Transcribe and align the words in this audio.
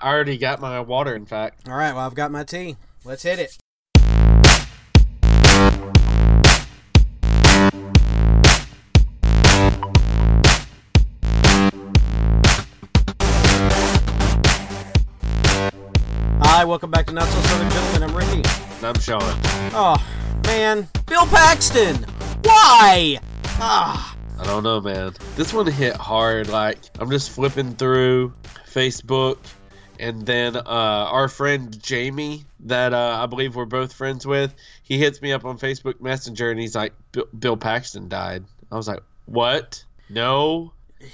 I 0.00 0.10
already 0.12 0.38
got 0.38 0.60
my 0.60 0.78
water, 0.80 1.16
in 1.16 1.26
fact. 1.26 1.68
All 1.68 1.74
right, 1.74 1.92
well, 1.92 2.06
I've 2.06 2.14
got 2.14 2.30
my 2.30 2.44
tea. 2.44 2.76
Let's 3.04 3.24
hit 3.24 3.40
it. 3.40 3.58
Hi, 16.40 16.64
welcome 16.64 16.92
back 16.92 17.08
to 17.08 17.12
Not 17.12 17.24
So 17.24 17.40
Southern 17.40 17.68
Gentlemen. 17.70 18.02
I'm 18.08 18.16
Ricky. 18.16 18.48
And 18.76 18.84
I'm 18.84 19.00
Sean. 19.00 19.20
Oh, 19.74 19.96
man. 20.46 20.86
Bill 21.06 21.26
Paxton! 21.26 21.96
Why? 22.44 23.18
Ah. 23.44 24.16
I 24.38 24.44
don't 24.44 24.62
know, 24.62 24.80
man. 24.80 25.14
This 25.34 25.52
one 25.52 25.66
hit 25.66 25.96
hard. 25.96 26.48
Like, 26.48 26.78
I'm 27.00 27.10
just 27.10 27.30
flipping 27.30 27.74
through 27.74 28.32
Facebook, 28.70 29.38
and 29.98 30.24
then 30.26 30.56
uh, 30.56 30.62
our 30.66 31.28
friend 31.28 31.80
Jamie, 31.82 32.44
that 32.60 32.92
uh, 32.94 33.18
I 33.22 33.26
believe 33.26 33.56
we're 33.56 33.64
both 33.64 33.92
friends 33.92 34.26
with, 34.26 34.54
he 34.82 34.98
hits 34.98 35.20
me 35.22 35.32
up 35.32 35.44
on 35.44 35.58
Facebook 35.58 36.00
Messenger, 36.00 36.50
and 36.50 36.60
he's 36.60 36.74
like, 36.74 36.92
"Bill- 37.38 37.56
Paxton 37.56 38.08
died. 38.08 38.44
I 38.70 38.76
was 38.76 38.88
like, 38.88 39.00
what? 39.26 39.84
No, 40.10 40.72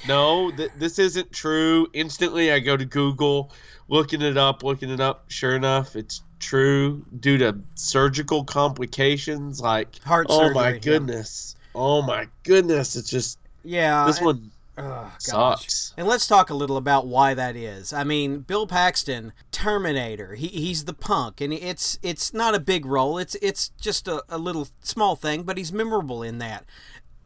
no, 0.09 0.51
th- 0.51 0.71
this 0.79 0.99
isn't 0.99 1.33
true. 1.33 1.87
Instantly, 1.93 2.53
I 2.53 2.59
go 2.61 2.77
to 2.77 2.85
Google, 2.85 3.53
looking 3.89 4.23
it 4.23 4.37
up, 4.37 4.63
looking 4.63 4.91
it 4.91 5.01
up. 5.01 5.25
Sure 5.29 5.55
enough, 5.57 5.97
it's 5.97 6.23
true 6.41 7.05
due 7.21 7.39
to 7.39 7.57
surgical 7.75 8.45
complications. 8.45 9.61
Like, 9.61 9.99
Heart 10.03 10.27
oh 10.31 10.39
surgery, 10.39 10.55
my 10.55 10.69
yeah. 10.71 10.79
goodness, 10.79 11.57
oh 11.75 12.03
my 12.03 12.29
goodness, 12.45 12.97
it's 12.97 13.11
just 13.11 13.39
Yeah. 13.65 14.07
this 14.07 14.21
one 14.21 14.51
Gosh. 14.77 15.13
sucks. 15.21 15.95
And 15.97 16.07
let's 16.09 16.27
talk 16.27 16.51
a 16.51 16.55
little 16.55 16.77
about 16.77 17.07
why 17.07 17.35
that 17.35 17.55
is. 17.55 17.93
I 17.93 18.03
mean, 18.05 18.41
Bill 18.41 18.67
Paxton, 18.67 19.33
Terminator. 19.53 20.35
He, 20.35 20.49
he's 20.49 20.85
the 20.85 20.93
punk, 20.95 21.41
and 21.41 21.53
it's 21.53 21.99
it's 22.03 22.35
not 22.35 22.55
a 22.55 22.61
big 22.61 22.85
role. 22.85 23.19
It's 23.19 23.37
it's 23.37 23.69
just 23.81 24.09
a, 24.09 24.25
a 24.29 24.39
little 24.39 24.69
small 24.83 25.15
thing, 25.17 25.45
but 25.45 25.57
he's 25.59 25.73
memorable 25.73 26.23
in 26.23 26.39
that. 26.39 26.65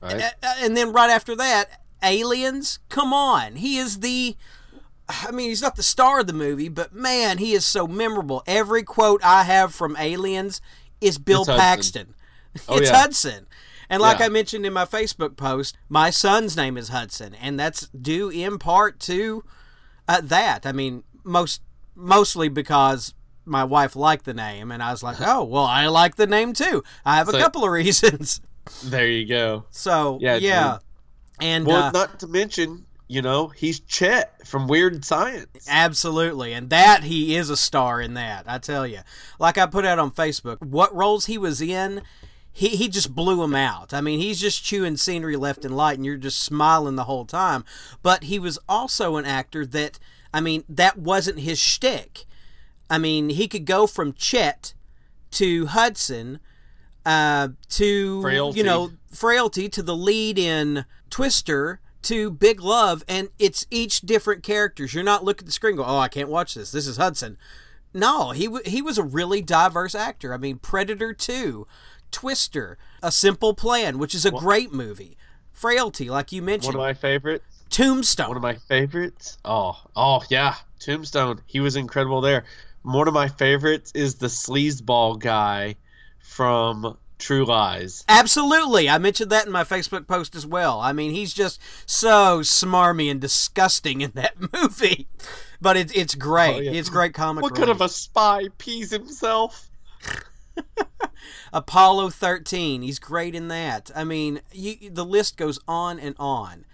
Right? 0.02 0.20
A- 0.20 0.34
a- 0.46 0.56
And 0.64 0.76
then 0.76 0.92
right 0.92 1.10
after 1.10 1.34
that, 1.36 1.80
Aliens. 2.02 2.80
Come 2.90 3.12
on, 3.14 3.56
he 3.56 3.78
is 3.78 4.00
the. 4.00 4.36
I 5.08 5.30
mean, 5.30 5.48
he's 5.48 5.62
not 5.62 5.76
the 5.76 5.82
star 5.82 6.20
of 6.20 6.26
the 6.26 6.34
movie, 6.34 6.68
but 6.68 6.92
man, 6.94 7.38
he 7.38 7.54
is 7.54 7.64
so 7.66 7.86
memorable. 7.86 8.42
Every 8.46 8.82
quote 8.82 9.24
I 9.24 9.44
have 9.44 9.74
from 9.74 9.96
Aliens 9.98 10.60
is 11.00 11.16
Bill 11.16 11.40
It's 11.42 11.48
Hudson. 11.48 11.60
Paxton. 11.62 12.14
Oh, 12.68 12.76
it's 12.76 12.90
yeah. 12.90 12.96
Hudson. 12.98 13.46
And 13.90 14.02
like 14.02 14.18
Yeah. 14.18 14.26
I 14.26 14.28
mentioned 14.28 14.66
in 14.66 14.72
my 14.72 14.84
Facebook 14.84 15.36
post, 15.36 15.76
my 15.88 16.10
son's 16.10 16.56
name 16.56 16.76
is 16.76 16.88
Hudson, 16.88 17.34
and 17.34 17.58
that's 17.58 17.88
due 17.88 18.28
in 18.28 18.58
part 18.58 19.00
to 19.00 19.44
uh, 20.06 20.20
that. 20.24 20.66
I 20.66 20.72
mean, 20.72 21.04
most 21.24 21.62
mostly 21.94 22.48
because 22.48 23.14
my 23.44 23.64
wife 23.64 23.96
liked 23.96 24.24
the 24.26 24.34
name, 24.34 24.70
and 24.70 24.82
I 24.82 24.90
was 24.90 25.02
like, 25.02 25.16
oh, 25.20 25.44
well, 25.44 25.64
I 25.64 25.86
like 25.86 26.16
the 26.16 26.26
name 26.26 26.52
too. 26.52 26.82
I 27.04 27.16
have 27.16 27.28
a 27.28 27.32
So- 27.32 27.38
couple 27.38 27.64
of 27.64 27.70
reasons. 27.70 28.40
There 28.84 29.08
you 29.08 29.24
go. 29.26 29.64
So 29.70 30.18
Yeah, 30.20 30.36
yeah, 30.36 30.72
dude. 30.72 30.80
and 31.48 31.66
Well, 31.66 31.84
uh, 31.84 31.90
not 31.90 32.20
to 32.20 32.26
mention, 32.26 32.84
you 33.08 33.22
know, 33.22 33.48
he's 33.48 33.80
Chet 33.80 34.46
from 34.46 34.68
Weird 34.68 35.06
Science. 35.06 35.66
Absolutely. 35.66 36.52
And 36.52 36.68
that 36.68 37.04
he 37.04 37.34
is 37.34 37.48
a 37.48 37.56
star 37.56 37.98
in 38.02 38.12
that, 38.12 38.44
I 38.46 38.58
tell 38.58 38.86
you. 38.86 38.98
Like 39.38 39.56
I 39.56 39.64
put 39.64 39.86
out 39.86 39.98
on 39.98 40.10
Facebook, 40.10 40.60
what 40.60 40.94
roles 40.94 41.24
he 41.24 41.38
was 41.38 41.62
in, 41.62 42.02
he, 42.52 42.70
he 42.70 42.88
just 42.88 43.14
blew 43.14 43.42
him 43.42 43.54
out. 43.54 43.94
I 43.94 44.00
mean, 44.00 44.18
he's 44.18 44.40
just 44.40 44.64
chewing 44.64 44.96
scenery 44.96 45.36
left 45.36 45.64
and 45.64 45.76
right, 45.76 45.96
and 45.96 46.04
you're 46.04 46.16
just 46.16 46.40
smiling 46.40 46.96
the 46.96 47.04
whole 47.04 47.24
time. 47.24 47.64
But 48.02 48.24
he 48.24 48.38
was 48.38 48.58
also 48.68 49.16
an 49.16 49.24
actor 49.24 49.64
that, 49.66 49.98
I 50.32 50.40
mean, 50.40 50.64
that 50.68 50.98
wasn't 50.98 51.40
his 51.40 51.58
shtick. 51.58 52.24
I 52.90 52.98
mean, 52.98 53.30
he 53.30 53.48
could 53.48 53.64
go 53.66 53.86
from 53.86 54.12
Chet 54.12 54.74
to 55.32 55.66
Hudson 55.66 56.40
uh, 57.04 57.48
to 57.70 58.20
Frailty. 58.22 58.58
you 58.58 58.64
know 58.64 58.90
frailty 59.10 59.68
to 59.70 59.82
the 59.82 59.96
lead 59.96 60.38
in 60.38 60.84
Twister 61.10 61.80
to 62.02 62.30
Big 62.30 62.60
Love, 62.60 63.02
and 63.08 63.28
it's 63.38 63.66
each 63.70 64.02
different 64.02 64.42
characters. 64.42 64.94
You're 64.94 65.04
not 65.04 65.24
looking 65.24 65.44
at 65.44 65.46
the 65.46 65.52
screen, 65.52 65.72
and 65.72 65.78
go, 65.78 65.84
oh, 65.84 65.98
I 65.98 66.08
can't 66.08 66.28
watch 66.28 66.54
this. 66.54 66.70
This 66.70 66.86
is 66.86 66.96
Hudson. 66.96 67.38
No, 67.94 68.30
he 68.30 68.44
w- 68.44 68.62
he 68.66 68.82
was 68.82 68.98
a 68.98 69.02
really 69.02 69.40
diverse 69.40 69.94
actor. 69.94 70.34
I 70.34 70.36
mean, 70.36 70.58
Predator 70.58 71.14
Two, 71.14 71.66
Twister, 72.10 72.78
A 73.02 73.12
Simple 73.12 73.54
Plan, 73.54 73.98
which 73.98 74.14
is 74.14 74.24
a 74.24 74.30
great 74.30 74.72
movie. 74.72 75.16
Frailty, 75.52 76.08
like 76.08 76.32
you 76.32 76.42
mentioned. 76.42 76.74
One 76.74 76.84
of 76.84 76.88
my 76.88 76.94
favorites. 76.94 77.44
Tombstone. 77.70 78.28
One 78.28 78.36
of 78.36 78.42
my 78.42 78.54
favorites. 78.54 79.38
Oh, 79.44 79.76
oh 79.96 80.22
yeah, 80.30 80.54
Tombstone. 80.78 81.42
He 81.46 81.60
was 81.60 81.76
incredible 81.76 82.20
there. 82.20 82.44
One 82.82 83.08
of 83.08 83.14
my 83.14 83.28
favorites 83.28 83.92
is 83.94 84.14
the 84.14 84.28
sleazeball 84.28 85.18
guy 85.18 85.76
from 86.20 86.96
True 87.18 87.44
Lies. 87.44 88.04
Absolutely. 88.08 88.88
I 88.88 88.98
mentioned 88.98 89.30
that 89.30 89.46
in 89.46 89.52
my 89.52 89.64
Facebook 89.64 90.06
post 90.06 90.34
as 90.34 90.46
well. 90.46 90.80
I 90.80 90.92
mean, 90.92 91.10
he's 91.10 91.34
just 91.34 91.60
so 91.84 92.40
smarmy 92.40 93.10
and 93.10 93.20
disgusting 93.20 94.00
in 94.00 94.12
that 94.12 94.34
movie. 94.52 95.08
But 95.60 95.76
it, 95.76 95.96
it's 95.96 96.14
oh, 96.14 96.18
great. 96.18 96.56
Oh, 96.56 96.60
yeah. 96.60 96.70
It's 96.72 96.88
great 96.88 97.14
comic 97.14 97.42
What 97.42 97.54
kind 97.54 97.70
of 97.70 97.80
a 97.80 97.88
spy 97.88 98.48
pees 98.58 98.90
himself? 98.90 99.68
Apollo 101.52 102.10
13. 102.10 102.82
He's 102.82 102.98
great 102.98 103.34
in 103.34 103.48
that. 103.48 103.90
I 103.94 104.04
mean, 104.04 104.40
you, 104.52 104.90
the 104.90 105.04
list 105.04 105.36
goes 105.36 105.58
on 105.66 105.98
and 105.98 106.14
on. 106.18 106.64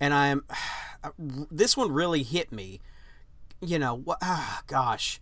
And 0.00 0.14
I'm 0.14 0.44
this 1.18 1.76
one 1.76 1.92
really 1.92 2.22
hit 2.22 2.52
me. 2.52 2.80
You 3.60 3.78
know, 3.78 3.94
what 3.94 4.18
ah, 4.22 4.62
gosh. 4.66 5.20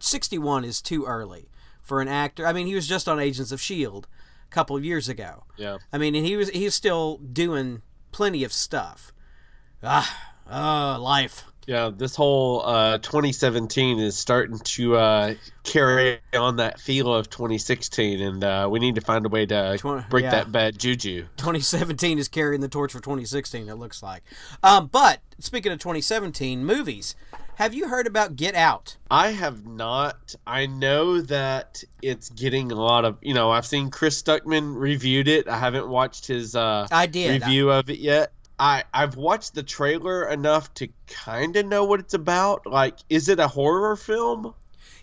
61 0.00 0.64
is 0.64 0.80
too 0.80 1.04
early 1.04 1.48
for 1.82 2.00
an 2.00 2.08
actor. 2.08 2.46
I 2.46 2.52
mean, 2.52 2.66
he 2.66 2.74
was 2.74 2.86
just 2.86 3.08
on 3.08 3.18
Agents 3.18 3.50
of 3.50 3.60
Shield 3.60 4.06
a 4.46 4.54
couple 4.54 4.76
of 4.76 4.84
years 4.84 5.08
ago. 5.08 5.44
Yeah. 5.56 5.78
I 5.92 5.98
mean, 5.98 6.14
and 6.14 6.24
he 6.24 6.36
was 6.36 6.48
he's 6.50 6.74
still 6.74 7.18
doing 7.18 7.82
plenty 8.12 8.44
of 8.44 8.52
stuff. 8.52 9.12
Ah, 9.82 10.34
oh, 10.48 11.02
life. 11.02 11.44
Yeah, 11.66 11.90
this 11.94 12.14
whole 12.14 12.62
uh, 12.64 12.98
2017 12.98 13.98
is 13.98 14.16
starting 14.16 14.58
to 14.58 14.96
uh, 14.96 15.34
carry 15.62 16.20
on 16.34 16.56
that 16.56 16.80
feel 16.80 17.14
of 17.14 17.30
2016, 17.30 18.20
and 18.20 18.44
uh, 18.44 18.68
we 18.70 18.78
need 18.78 18.96
to 18.96 19.00
find 19.00 19.24
a 19.24 19.28
way 19.28 19.46
to 19.46 19.76
Twen- 19.78 20.04
break 20.10 20.24
yeah. 20.24 20.30
that 20.30 20.52
bad 20.52 20.78
juju. 20.78 21.22
2017 21.36 22.18
is 22.18 22.28
carrying 22.28 22.60
the 22.60 22.68
torch 22.68 22.92
for 22.92 23.00
2016. 23.00 23.68
It 23.68 23.74
looks 23.74 24.02
like. 24.02 24.22
Um, 24.62 24.88
but 24.88 25.20
speaking 25.38 25.72
of 25.72 25.78
2017 25.78 26.64
movies, 26.64 27.16
have 27.56 27.72
you 27.72 27.88
heard 27.88 28.06
about 28.06 28.34
Get 28.36 28.54
Out? 28.54 28.96
I 29.10 29.30
have 29.30 29.64
not. 29.64 30.34
I 30.46 30.66
know 30.66 31.20
that 31.22 31.84
it's 32.02 32.28
getting 32.30 32.72
a 32.72 32.74
lot 32.74 33.04
of. 33.04 33.16
You 33.22 33.32
know, 33.32 33.50
I've 33.50 33.66
seen 33.66 33.90
Chris 33.90 34.20
Stuckman 34.20 34.76
reviewed 34.76 35.28
it. 35.28 35.48
I 35.48 35.56
haven't 35.56 35.88
watched 35.88 36.26
his 36.26 36.56
uh, 36.56 36.88
I 36.90 37.06
did. 37.06 37.42
review 37.42 37.70
of 37.70 37.88
it 37.90 38.00
yet. 38.00 38.32
I 38.58 38.84
I've 38.92 39.16
watched 39.16 39.54
the 39.54 39.62
trailer 39.62 40.28
enough 40.28 40.72
to 40.74 40.88
kind 41.06 41.56
of 41.56 41.66
know 41.66 41.84
what 41.84 42.00
it's 42.00 42.14
about. 42.14 42.66
Like, 42.66 42.98
is 43.08 43.28
it 43.28 43.38
a 43.38 43.48
horror 43.48 43.96
film? 43.96 44.54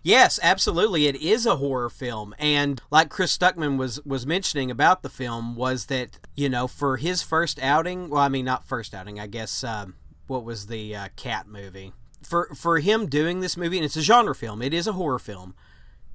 Yes, 0.03 0.39
absolutely. 0.41 1.05
It 1.05 1.15
is 1.17 1.45
a 1.45 1.57
horror 1.57 1.89
film, 1.89 2.33
and 2.39 2.81
like 2.89 3.09
Chris 3.09 3.37
Stuckman 3.37 3.77
was 3.77 4.03
was 4.05 4.25
mentioning 4.25 4.71
about 4.71 5.03
the 5.03 5.09
film 5.09 5.55
was 5.55 5.87
that 5.87 6.19
you 6.35 6.49
know 6.49 6.67
for 6.67 6.97
his 6.97 7.21
first 7.21 7.61
outing, 7.61 8.09
well, 8.09 8.23
I 8.23 8.29
mean 8.29 8.45
not 8.45 8.65
first 8.65 8.95
outing, 8.95 9.19
I 9.19 9.27
guess. 9.27 9.63
Um, 9.63 9.95
what 10.27 10.43
was 10.45 10.67
the 10.67 10.95
uh, 10.95 11.09
cat 11.15 11.47
movie? 11.47 11.93
For 12.23 12.49
for 12.55 12.79
him 12.79 13.07
doing 13.07 13.41
this 13.41 13.57
movie, 13.57 13.77
and 13.77 13.85
it's 13.85 13.97
a 13.97 14.01
genre 14.01 14.33
film. 14.33 14.61
It 14.61 14.73
is 14.73 14.87
a 14.87 14.93
horror 14.93 15.19
film. 15.19 15.53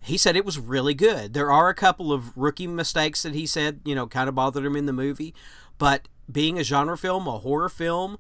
He 0.01 0.17
said 0.17 0.37
it 0.37 0.45
was 0.45 0.59
really 0.59 0.95
good. 0.95 1.33
There 1.35 1.51
are 1.51 1.69
a 1.69 1.75
couple 1.75 2.13
of 2.13 2.37
rookie 2.37 2.67
mistakes 2.67 3.23
that 3.23 3.35
he 3.35 3.45
said, 3.45 3.81
you 3.85 3.95
know, 3.95 4.07
kind 4.07 4.29
of 4.29 4.35
bothered 4.35 4.65
him 4.65 4.77
in 4.77 4.87
the 4.87 4.93
movie, 4.93 5.35
but 5.79 6.09
being 6.31 6.59
a 6.59 6.65
genre 6.65 6.99
film, 6.99 7.27
a 7.27 7.39
horror 7.39 7.69
film, 7.69 8.19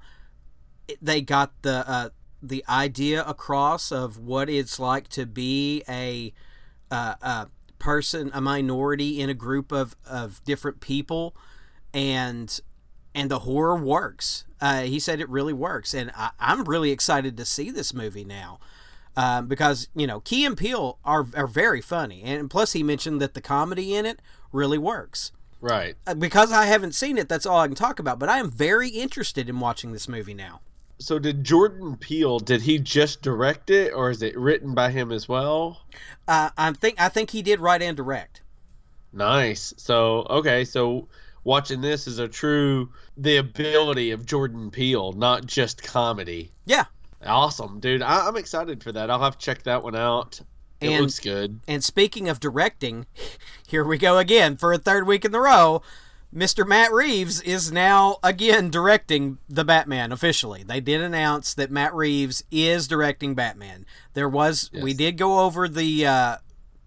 they 1.00 1.20
got 1.20 1.52
the 1.62 1.88
uh, 1.88 2.08
the 2.42 2.64
idea 2.68 3.24
across 3.24 3.90
of 3.90 4.18
what 4.18 4.48
it's 4.48 4.78
like 4.78 5.08
to 5.08 5.26
be 5.26 5.82
a 5.88 6.32
uh, 6.90 7.14
a 7.20 7.48
person, 7.78 8.30
a 8.32 8.40
minority 8.40 9.20
in 9.20 9.28
a 9.28 9.34
group 9.34 9.72
of, 9.72 9.96
of 10.08 10.42
different 10.44 10.80
people, 10.80 11.34
and 11.92 12.60
and 13.14 13.30
the 13.30 13.40
horror 13.40 13.76
works. 13.76 14.44
Uh, 14.60 14.82
he 14.82 14.98
said 14.98 15.20
it 15.20 15.28
really 15.28 15.52
works, 15.52 15.94
and 15.94 16.10
I, 16.14 16.30
I'm 16.38 16.64
really 16.64 16.90
excited 16.90 17.36
to 17.36 17.44
see 17.44 17.70
this 17.70 17.92
movie 17.94 18.24
now. 18.24 18.58
Um, 19.18 19.46
because 19.46 19.88
you 19.96 20.06
know 20.06 20.20
Key 20.20 20.44
and 20.44 20.56
Peele 20.56 20.98
are 21.04 21.26
are 21.34 21.46
very 21.46 21.80
funny, 21.80 22.22
and 22.22 22.50
plus 22.50 22.72
he 22.72 22.82
mentioned 22.82 23.20
that 23.20 23.34
the 23.34 23.40
comedy 23.40 23.94
in 23.94 24.04
it 24.04 24.20
really 24.52 24.78
works. 24.78 25.32
Right. 25.66 25.96
Uh, 26.06 26.14
Because 26.14 26.52
I 26.52 26.66
haven't 26.66 26.94
seen 26.94 27.18
it, 27.18 27.28
that's 27.28 27.46
all 27.46 27.60
I 27.60 27.66
can 27.66 27.74
talk 27.76 27.98
about. 27.98 28.18
But 28.18 28.28
I 28.28 28.38
am 28.38 28.50
very 28.50 28.88
interested 28.88 29.48
in 29.48 29.60
watching 29.60 29.92
this 29.92 30.08
movie 30.08 30.34
now. 30.34 30.60
So 30.98 31.18
did 31.18 31.44
Jordan 31.44 31.96
Peele? 31.96 32.38
Did 32.38 32.62
he 32.62 32.78
just 32.78 33.20
direct 33.20 33.68
it, 33.70 33.92
or 33.92 34.10
is 34.10 34.22
it 34.22 34.38
written 34.38 34.74
by 34.74 34.90
him 34.90 35.12
as 35.12 35.28
well? 35.28 35.82
Uh, 36.26 36.50
I 36.56 36.72
think 36.72 37.00
I 37.00 37.10
think 37.10 37.30
he 37.30 37.42
did 37.42 37.60
write 37.60 37.82
and 37.82 37.96
direct. 37.96 38.40
Nice. 39.12 39.74
So 39.76 40.26
okay, 40.30 40.64
so 40.64 41.08
watching 41.44 41.82
this 41.82 42.06
is 42.06 42.18
a 42.18 42.28
true 42.28 42.88
the 43.16 43.36
ability 43.36 44.12
of 44.12 44.24
Jordan 44.24 44.70
Peele, 44.70 45.12
not 45.12 45.44
just 45.44 45.82
comedy. 45.82 46.50
Yeah, 46.64 46.84
Awesome, 47.24 47.80
dude. 47.80 48.02
I, 48.02 48.28
am 48.28 48.36
excited 48.36 48.82
for 48.82 48.92
that. 48.92 49.10
I'll 49.10 49.22
have 49.22 49.38
to 49.38 49.44
check 49.44 49.62
that 49.64 49.82
one 49.82 49.96
out. 49.96 50.40
It 50.80 50.90
and, 50.90 51.00
looks 51.02 51.18
good. 51.18 51.60
And 51.66 51.82
speaking 51.82 52.28
of 52.28 52.40
directing, 52.40 53.06
here 53.66 53.84
we 53.84 53.98
go 53.98 54.18
again 54.18 54.56
for 54.56 54.72
a 54.72 54.78
third 54.78 55.06
week 55.06 55.24
in 55.24 55.32
the 55.32 55.40
row. 55.40 55.82
Mr. 56.34 56.66
Matt 56.66 56.92
Reeves 56.92 57.40
is 57.40 57.72
now 57.72 58.18
again 58.22 58.68
directing 58.68 59.38
the 59.48 59.64
Batman 59.64 60.12
officially. 60.12 60.62
They 60.62 60.80
did 60.80 61.00
announce 61.00 61.54
that 61.54 61.70
Matt 61.70 61.94
Reeves 61.94 62.44
is 62.50 62.86
directing 62.88 63.34
Batman. 63.34 63.86
There 64.12 64.28
was 64.28 64.68
yes. 64.72 64.82
we 64.82 64.92
did 64.92 65.16
go 65.16 65.40
over 65.40 65.66
the 65.68 66.04
uh, 66.04 66.36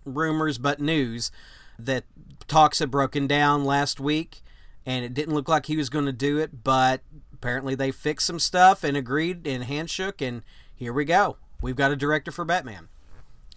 rumors 0.05 0.57
but 0.57 0.79
news 0.79 1.31
that 1.79 2.03
talks 2.47 2.79
had 2.79 2.91
broken 2.91 3.27
down 3.27 3.63
last 3.63 3.99
week 3.99 4.41
and 4.85 5.05
it 5.05 5.13
didn't 5.13 5.33
look 5.33 5.47
like 5.47 5.67
he 5.67 5.77
was 5.77 5.89
going 5.89 6.05
to 6.05 6.11
do 6.11 6.37
it, 6.37 6.63
but 6.63 7.01
apparently 7.33 7.75
they 7.75 7.91
fixed 7.91 8.27
some 8.27 8.39
stuff 8.39 8.83
and 8.83 8.97
agreed 8.97 9.47
and 9.47 9.63
handshook 9.63 10.25
and 10.25 10.43
here 10.75 10.93
we 10.93 11.05
go. 11.05 11.37
We've 11.61 11.75
got 11.75 11.91
a 11.91 11.95
director 11.95 12.31
for 12.31 12.45
Batman. 12.45 12.89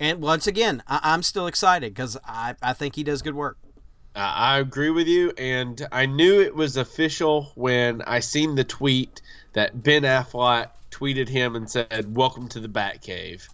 And 0.02 0.20
once 0.20 0.48
again, 0.48 0.82
I- 0.88 1.14
am 1.14 1.22
still 1.22 1.46
excited 1.46 1.94
because 1.94 2.18
I-, 2.26 2.56
I 2.60 2.72
think 2.72 2.96
he 2.96 3.04
does 3.04 3.22
good 3.22 3.36
work. 3.36 3.56
I 4.16 4.58
agree 4.58 4.90
with 4.90 5.06
you, 5.06 5.32
and 5.38 5.86
I 5.92 6.06
knew 6.06 6.40
it 6.40 6.56
was 6.56 6.76
official 6.76 7.52
when 7.54 8.02
I 8.02 8.18
seen 8.18 8.56
the 8.56 8.64
tweet 8.64 9.22
that 9.52 9.84
Ben 9.84 10.02
Affleck 10.02 10.70
tweeted 10.90 11.28
him 11.28 11.54
and 11.54 11.70
said, 11.70 12.14
"Welcome 12.16 12.48
to 12.48 12.60
the 12.60 12.68
Batcave." 12.68 13.48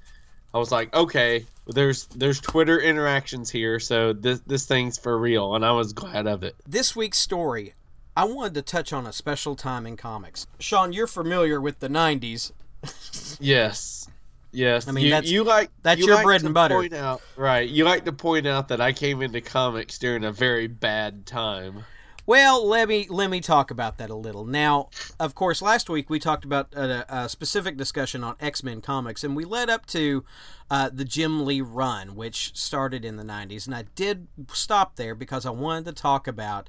I 0.54 0.58
was 0.58 0.72
like, 0.72 0.92
okay, 0.94 1.44
there's 1.66 2.06
there's 2.06 2.40
Twitter 2.40 2.80
interactions 2.80 3.50
here, 3.50 3.78
so 3.78 4.14
this 4.14 4.40
this 4.46 4.64
thing's 4.64 4.98
for 4.98 5.16
real, 5.18 5.54
and 5.54 5.64
I 5.64 5.72
was 5.72 5.92
glad 5.92 6.26
of 6.26 6.42
it. 6.42 6.56
This 6.66 6.96
week's 6.96 7.18
story, 7.18 7.74
I 8.16 8.24
wanted 8.24 8.54
to 8.54 8.62
touch 8.62 8.92
on 8.92 9.06
a 9.06 9.12
special 9.12 9.54
time 9.54 9.86
in 9.86 9.96
comics. 9.98 10.46
Sean, 10.58 10.94
you're 10.94 11.06
familiar 11.06 11.60
with 11.60 11.78
the 11.78 11.88
'90s. 11.88 12.52
yes. 13.38 14.08
Yes, 14.50 14.88
I 14.88 14.92
mean 14.92 15.04
you, 15.04 15.10
that's 15.10 15.30
you 15.30 15.44
like 15.44 15.70
that's 15.82 16.00
you 16.00 16.06
your 16.06 16.16
like 16.16 16.24
bread 16.24 16.42
and 16.42 16.54
butter. 16.54 16.88
Out, 16.94 17.22
right? 17.36 17.68
You 17.68 17.84
like 17.84 18.04
to 18.06 18.12
point 18.12 18.46
out 18.46 18.68
that 18.68 18.80
I 18.80 18.92
came 18.92 19.20
into 19.22 19.40
comics 19.40 19.98
during 19.98 20.24
a 20.24 20.32
very 20.32 20.66
bad 20.66 21.26
time. 21.26 21.84
Well, 22.28 22.66
let 22.66 22.88
me 22.88 23.06
let 23.08 23.30
me 23.30 23.40
talk 23.40 23.70
about 23.70 23.96
that 23.96 24.10
a 24.10 24.14
little. 24.14 24.44
Now, 24.44 24.90
of 25.18 25.34
course, 25.34 25.62
last 25.62 25.88
week 25.88 26.10
we 26.10 26.18
talked 26.18 26.44
about 26.44 26.74
a, 26.74 27.06
a 27.08 27.26
specific 27.26 27.78
discussion 27.78 28.22
on 28.22 28.36
X 28.38 28.62
Men 28.62 28.82
comics, 28.82 29.24
and 29.24 29.34
we 29.34 29.46
led 29.46 29.70
up 29.70 29.86
to 29.86 30.26
uh, 30.70 30.90
the 30.92 31.06
Jim 31.06 31.46
Lee 31.46 31.62
run, 31.62 32.14
which 32.16 32.54
started 32.54 33.02
in 33.02 33.16
the 33.16 33.22
'90s. 33.22 33.64
And 33.64 33.74
I 33.74 33.84
did 33.94 34.28
stop 34.52 34.96
there 34.96 35.14
because 35.14 35.46
I 35.46 35.50
wanted 35.50 35.86
to 35.86 35.92
talk 35.92 36.28
about 36.28 36.68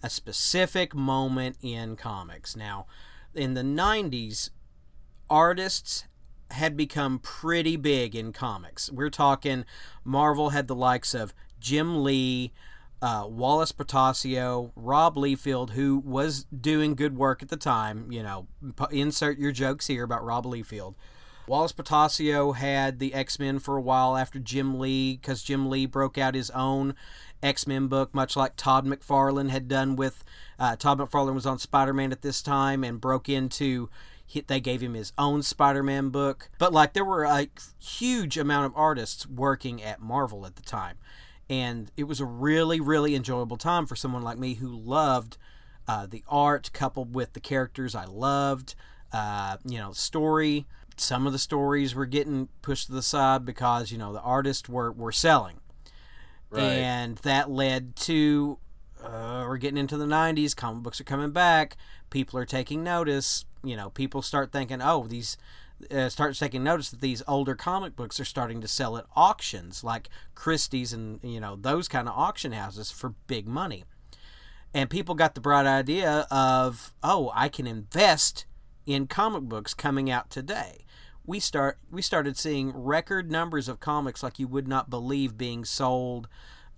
a 0.00 0.08
specific 0.08 0.94
moment 0.94 1.56
in 1.60 1.96
comics. 1.96 2.54
Now, 2.54 2.86
in 3.34 3.54
the 3.54 3.62
'90s, 3.62 4.50
artists 5.28 6.04
had 6.52 6.76
become 6.76 7.18
pretty 7.18 7.76
big 7.76 8.14
in 8.14 8.32
comics. 8.32 8.90
We're 8.90 9.10
talking 9.10 9.64
Marvel 10.04 10.50
had 10.50 10.68
the 10.68 10.74
likes 10.74 11.14
of 11.14 11.32
Jim 11.60 12.02
Lee, 12.02 12.52
uh, 13.02 13.26
Wallace 13.28 13.72
Portacio, 13.72 14.72
Rob 14.76 15.16
Liefeld, 15.16 15.70
who 15.70 15.98
was 15.98 16.44
doing 16.44 16.94
good 16.94 17.16
work 17.16 17.42
at 17.42 17.48
the 17.48 17.56
time. 17.56 18.10
You 18.10 18.22
know, 18.22 18.46
insert 18.90 19.38
your 19.38 19.52
jokes 19.52 19.86
here 19.86 20.04
about 20.04 20.24
Rob 20.24 20.44
Liefeld. 20.44 20.94
Wallace 21.46 21.72
Portacio 21.72 22.54
had 22.54 22.98
the 22.98 23.12
X 23.14 23.38
Men 23.38 23.58
for 23.58 23.76
a 23.76 23.80
while 23.82 24.16
after 24.16 24.38
Jim 24.38 24.78
Lee, 24.78 25.16
because 25.16 25.42
Jim 25.42 25.68
Lee 25.68 25.86
broke 25.86 26.16
out 26.16 26.34
his 26.34 26.50
own 26.50 26.94
X 27.42 27.66
Men 27.66 27.88
book, 27.88 28.14
much 28.14 28.36
like 28.36 28.54
Todd 28.56 28.86
McFarlane 28.86 29.50
had 29.50 29.66
done 29.66 29.96
with. 29.96 30.22
Uh, 30.58 30.76
Todd 30.76 30.98
McFarlane 30.98 31.34
was 31.34 31.46
on 31.46 31.58
Spider 31.58 31.94
Man 31.94 32.12
at 32.12 32.22
this 32.22 32.42
time 32.42 32.84
and 32.84 33.00
broke 33.00 33.28
into 33.28 33.88
he, 34.30 34.42
they 34.42 34.60
gave 34.60 34.80
him 34.80 34.94
his 34.94 35.12
own 35.18 35.42
Spider-Man 35.42 36.10
book. 36.10 36.50
But 36.56 36.72
like 36.72 36.92
there 36.92 37.04
were 37.04 37.24
a 37.24 37.48
huge 37.80 38.38
amount 38.38 38.66
of 38.66 38.72
artists 38.76 39.26
working 39.26 39.82
at 39.82 40.00
Marvel 40.00 40.46
at 40.46 40.54
the 40.54 40.62
time. 40.62 40.98
And 41.48 41.90
it 41.96 42.04
was 42.04 42.20
a 42.20 42.24
really, 42.24 42.78
really 42.78 43.16
enjoyable 43.16 43.56
time 43.56 43.86
for 43.86 43.96
someone 43.96 44.22
like 44.22 44.38
me 44.38 44.54
who 44.54 44.68
loved 44.68 45.36
uh, 45.88 46.06
the 46.06 46.22
art 46.28 46.70
coupled 46.72 47.12
with 47.12 47.32
the 47.32 47.40
characters 47.40 47.96
I 47.96 48.04
loved. 48.04 48.76
Uh, 49.12 49.56
you 49.64 49.78
know, 49.78 49.90
story. 49.90 50.66
Some 50.96 51.26
of 51.26 51.32
the 51.32 51.38
stories 51.38 51.96
were 51.96 52.06
getting 52.06 52.48
pushed 52.62 52.86
to 52.86 52.92
the 52.92 53.02
side 53.02 53.44
because 53.44 53.90
you 53.90 53.98
know 53.98 54.12
the 54.12 54.20
artists 54.20 54.68
were 54.68 54.92
were 54.92 55.10
selling, 55.10 55.56
right. 56.50 56.62
and 56.62 57.16
that 57.18 57.50
led 57.50 57.96
to 57.96 58.58
uh, 59.02 59.44
we're 59.48 59.56
getting 59.56 59.78
into 59.78 59.96
the 59.96 60.04
90s 60.04 60.54
comic 60.54 60.82
books 60.82 61.00
are 61.00 61.04
coming 61.04 61.30
back 61.30 61.76
people 62.10 62.38
are 62.38 62.46
taking 62.46 62.82
notice 62.82 63.44
you 63.62 63.76
know 63.76 63.90
people 63.90 64.22
start 64.22 64.52
thinking 64.52 64.80
oh 64.82 65.06
these 65.06 65.36
uh, 65.90 66.08
start 66.08 66.34
taking 66.36 66.62
notice 66.62 66.90
that 66.90 67.00
these 67.00 67.22
older 67.26 67.54
comic 67.54 67.96
books 67.96 68.20
are 68.20 68.24
starting 68.24 68.60
to 68.60 68.68
sell 68.68 68.96
at 68.96 69.06
auctions 69.16 69.82
like 69.82 70.08
christie's 70.34 70.92
and 70.92 71.20
you 71.22 71.40
know 71.40 71.56
those 71.56 71.88
kind 71.88 72.08
of 72.08 72.16
auction 72.16 72.52
houses 72.52 72.90
for 72.90 73.14
big 73.26 73.46
money. 73.46 73.84
And 74.72 74.88
people 74.88 75.16
got 75.16 75.34
the 75.34 75.40
bright 75.40 75.66
idea 75.66 76.26
of 76.30 76.92
oh 77.02 77.32
i 77.34 77.48
can 77.48 77.66
invest 77.66 78.46
in 78.86 79.06
comic 79.06 79.42
books 79.42 79.74
coming 79.74 80.10
out 80.10 80.30
today. 80.30 80.84
We 81.26 81.38
start 81.38 81.78
we 81.90 82.02
started 82.02 82.36
seeing 82.36 82.72
record 82.74 83.30
numbers 83.30 83.68
of 83.68 83.80
comics 83.80 84.22
like 84.22 84.38
you 84.38 84.48
would 84.48 84.68
not 84.68 84.90
believe 84.90 85.38
being 85.38 85.64
sold 85.64 86.28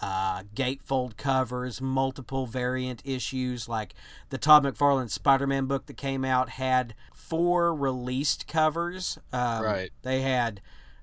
uh, 0.02 0.42
gatefold 0.54 1.16
covers, 1.16 1.80
multiple 1.80 2.46
variant 2.46 3.00
issues. 3.04 3.68
Like 3.68 3.94
the 4.30 4.38
Todd 4.38 4.64
McFarlane 4.64 5.08
Spider 5.08 5.46
Man 5.46 5.66
book 5.66 5.86
that 5.86 5.96
came 5.96 6.24
out 6.24 6.50
had 6.50 6.94
four 7.14 7.74
released 7.74 8.48
covers. 8.48 9.18
Um, 9.32 9.62
right. 9.62 9.90
They 10.02 10.20
had 10.20 10.60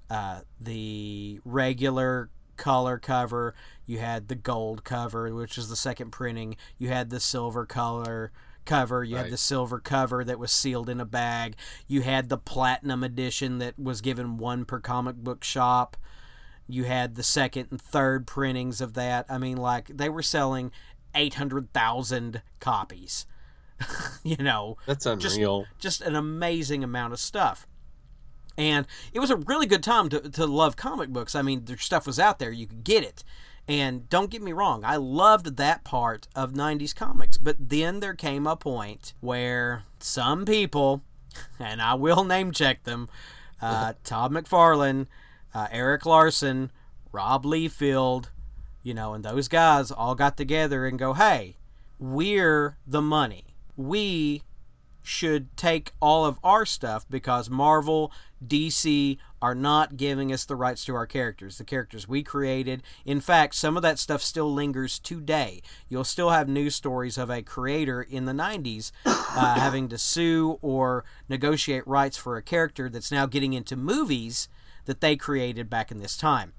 uh, 0.10 0.42
the 0.60 1.40
regular 1.46 2.30
color 2.58 3.00
cover, 3.00 3.56
you 3.86 4.00
had 4.00 4.28
the 4.28 4.36
gold 4.36 4.84
cover, 4.84 5.34
which 5.34 5.58
is 5.58 5.70
the 5.70 5.78
second 5.78 6.12
printing, 6.12 6.58
you 6.78 6.90
had 6.90 7.10
the 7.10 7.22
silver 7.22 7.66
color 7.66 8.34
cover. 8.66 9.04
You 9.04 9.16
right. 9.16 9.24
had 9.24 9.32
the 9.32 9.38
silver 9.38 9.80
cover 9.80 10.24
that 10.24 10.38
was 10.38 10.52
sealed 10.52 10.90
in 10.90 11.00
a 11.00 11.06
bag. 11.06 11.56
You 11.88 12.02
had 12.02 12.30
the 12.30 12.38
platinum 12.38 13.04
edition 13.04 13.58
that 13.60 13.80
was 13.80 14.02
given 14.02 14.38
one 14.38 14.66
per 14.66 14.80
comic 14.80 15.16
book 15.16 15.44
shop 15.44 15.98
you 16.70 16.84
had 16.84 17.16
the 17.16 17.24
second 17.24 17.68
and 17.72 17.82
third 17.82 18.28
printings 18.28 18.80
of 18.80 18.94
that. 18.94 19.26
I 19.28 19.38
mean, 19.38 19.58
like 19.58 19.88
they 19.88 20.08
were 20.08 20.22
selling 20.22 20.72
eight 21.16 21.36
hundred 21.36 21.74
thousand 21.74 22.42
copies. 22.60 23.26
you 24.24 24.38
know, 24.38 24.78
that's 24.86 25.06
unreal. 25.06 25.66
Just, 25.80 26.00
just, 26.00 26.02
an 26.02 26.16
amazing 26.16 26.84
amount 26.84 27.14
of 27.14 27.20
stuff. 27.20 27.66
And 28.58 28.86
it 29.14 29.20
was 29.20 29.30
a 29.30 29.38
really 29.38 29.66
good 29.66 29.84
time 29.84 30.10
to, 30.10 30.20
to 30.20 30.46
love 30.46 30.76
comic 30.76 31.10
books. 31.10 31.34
I 31.34 31.42
mean, 31.42 31.66
their 31.66 31.78
stuff 31.78 32.06
was 32.06 32.20
out 32.20 32.40
there; 32.40 32.52
you 32.52 32.68
could 32.68 32.84
get 32.84 33.04
it. 33.04 33.24
And 33.68 34.10
don't 34.10 34.32
get 34.32 34.42
me 34.42 34.52
wrong, 34.52 34.84
I 34.84 34.96
loved 34.96 35.58
that 35.58 35.84
part 35.84 36.28
of 36.36 36.54
90s 36.54 36.96
comics. 36.96 37.38
But 37.38 37.56
then 37.60 38.00
there 38.00 38.16
came 38.16 38.48
a 38.48 38.56
point 38.56 39.14
where 39.20 39.84
some 40.00 40.44
people, 40.44 41.04
and 41.60 41.80
I 41.80 41.94
will 41.94 42.24
name 42.24 42.52
check 42.52 42.84
them, 42.84 43.10
uh, 43.62 43.94
Todd 44.04 44.32
McFarlane 44.32 45.06
uh, 45.54 45.68
Erik 45.72 46.06
Larsen, 46.06 46.72
Rob 47.12 47.44
Liefeld, 47.44 48.30
you 48.84 48.94
know, 48.94 49.14
and 49.14 49.24
those 49.24 49.48
guys 49.48 49.92
all 49.92 50.16
got 50.16 50.38
together 50.38 50.86
and 50.86 50.98
go, 50.98 51.14
hey, 51.14 51.58
we're 51.98 52.78
the 52.88 53.02
money. 53.02 53.56
We 53.76 54.44
should 55.02 55.56
take 55.58 55.92
all 56.02 56.26
of 56.26 56.40
our 56.44 56.66
stuff 56.66 57.06
because 57.10 57.50
Marvel, 57.50 58.12
DC 58.46 59.18
are 59.42 59.56
not 59.56 59.98
giving 59.98 60.32
us 60.32 60.46
the 60.46 60.56
rights 60.56 60.86
to 60.86 60.96
our 60.96 61.08
characters, 61.08 61.58
the 61.58 61.64
characters 61.64 62.08
we 62.08 62.22
created. 62.22 62.84
In 63.06 63.20
fact, 63.20 63.56
some 63.56 63.76
of 63.76 63.84
that 63.84 63.98
stuff 63.98 64.22
still 64.22 64.54
lingers 64.54 65.00
today. 65.00 65.62
You'll 65.88 66.04
still 66.04 66.30
have 66.30 66.48
news 66.48 66.76
stories 66.76 67.18
of 67.18 67.30
a 67.30 67.42
creator 67.42 68.02
in 68.02 68.26
the 68.26 68.34
90s 68.34 68.92
uh, 69.06 69.56
having 69.56 69.88
to 69.90 69.98
sue 69.98 70.60
or 70.62 71.04
negotiate 71.28 71.88
rights 71.88 72.18
for 72.18 72.38
a 72.38 72.44
character 72.44 72.90
that's 72.90 73.12
now 73.12 73.26
getting 73.26 73.54
into 73.54 73.76
movies 73.76 74.48
that 74.90 75.02
they 75.02 75.16
created 75.16 75.70
back 75.70 75.92
in 75.92 76.00
this 76.00 76.18
time. 76.18 76.52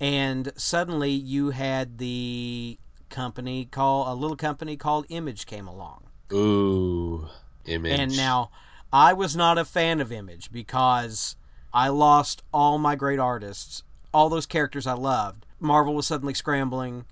And 0.00 0.52
suddenly 0.56 1.12
you 1.12 1.50
had 1.50 1.98
the 1.98 2.76
company 3.08 3.66
call 3.66 4.12
a 4.12 4.16
little 4.16 4.36
company 4.36 4.76
called 4.76 5.06
Image 5.10 5.46
came 5.46 5.68
along. 5.68 6.02
Ooh, 6.32 7.28
Image. 7.64 8.00
And 8.00 8.16
now 8.16 8.50
I 8.92 9.12
was 9.12 9.36
not 9.36 9.58
a 9.58 9.64
fan 9.64 10.00
of 10.00 10.10
Image 10.10 10.50
because 10.50 11.36
I 11.72 11.86
lost 11.86 12.42
all 12.52 12.78
my 12.78 12.96
great 12.96 13.20
artists, 13.20 13.84
all 14.12 14.28
those 14.28 14.46
characters 14.46 14.84
I 14.84 14.94
loved. 14.94 15.46
Marvel 15.60 15.94
was 15.94 16.08
suddenly 16.08 16.34
scrambling, 16.34 17.04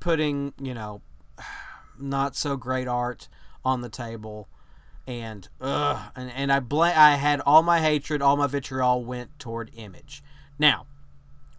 putting, 0.00 0.54
you 0.60 0.74
know, 0.74 1.02
not 2.00 2.34
so 2.34 2.56
great 2.56 2.88
art 2.88 3.28
on 3.64 3.80
the 3.80 3.88
table 3.88 4.48
and 5.06 5.48
ugh, 5.60 6.12
and, 6.16 6.30
and 6.30 6.52
I 6.52 6.60
bl- 6.60 6.82
I 6.82 7.16
had 7.16 7.40
all 7.40 7.62
my 7.62 7.80
hatred, 7.80 8.22
all 8.22 8.36
my 8.36 8.46
vitriol 8.46 9.04
went 9.04 9.38
toward 9.38 9.70
Image. 9.74 10.22
Now, 10.58 10.86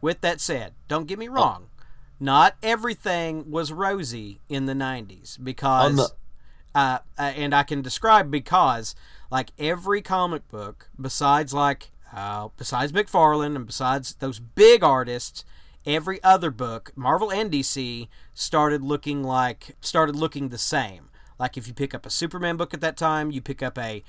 with 0.01 0.21
that 0.21 0.41
said, 0.41 0.73
don't 0.87 1.07
get 1.07 1.19
me 1.19 1.27
wrong, 1.27 1.67
oh. 1.69 1.83
not 2.19 2.55
everything 2.63 3.49
was 3.51 3.71
rosy 3.71 4.39
in 4.49 4.65
the 4.65 4.73
'90s 4.73 5.37
because, 5.43 5.95
the- 5.95 6.79
uh, 6.79 6.99
uh, 7.17 7.21
and 7.21 7.53
I 7.53 7.63
can 7.63 7.81
describe 7.81 8.29
because, 8.31 8.95
Like 9.31 9.51
every 9.57 10.01
comic 10.01 10.47
book, 10.49 10.89
besides 10.99 11.53
like 11.53 11.91
uh, 12.13 12.49
besides 12.57 12.91
McFarlane 12.93 13.55
and 13.55 13.65
besides 13.67 14.15
those 14.15 14.39
big 14.39 14.83
artists, 14.83 15.43
every 15.85 16.23
other 16.23 16.51
book, 16.51 16.91
Marvel 16.95 17.31
and 17.31 17.51
DC, 17.51 18.07
started 18.33 18.81
looking 18.81 19.23
like 19.23 19.75
started 19.81 20.15
looking 20.15 20.49
the 20.49 20.57
same. 20.57 21.09
Like 21.39 21.57
if 21.57 21.67
you 21.67 21.73
pick 21.73 21.93
up 21.93 22.05
a 22.05 22.09
Superman 22.09 22.57
book 22.57 22.73
at 22.73 22.81
that 22.81 22.97
time, 22.97 23.31
you 23.31 23.41
pick 23.41 23.61
up 23.61 23.77
a, 23.77 24.03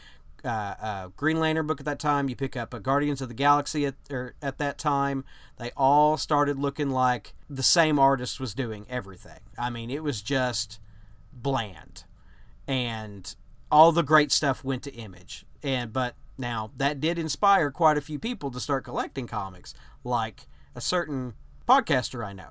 uh, 0.45 0.49
a 0.49 1.13
Green 1.17 1.41
Lantern 1.41 1.67
book 1.67 1.81
at 1.81 1.87
that 1.87 1.99
time, 1.99 2.29
you 2.29 2.37
pick 2.37 2.57
up 2.57 2.73
a 2.73 2.81
Guardians 2.81 3.21
of 3.21 3.29
the 3.29 3.35
Galaxy 3.35 3.87
at 3.87 3.95
or 4.11 4.35
at 4.41 4.59
that 4.59 4.79
time. 4.79 5.25
They 5.57 5.71
all 5.77 6.17
started 6.17 6.59
looking 6.59 6.91
like 6.91 7.35
the 7.49 7.63
same 7.63 7.99
artist 7.99 8.39
was 8.39 8.55
doing 8.55 8.87
everything. 8.89 9.41
I 9.59 9.71
mean, 9.71 9.91
it 9.91 10.03
was 10.03 10.23
just 10.23 10.79
bland, 11.33 12.05
and 12.69 13.35
all 13.71 13.93
the 13.93 14.03
great 14.03 14.31
stuff 14.31 14.63
went 14.63 14.83
to 14.85 14.95
Image. 14.95 15.47
And 15.63 15.93
but 15.93 16.15
now 16.39 16.71
that 16.77 17.01
did 17.01 17.19
inspire 17.19 17.71
quite 17.71 17.97
a 17.97 18.03
few 18.03 18.19
people 18.19 18.51
to 18.51 18.61
start 18.61 18.85
collecting 18.85 19.27
comics, 19.27 19.75
like 20.05 20.47
a 20.75 20.81
certain 20.81 21.35
podcaster 21.67 22.25
I 22.25 22.33
know. 22.33 22.51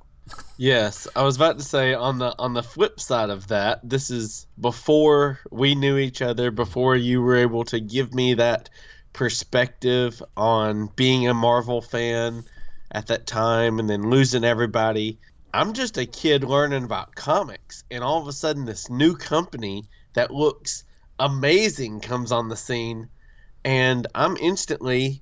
Yes, 0.57 1.07
I 1.15 1.23
was 1.23 1.35
about 1.35 1.57
to 1.59 1.63
say 1.63 1.93
on 1.93 2.17
the 2.17 2.33
on 2.39 2.53
the 2.53 2.63
flip 2.63 2.99
side 2.99 3.29
of 3.29 3.47
that, 3.49 3.81
this 3.83 4.09
is 4.09 4.47
before 4.59 5.39
we 5.51 5.75
knew 5.75 5.97
each 5.97 6.21
other, 6.21 6.49
before 6.49 6.95
you 6.95 7.21
were 7.21 7.35
able 7.35 7.65
to 7.65 7.79
give 7.79 8.13
me 8.13 8.35
that 8.35 8.69
perspective 9.11 10.23
on 10.37 10.87
being 10.95 11.27
a 11.27 11.33
Marvel 11.33 11.81
fan 11.81 12.43
at 12.91 13.07
that 13.07 13.27
time 13.27 13.79
and 13.79 13.89
then 13.89 14.09
losing 14.09 14.43
everybody. 14.45 15.19
I'm 15.53 15.73
just 15.73 15.97
a 15.97 16.05
kid 16.05 16.43
learning 16.43 16.85
about 16.85 17.15
comics 17.15 17.83
and 17.91 18.03
all 18.03 18.21
of 18.21 18.27
a 18.27 18.33
sudden 18.33 18.65
this 18.65 18.89
new 18.89 19.15
company 19.15 19.83
that 20.13 20.31
looks 20.31 20.85
amazing 21.19 21.99
comes 21.99 22.31
on 22.31 22.49
the 22.49 22.55
scene 22.55 23.09
and 23.63 24.07
I'm 24.15 24.37
instantly 24.37 25.21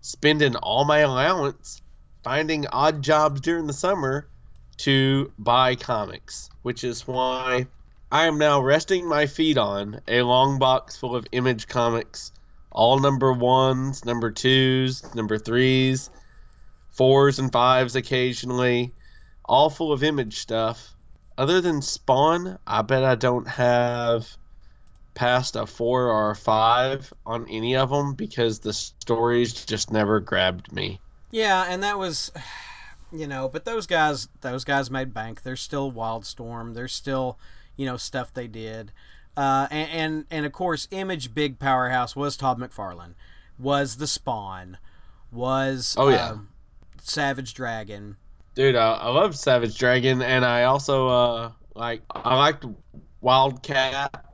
spending 0.00 0.56
all 0.56 0.84
my 0.84 0.98
allowance 0.98 1.82
finding 2.22 2.66
odd 2.66 3.02
jobs 3.02 3.40
during 3.40 3.66
the 3.66 3.72
summer 3.72 4.28
to 4.82 5.32
buy 5.38 5.76
comics, 5.76 6.50
which 6.62 6.82
is 6.84 7.06
why 7.06 7.66
I 8.10 8.26
am 8.26 8.36
now 8.36 8.60
resting 8.60 9.08
my 9.08 9.26
feet 9.26 9.56
on 9.56 10.00
a 10.08 10.22
long 10.22 10.58
box 10.58 10.96
full 10.96 11.14
of 11.14 11.26
image 11.32 11.68
comics, 11.68 12.32
all 12.70 12.98
number 12.98 13.32
ones, 13.32 14.04
number 14.04 14.30
twos, 14.30 15.14
number 15.14 15.38
threes, 15.38 16.10
fours 16.90 17.38
and 17.38 17.52
fives 17.52 17.96
occasionally, 17.96 18.92
all 19.44 19.70
full 19.70 19.92
of 19.92 20.02
image 20.02 20.38
stuff. 20.38 20.94
Other 21.38 21.60
than 21.60 21.80
Spawn, 21.80 22.58
I 22.66 22.82
bet 22.82 23.04
I 23.04 23.14
don't 23.14 23.46
have 23.48 24.28
past 25.14 25.56
a 25.56 25.66
four 25.66 26.08
or 26.08 26.30
a 26.30 26.36
five 26.36 27.12
on 27.24 27.46
any 27.48 27.76
of 27.76 27.90
them 27.90 28.14
because 28.14 28.58
the 28.58 28.72
stories 28.72 29.64
just 29.64 29.92
never 29.92 30.20
grabbed 30.20 30.72
me. 30.72 31.00
Yeah, 31.30 31.66
and 31.68 31.82
that 31.82 31.98
was, 31.98 32.32
you 33.12 33.26
know, 33.26 33.48
but 33.48 33.64
those 33.64 33.86
guys, 33.86 34.28
those 34.40 34.64
guys 34.64 34.90
made 34.90 35.12
bank. 35.12 35.42
There's 35.42 35.60
still 35.60 35.92
Wildstorm. 35.92 36.74
There's 36.74 36.92
still, 36.92 37.38
you 37.76 37.86
know, 37.86 37.96
stuff 37.96 38.32
they 38.32 38.46
did. 38.46 38.92
Uh, 39.36 39.66
and, 39.70 39.90
and 39.90 40.26
and 40.30 40.46
of 40.46 40.52
course, 40.52 40.88
Image 40.90 41.34
big 41.34 41.58
powerhouse 41.58 42.14
was 42.14 42.36
Todd 42.36 42.58
McFarlane, 42.58 43.14
was 43.58 43.96
the 43.96 44.06
Spawn, 44.06 44.76
was 45.30 45.94
oh 45.98 46.08
yeah, 46.08 46.30
um, 46.30 46.48
Savage 47.00 47.54
Dragon. 47.54 48.16
Dude, 48.54 48.76
I, 48.76 48.92
I 48.92 49.08
love 49.08 49.34
Savage 49.34 49.78
Dragon, 49.78 50.20
and 50.20 50.44
I 50.44 50.64
also 50.64 51.08
uh 51.08 51.52
like 51.74 52.02
I 52.10 52.36
liked 52.36 52.66
Wildcat. 53.22 54.26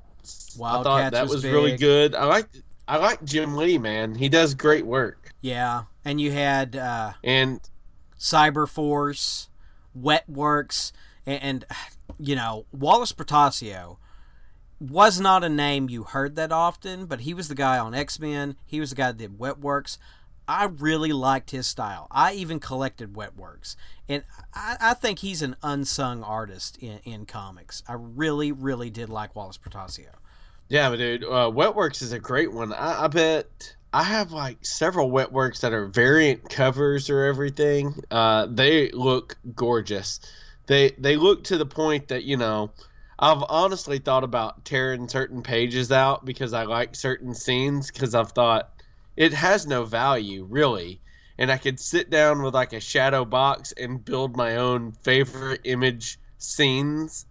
Wildcats 0.58 0.58
I 0.58 0.82
thought 0.82 1.12
that 1.12 1.22
was, 1.22 1.34
was, 1.34 1.44
really 1.44 1.76
good. 1.76 2.16
I 2.16 2.24
like 2.24 2.48
I 2.88 2.96
like 2.96 3.22
Jim 3.22 3.56
Lee, 3.56 3.78
man. 3.78 4.16
He 4.16 4.28
does 4.28 4.54
great 4.54 4.84
work. 4.84 5.32
Yeah, 5.40 5.84
and 6.04 6.20
you 6.20 6.32
had 6.32 6.74
uh, 6.74 7.12
And 7.22 7.60
Cyberforce, 8.18 9.48
Wetworks, 9.98 10.92
and, 11.26 11.42
and 11.42 11.64
you 12.18 12.34
know 12.34 12.66
Wallace 12.72 13.12
Portacio 13.12 13.98
was 14.80 15.20
not 15.20 15.42
a 15.42 15.48
name 15.48 15.88
you 15.88 16.04
heard 16.04 16.36
that 16.36 16.52
often, 16.52 17.06
but 17.06 17.20
he 17.20 17.34
was 17.34 17.48
the 17.48 17.54
guy 17.54 17.78
on 17.78 17.94
X 17.94 18.20
Men. 18.20 18.56
He 18.66 18.80
was 18.80 18.90
the 18.90 18.96
guy 18.96 19.08
that 19.08 19.18
did 19.18 19.38
Wetworks. 19.38 19.98
I 20.46 20.64
really 20.64 21.12
liked 21.12 21.50
his 21.50 21.66
style. 21.66 22.06
I 22.10 22.32
even 22.32 22.58
collected 22.58 23.12
Wetworks, 23.12 23.76
and 24.08 24.22
I, 24.54 24.76
I 24.80 24.94
think 24.94 25.18
he's 25.18 25.42
an 25.42 25.56
unsung 25.62 26.22
artist 26.22 26.78
in, 26.78 27.00
in 27.04 27.26
comics. 27.26 27.82
I 27.86 27.94
really, 27.98 28.50
really 28.50 28.88
did 28.88 29.10
like 29.10 29.36
Wallace 29.36 29.58
Portacio. 29.58 30.14
yeah, 30.68 30.88
but 30.88 30.96
dude, 30.96 31.24
uh, 31.24 31.50
Wetworks 31.52 32.00
is 32.00 32.12
a 32.12 32.18
great 32.18 32.50
one. 32.52 32.72
I, 32.72 33.04
I 33.04 33.08
bet 33.08 33.76
I 33.98 34.04
have 34.04 34.30
like 34.30 34.64
several 34.64 35.10
Wetworks 35.10 35.62
that 35.62 35.72
are 35.72 35.88
variant 35.88 36.48
covers 36.48 37.10
or 37.10 37.24
everything. 37.24 38.00
Uh, 38.08 38.46
they 38.48 38.92
look 38.92 39.36
gorgeous. 39.56 40.20
They 40.68 40.92
they 40.98 41.16
look 41.16 41.42
to 41.44 41.58
the 41.58 41.66
point 41.66 42.06
that 42.08 42.22
you 42.22 42.36
know. 42.36 42.70
I've 43.18 43.42
honestly 43.48 43.98
thought 43.98 44.22
about 44.22 44.64
tearing 44.64 45.08
certain 45.08 45.42
pages 45.42 45.90
out 45.90 46.24
because 46.24 46.52
I 46.52 46.62
like 46.62 46.94
certain 46.94 47.34
scenes 47.34 47.90
because 47.90 48.14
I've 48.14 48.30
thought 48.30 48.70
it 49.16 49.32
has 49.32 49.66
no 49.66 49.84
value 49.84 50.46
really 50.48 51.00
and 51.36 51.50
i 51.50 51.56
could 51.56 51.80
sit 51.80 52.08
down 52.08 52.42
with 52.42 52.54
like 52.54 52.72
a 52.72 52.78
shadow 52.78 53.24
box 53.24 53.72
and 53.72 54.04
build 54.04 54.36
my 54.36 54.54
own 54.56 54.92
favorite 54.92 55.62
image 55.64 56.20
scenes 56.38 57.26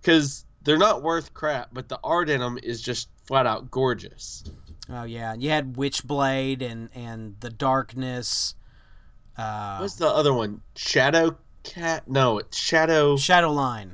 because 0.00 0.44
they're 0.62 0.76
not 0.76 1.04
worth 1.04 1.32
crap 1.32 1.68
but 1.72 1.88
the 1.88 2.00
art 2.02 2.28
in 2.28 2.40
them 2.40 2.58
is 2.60 2.82
just 2.82 3.08
flat 3.26 3.46
out 3.46 3.70
gorgeous 3.70 4.42
Oh 4.90 5.04
yeah, 5.04 5.34
you 5.34 5.50
had 5.50 5.74
Witchblade 5.74 6.62
and 6.62 6.90
and 6.94 7.36
the 7.40 7.50
Darkness. 7.50 8.54
Uh, 9.36 9.78
what's 9.78 9.94
the 9.96 10.06
other 10.06 10.32
one 10.32 10.60
shadow 10.76 11.36
cat 11.64 12.06
no 12.06 12.38
it's 12.38 12.56
shadow 12.56 13.16
Shadowline. 13.16 13.92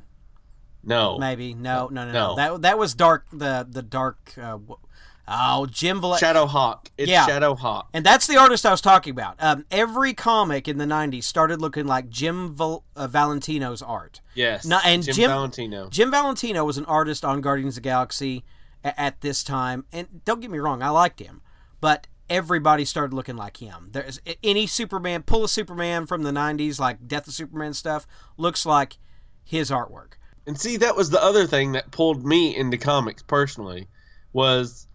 no 0.85 1.17
Maybe 1.19 1.55
no, 1.55 1.89
no, 1.91 2.05
no, 2.05 2.13
no. 2.13 2.13
No. 2.13 2.37
That 2.37 2.63
that 2.63 2.79
was 2.79 2.95
dark. 2.95 3.27
The 3.33 3.67
the 3.71 3.81
dark. 3.83 4.35
Uh, 4.37 4.59
oh, 5.29 5.67
Jim 5.67 6.01
Val- 6.01 6.17
shadow 6.17 6.45
hawk 6.47 6.91
it's 6.99 7.09
Yeah. 7.11 7.25
shadow 7.27 7.55
hawk 7.55 7.89
and 7.95 8.05
that's 8.05 8.27
the 8.27 8.37
artist 8.37 8.67
I 8.67 8.71
was 8.73 8.81
talking 8.83 9.13
about. 9.13 9.37
Um, 9.39 9.65
every 9.71 10.13
comic 10.13 10.67
in 10.69 10.77
the 10.79 10.85
'90s 10.85 11.25
started 11.25 11.61
looking 11.63 11.87
like 11.87 12.11
Jim 12.11 12.55
Val- 12.55 12.85
uh, 12.97 13.07
Valentino's 13.07 13.81
art. 13.81 14.21
yes 14.35 14.67
No, 14.67 14.81
and 14.85 15.03
jim, 15.05 15.15
Jim- 15.15 15.31
valentino 15.31 15.89
Jim 15.89 16.11
Valentino 16.11 16.65
was 16.65 16.77
an 16.77 16.85
artist 16.87 17.25
on 17.25 17.41
Guardians 17.41 17.77
of 17.79 17.83
the 17.85 17.89
Galaxy 17.89 18.45
at 18.85 19.21
this 19.21 19.45
time, 19.45 19.85
and 19.93 20.25
don't 20.25 20.41
get 20.41 20.51
me 20.51 20.59
wrong, 20.59 20.83
I 20.83 20.91
liked 20.91 21.21
him, 21.21 21.43
but 21.81 22.07
everybody 22.29 22.85
started 22.85 23.15
looking 23.15 23.37
like 23.37 23.59
him. 23.59 23.89
There's 23.93 24.21
any 24.43 24.67
Superman, 24.67 25.23
pull 25.23 25.45
a 25.45 25.49
Superman 25.49 26.07
from 26.07 26.23
the 26.23 26.31
'90s, 26.31 26.79
like 26.79 27.07
Death 27.07 27.27
of 27.27 27.35
Superman 27.35 27.75
stuff, 27.75 28.07
looks 28.37 28.65
like 28.65 28.99
his 29.45 29.71
artwork. 29.71 30.13
And 30.47 30.59
see, 30.59 30.79
that 30.79 30.97
was 30.97 31.11
the 31.11 31.23
other 31.23 31.47
thing 31.47 31.73
that 31.73 31.91
pulled 31.91 32.25
me 32.25 32.57
into 32.57 32.79
comics 32.79 33.23
personally, 33.23 33.89
was 34.33 34.87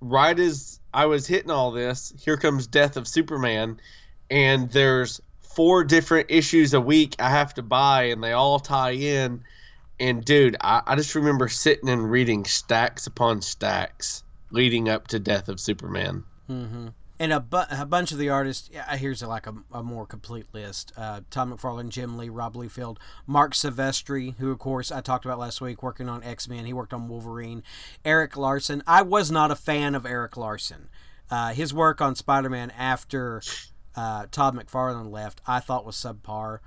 right 0.00 0.38
as 0.38 0.80
I 0.92 1.06
was 1.06 1.26
hitting 1.26 1.50
all 1.50 1.70
this, 1.70 2.12
here 2.18 2.36
comes 2.36 2.66
Death 2.66 2.96
of 2.96 3.08
Superman, 3.08 3.80
and 4.30 4.70
there's 4.70 5.20
four 5.40 5.84
different 5.84 6.30
issues 6.30 6.74
a 6.74 6.80
week 6.80 7.16
I 7.18 7.30
have 7.30 7.54
to 7.54 7.62
buy, 7.62 8.04
and 8.04 8.22
they 8.22 8.32
all 8.32 8.60
tie 8.60 8.92
in. 8.92 9.44
And 10.00 10.24
dude, 10.24 10.56
I, 10.60 10.82
I 10.86 10.96
just 10.96 11.14
remember 11.14 11.48
sitting 11.48 11.88
and 11.88 12.10
reading 12.10 12.44
stacks 12.44 13.06
upon 13.06 13.42
stacks 13.42 14.22
leading 14.50 14.88
up 14.88 15.08
to 15.08 15.18
Death 15.18 15.48
of 15.48 15.60
Superman. 15.60 16.24
hmm 16.46 16.88
And 17.18 17.32
a, 17.32 17.40
bu- 17.40 17.64
a 17.70 17.84
bunch 17.84 18.12
of 18.12 18.18
the 18.18 18.28
artists. 18.28 18.70
Yeah, 18.72 18.96
here's 18.96 19.22
like 19.22 19.46
a, 19.46 19.54
a 19.72 19.82
more 19.82 20.06
complete 20.06 20.46
list: 20.52 20.92
uh, 20.96 21.22
Tom 21.30 21.52
McFarlane, 21.52 21.88
Jim 21.88 22.16
Lee, 22.16 22.28
Rob 22.28 22.54
Liefeld, 22.54 22.98
Marc 23.26 23.54
Silvestri, 23.54 24.36
who 24.38 24.50
of 24.50 24.58
course 24.58 24.92
I 24.92 25.00
talked 25.00 25.24
about 25.24 25.38
last 25.38 25.60
week, 25.60 25.82
working 25.82 26.08
on 26.08 26.22
X 26.22 26.48
Men. 26.48 26.64
He 26.64 26.72
worked 26.72 26.94
on 26.94 27.08
Wolverine. 27.08 27.62
Erik 28.04 28.36
Larsen. 28.36 28.82
I 28.86 29.02
was 29.02 29.30
not 29.30 29.50
a 29.50 29.56
fan 29.56 29.94
of 29.94 30.06
Erik 30.06 30.36
Larsen. 30.36 30.88
Uh, 31.30 31.52
his 31.52 31.74
work 31.74 32.00
on 32.00 32.14
Spider 32.14 32.48
Man 32.48 32.70
after 32.70 33.42
uh, 33.96 34.26
Todd 34.30 34.54
McFarlane 34.54 35.10
left, 35.10 35.40
I 35.46 35.60
thought 35.60 35.84
was 35.84 35.96
subpar. 35.96 36.60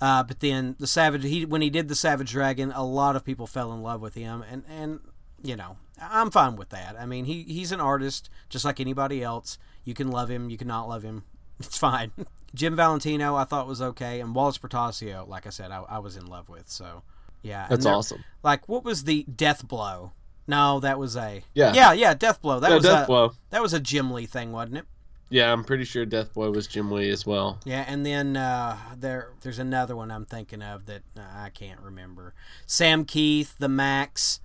Uh, 0.00 0.22
but 0.22 0.40
then 0.40 0.76
the 0.78 0.86
Savage, 0.86 1.24
he 1.24 1.44
when 1.44 1.60
he 1.62 1.70
did 1.70 1.88
the 1.88 1.94
Savage 1.94 2.30
Dragon, 2.30 2.72
a 2.72 2.84
lot 2.84 3.16
of 3.16 3.24
people 3.24 3.46
fell 3.46 3.72
in 3.72 3.82
love 3.82 4.00
with 4.00 4.14
him, 4.14 4.42
and 4.50 4.64
and 4.68 5.00
you 5.42 5.56
know 5.56 5.76
I'm 6.00 6.30
fine 6.30 6.56
with 6.56 6.70
that. 6.70 6.96
I 6.98 7.06
mean 7.06 7.26
he 7.26 7.42
he's 7.44 7.72
an 7.72 7.80
artist 7.80 8.30
just 8.48 8.64
like 8.64 8.80
anybody 8.80 9.22
else. 9.22 9.58
You 9.84 9.94
can 9.94 10.10
love 10.10 10.30
him, 10.30 10.48
you 10.50 10.56
can 10.56 10.68
not 10.68 10.88
love 10.88 11.02
him. 11.02 11.24
It's 11.60 11.76
fine. 11.76 12.12
Jim 12.54 12.74
Valentino 12.74 13.36
I 13.36 13.44
thought 13.44 13.66
was 13.66 13.82
okay, 13.82 14.20
and 14.20 14.34
Wallace 14.34 14.56
Portacio, 14.56 15.28
like 15.28 15.46
I 15.46 15.50
said, 15.50 15.70
I, 15.70 15.82
I 15.88 15.98
was 15.98 16.16
in 16.16 16.26
love 16.26 16.48
with. 16.48 16.70
So 16.70 17.02
yeah, 17.42 17.66
That's 17.68 17.84
awesome. 17.86 18.24
Like 18.42 18.66
what 18.68 18.82
was 18.84 19.04
the 19.04 19.24
Death 19.24 19.68
Blow? 19.68 20.12
No, 20.46 20.80
that 20.80 20.98
was 20.98 21.16
a 21.16 21.42
Yeah. 21.54 21.74
yeah 21.74 21.92
yeah 21.92 22.14
Death 22.14 22.40
Blow. 22.40 22.58
That 22.60 22.70
Yeah, 22.70 22.76
was 22.76 22.84
Death 22.84 23.04
a, 23.04 23.06
Blow. 23.06 23.32
that 23.50 23.60
was 23.60 23.74
a 23.74 23.80
Jim 23.80 24.10
Lee 24.10 24.24
thing, 24.26 24.52
wasn't 24.52 24.78
it? 24.78 24.86
Yeah, 25.30 25.52
I'm 25.52 25.62
pretty 25.64 25.84
sure 25.84 26.04
Death 26.04 26.34
Blow 26.34 26.50
was 26.50 26.66
Jim 26.66 26.90
Lee 26.90 27.08
as 27.08 27.24
well. 27.24 27.60
Yeah, 27.64 27.84
and 27.86 28.04
then 28.04 28.36
uh, 28.36 28.76
there 28.96 29.30
there's 29.42 29.60
another 29.60 29.94
one 29.94 30.10
I'm 30.10 30.24
thinking 30.26 30.60
of 30.62 30.86
that 30.86 31.02
uh, 31.16 31.20
I 31.22 31.50
can't 31.50 31.80
remember. 31.80 32.34
Sam 32.66 33.04
Kieth, 33.04 33.56
the 33.58 33.68
Max, 33.68 34.40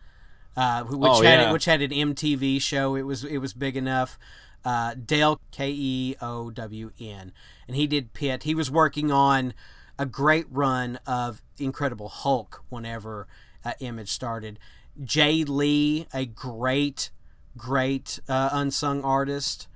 uh, 0.56 0.84
which 0.84 1.10
Oh, 1.12 1.22
had 1.24 1.40
yeah. 1.42 1.52
which 1.52 1.66
had 1.66 1.82
an 1.82 1.90
MTV 1.92 2.62
show. 2.62 2.96
It 2.96 3.02
was 3.02 3.24
it 3.24 3.40
was 3.40 3.54
big 3.54 3.76
enough. 3.76 4.20
Uh, 4.64 4.94
Dale 4.94 5.40
K 5.52 5.72
E 5.72 6.16
O 6.22 6.50
W 6.52 6.92
N, 7.00 7.32
and 7.68 7.76
he 7.76 7.88
did 7.88 8.14
Pit. 8.14 8.44
He 8.44 8.54
was 8.56 8.70
working 8.72 9.12
on 9.12 9.54
a 9.98 10.06
great 10.06 10.46
run 10.52 11.00
of 11.08 11.42
Incredible 11.58 12.10
Hulk 12.10 12.64
whenever 12.70 13.28
uh, 13.64 13.74
Image 13.80 14.10
started. 14.12 14.60
Jae 15.02 15.48
Lee, 15.48 16.08
a 16.14 16.26
great, 16.26 17.10
great 17.58 18.20
uh, 18.30 18.50
unsung 18.52 19.04
artist. 19.04 19.68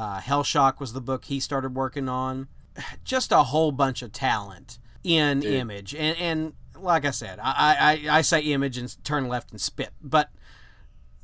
Uh, 0.00 0.18
Hellshock 0.18 0.80
was 0.80 0.94
the 0.94 1.00
book 1.02 1.26
he 1.26 1.38
started 1.38 1.74
working 1.74 2.08
on. 2.08 2.48
Just 3.04 3.32
a 3.32 3.42
whole 3.42 3.70
bunch 3.70 4.00
of 4.00 4.12
talent 4.12 4.78
in 5.04 5.40
Dude. 5.40 5.52
Image, 5.52 5.94
and 5.94 6.16
and 6.18 6.52
like 6.74 7.04
I 7.04 7.10
said, 7.10 7.38
I, 7.42 8.00
I 8.08 8.18
I 8.18 8.20
say 8.22 8.40
Image 8.40 8.78
and 8.78 9.04
turn 9.04 9.28
left 9.28 9.50
and 9.50 9.60
spit, 9.60 9.90
but 10.00 10.30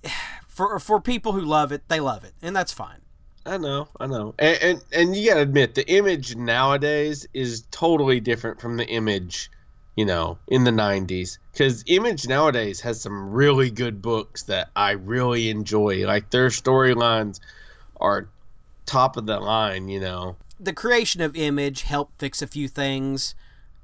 for 0.47 0.79
for 0.79 1.01
people 1.01 1.33
who 1.33 1.41
love 1.41 1.73
it, 1.73 1.89
they 1.89 2.01
love 2.01 2.23
it, 2.23 2.35
and 2.43 2.55
that's 2.55 2.73
fine. 2.73 3.01
I 3.47 3.57
know, 3.57 3.89
I 3.99 4.09
know, 4.09 4.35
and, 4.39 4.59
and 4.61 4.85
and 4.93 5.17
you 5.17 5.31
gotta 5.31 5.41
admit 5.41 5.75
the 5.75 5.89
image 5.89 6.37
nowadays 6.37 7.27
is 7.33 7.65
totally 7.71 8.21
different 8.21 8.61
from 8.61 8.77
the 8.77 8.87
image, 8.87 9.51
you 9.95 10.05
know, 10.05 10.37
in 10.49 10.65
the 10.65 10.71
'90s. 10.71 11.39
Because 11.51 11.83
image 11.87 12.29
nowadays 12.29 12.81
has 12.83 13.01
some 13.01 13.31
really 13.31 13.71
good 13.71 14.03
books 14.03 14.43
that 14.45 14.69
I 14.77 14.91
really 14.91 15.49
enjoy. 15.49 16.05
Like 16.07 16.29
their 16.29 16.49
storylines 16.49 17.41
are 17.99 18.29
top 18.87 19.17
of 19.17 19.27
the 19.27 19.39
line, 19.41 19.89
you 19.89 20.01
know. 20.01 20.37
the 20.59 20.73
creation 20.73 21.21
of 21.21 21.37
Image 21.37 21.83
helped 21.83 22.19
fix 22.19 22.41
a 22.41 22.47
few 22.47 22.69
things 22.69 23.35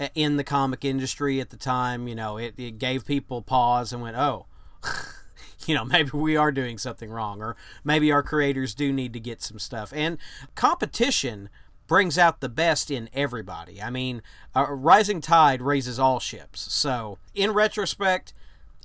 uh, 0.00 0.09
in 0.14 0.37
the 0.37 0.44
comic 0.44 0.85
industry 0.85 1.40
at 1.40 1.50
the 1.50 1.56
time. 1.56 2.09
You 2.09 2.14
know, 2.14 2.38
it, 2.38 2.54
it 2.56 2.78
gave 2.78 3.04
people 3.04 3.42
pause 3.42 3.92
and 3.92 4.00
went, 4.00 4.16
oh, 4.16 4.47
you 5.66 5.75
know, 5.75 5.85
maybe 5.85 6.11
we 6.12 6.37
are 6.37 6.50
doing 6.50 6.78
something 6.78 7.11
wrong, 7.11 7.42
or 7.42 7.56
maybe 7.85 8.11
our 8.11 8.23
creators 8.23 8.75
do 8.75 8.92
need 8.92 9.12
to 9.12 9.21
get 9.21 9.42
some 9.42 9.59
stuff. 9.59 9.92
And 9.94 10.18
competition 10.54 11.49
brings 11.87 12.16
out 12.16 12.40
the 12.40 12.49
best 12.49 12.90
in 12.90 13.11
everybody. 13.12 13.82
I 13.82 13.90
mean, 13.90 14.23
a 14.54 14.75
rising 14.75 15.21
tide 15.21 15.61
raises 15.61 15.99
all 15.99 16.21
ships. 16.21 16.73
So, 16.73 17.18
in 17.35 17.52
retrospect, 17.52 18.32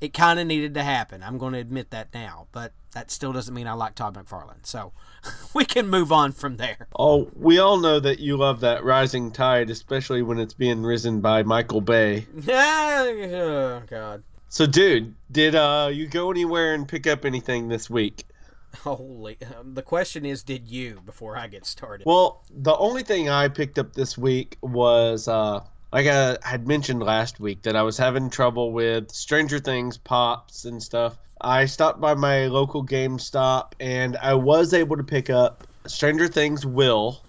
it 0.02 0.14
kind 0.14 0.40
of 0.40 0.48
needed 0.48 0.74
to 0.76 0.84
happen. 0.84 1.24
I'm 1.24 1.38
going 1.38 1.54
to 1.54 1.60
admit 1.60 1.92
that 1.92 2.14
now, 2.14 2.48
but 2.52 2.74
that 2.94 3.12
still 3.12 3.34
doesn't 3.34 3.54
mean 3.54 3.68
I 3.68 3.74
like 3.74 3.96
Todd 3.96 4.16
McFarlane. 4.16 4.66
So, 4.66 4.94
we 5.54 5.66
can 5.66 5.90
move 5.90 6.12
on 6.12 6.32
from 6.32 6.58
there. 6.58 6.88
Oh, 6.98 7.30
we 7.36 7.60
all 7.60 7.78
know 7.78 8.00
that 8.00 8.20
you 8.20 8.38
love 8.38 8.60
that 8.62 8.84
rising 8.84 9.32
tide, 9.32 9.70
especially 9.70 10.22
when 10.22 10.40
it's 10.40 10.54
being 10.54 10.84
risen 10.84 11.22
by 11.22 11.44
Michael 11.44 11.82
Bay. 11.82 12.26
oh, 12.48 13.82
God. 13.88 14.24
So, 14.50 14.66
dude, 14.66 15.14
did 15.32 15.56
uh 15.56 15.90
you 15.92 16.08
go 16.08 16.32
anywhere 16.32 16.74
and 16.74 16.88
pick 16.88 17.06
up 17.06 17.26
anything 17.26 17.68
this 17.68 17.90
week? 17.90 18.24
Holy. 18.84 19.38
Um, 19.58 19.74
the 19.74 19.82
question 19.82 20.26
is, 20.26 20.44
did 20.44 20.70
you 20.70 21.02
before 21.06 21.38
I 21.38 21.48
get 21.48 21.66
started? 21.66 22.06
Well, 22.06 22.44
the 22.50 22.76
only 22.78 23.04
thing 23.04 23.30
I 23.30 23.50
picked 23.50 23.78
up 23.78 23.94
this 23.94 24.18
week 24.18 24.58
was 24.62 25.28
uh 25.28 25.62
like 25.92 26.08
I 26.08 26.38
had 26.44 26.68
mentioned 26.68 27.02
last 27.02 27.40
week 27.40 27.62
that 27.64 27.76
I 27.76 27.84
was 27.84 27.98
having 27.98 28.30
trouble 28.30 28.72
with 28.72 29.12
Stranger 29.12 29.60
Things 29.60 29.98
pops 29.98 30.66
and 30.66 30.82
stuff. 30.82 31.18
I 31.40 31.66
stopped 31.66 32.02
by 32.02 32.16
my 32.16 32.48
local 32.48 32.86
GameStop 32.86 33.74
and 33.80 34.18
I 34.18 34.34
was 34.34 34.74
able 34.74 34.98
to 34.98 35.04
pick 35.04 35.30
up 35.30 35.66
Stranger 35.86 36.28
Things 36.28 36.66
Will 36.66 37.22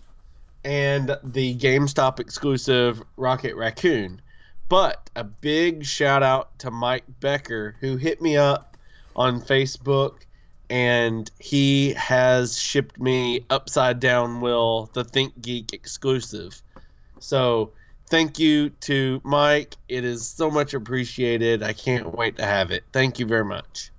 and 0.65 1.17
the 1.23 1.55
GameStop 1.57 2.19
exclusive 2.19 3.03
Rocket 3.17 3.55
Raccoon. 3.55 4.21
But 4.69 5.09
a 5.15 5.25
big 5.25 5.85
shout 5.85 6.23
out 6.23 6.59
to 6.61 6.71
Mike 6.71 7.05
Becker 7.21 7.77
who 7.81 7.97
hit 7.97 8.21
me 8.21 8.37
up 8.37 8.77
on 9.15 9.41
Facebook 9.41 10.15
and 10.69 11.31
he 11.39 11.95
has 11.95 12.59
shipped 12.59 12.99
me 12.99 13.47
Upside 13.49 14.01
Down 14.01 14.41
Will, 14.41 14.91
the 14.93 15.05
Think 15.05 15.41
Geek 15.41 15.73
exclusive. 15.73 16.61
So 17.21 17.73
thank 18.09 18.39
you 18.39 18.71
to 18.71 19.21
Mike. 19.25 19.77
It 19.89 20.05
is 20.05 20.27
so 20.27 20.51
much 20.51 20.75
appreciated. 20.75 21.63
I 21.63 21.73
can't 21.73 22.15
wait 22.15 22.37
to 22.37 22.45
have 22.45 22.71
it. 22.71 22.85
Thank 22.93 23.19
you 23.19 23.27
very 23.27 23.45
much. 23.45 23.91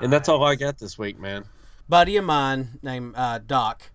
And 0.00 0.12
that's 0.12 0.28
all 0.28 0.42
I 0.44 0.56
got 0.56 0.78
this 0.78 0.98
week, 0.98 1.18
man. 1.20 1.44
buddy 1.88 2.16
of 2.16 2.24
mine 2.24 2.78
named 2.82 3.14
uh, 3.16 3.38
Doc 3.38 3.90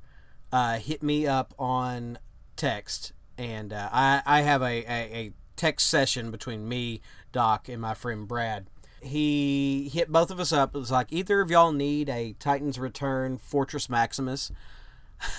uh, 0.52 0.78
hit 0.80 1.04
me 1.04 1.28
up 1.28 1.54
on 1.60 2.18
text, 2.56 3.14
and 3.38 3.74
uh, 3.74 3.90
I, 3.92 4.22
I 4.26 4.42
have 4.42 4.62
a, 4.62 4.66
a, 4.66 5.16
a 5.16 5.32
text 5.56 5.90
session 5.90 6.32
between 6.32 6.68
me, 6.68 7.02
Doc, 7.32 7.68
and 7.68 7.82
my 7.82 7.94
friend 7.94 8.28
Brad. 8.28 8.68
He 9.02 9.90
hit 9.94 10.12
both 10.12 10.32
of 10.32 10.40
us 10.40 10.52
up. 10.52 10.76
It 10.76 10.80
was 10.80 10.92
like, 10.92 11.08
either 11.12 11.42
of 11.42 11.52
y'all 11.52 11.72
need 11.72 12.10
a 12.10 12.34
Titans 12.40 12.80
Return 12.80 13.38
Fortress 13.38 13.90
Maximus? 13.90 14.52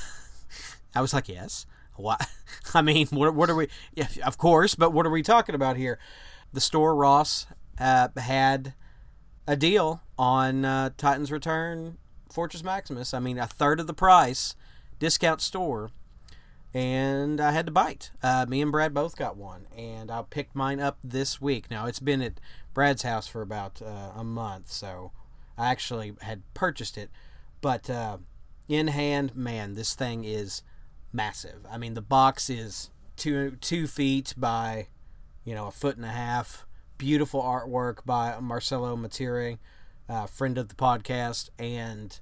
I 0.94 1.00
was 1.00 1.12
like, 1.12 1.28
yes. 1.28 1.66
What? 2.00 2.26
I 2.74 2.82
mean, 2.82 3.06
what, 3.08 3.34
what 3.34 3.50
are 3.50 3.54
we? 3.54 3.68
Yeah, 3.94 4.08
of 4.24 4.38
course, 4.38 4.74
but 4.74 4.92
what 4.92 5.06
are 5.06 5.10
we 5.10 5.22
talking 5.22 5.54
about 5.54 5.76
here? 5.76 5.98
The 6.52 6.60
store 6.60 6.94
Ross 6.94 7.46
uh, 7.78 8.08
had 8.16 8.74
a 9.46 9.56
deal 9.56 10.02
on 10.18 10.64
uh, 10.64 10.90
Titans 10.96 11.32
Return 11.32 11.98
Fortress 12.30 12.62
Maximus. 12.62 13.14
I 13.14 13.18
mean, 13.18 13.38
a 13.38 13.46
third 13.46 13.80
of 13.80 13.86
the 13.86 13.94
price, 13.94 14.54
discount 14.98 15.40
store, 15.40 15.90
and 16.72 17.40
I 17.40 17.52
had 17.52 17.66
to 17.66 17.72
bite. 17.72 18.10
Uh, 18.22 18.46
me 18.48 18.60
and 18.60 18.70
Brad 18.70 18.94
both 18.94 19.16
got 19.16 19.36
one, 19.36 19.66
and 19.76 20.10
I 20.10 20.22
picked 20.22 20.54
mine 20.54 20.80
up 20.80 20.98
this 21.02 21.40
week. 21.40 21.70
Now 21.70 21.86
it's 21.86 22.00
been 22.00 22.22
at 22.22 22.40
Brad's 22.74 23.02
house 23.02 23.26
for 23.26 23.42
about 23.42 23.82
uh, 23.82 24.12
a 24.14 24.24
month, 24.24 24.70
so 24.70 25.12
I 25.58 25.70
actually 25.70 26.14
had 26.22 26.42
purchased 26.54 26.96
it, 26.96 27.10
but 27.60 27.90
uh, 27.90 28.18
in 28.68 28.88
hand, 28.88 29.34
man, 29.34 29.74
this 29.74 29.94
thing 29.94 30.24
is 30.24 30.62
massive. 31.12 31.66
I 31.70 31.78
mean, 31.78 31.94
the 31.94 32.02
box 32.02 32.50
is 32.50 32.90
two 33.16 33.56
two 33.60 33.86
feet 33.86 34.34
by, 34.36 34.88
you 35.44 35.54
know, 35.54 35.66
a 35.66 35.70
foot 35.70 35.96
and 35.96 36.04
a 36.04 36.10
half. 36.10 36.66
Beautiful 36.98 37.42
artwork 37.42 38.04
by 38.04 38.38
Marcelo 38.40 38.94
Matere, 38.94 39.58
uh, 40.08 40.26
friend 40.26 40.58
of 40.58 40.68
the 40.68 40.74
podcast, 40.74 41.48
and 41.58 42.20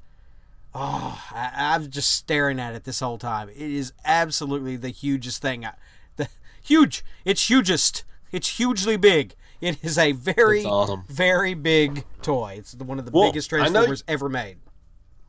oh, 0.72 1.20
I, 1.32 1.50
I'm 1.74 1.90
just 1.90 2.12
staring 2.12 2.60
at 2.60 2.74
it 2.74 2.84
this 2.84 3.00
whole 3.00 3.18
time. 3.18 3.48
It 3.48 3.56
is 3.56 3.92
absolutely 4.04 4.76
the 4.76 4.90
hugest 4.90 5.42
thing. 5.42 5.64
I, 5.64 5.72
the 6.16 6.28
huge. 6.62 7.04
It's 7.24 7.48
hugest. 7.48 8.04
It's 8.30 8.56
hugely 8.58 8.96
big. 8.96 9.34
It 9.60 9.82
is 9.82 9.98
a 9.98 10.12
very, 10.12 10.64
awesome. 10.64 11.02
very 11.08 11.54
big 11.54 12.04
toy. 12.22 12.56
It's 12.58 12.72
the, 12.72 12.84
one 12.84 13.00
of 13.00 13.04
the 13.04 13.10
Well, 13.10 13.30
biggest 13.30 13.50
Transformers 13.50 14.04
ever 14.06 14.28
made. 14.28 14.58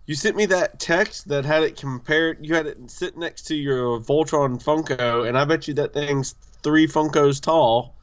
You 0.09 0.15
sent 0.15 0.35
me 0.35 0.47
that 0.47 0.79
text 0.79 1.27
that 1.27 1.45
had 1.45 1.61
it 1.61 1.77
compared. 1.77 2.43
You 2.43 2.55
had 2.55 2.65
it 2.65 2.89
sit 2.89 3.15
next 3.15 3.43
to 3.43 3.55
your 3.55 3.99
Voltron 3.99 4.57
Funko, 4.59 5.27
and 5.27 5.37
I 5.37 5.45
bet 5.45 5.67
you 5.67 5.75
that 5.75 5.93
thing's 5.93 6.33
three 6.63 6.87
Funkos 6.87 7.39
tall. 7.39 7.93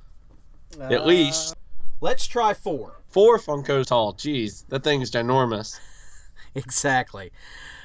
At 0.81 1.05
least. 1.05 1.57
Let's 2.01 2.29
try 2.29 2.55
four. 2.55 3.01
Four 3.09 3.41
Funkos 3.41 3.87
tall. 3.87 4.15
Jeez, 4.15 4.65
that 4.69 4.85
thing's 4.85 5.11
ginormous. 5.11 5.81
Exactly. 6.55 7.33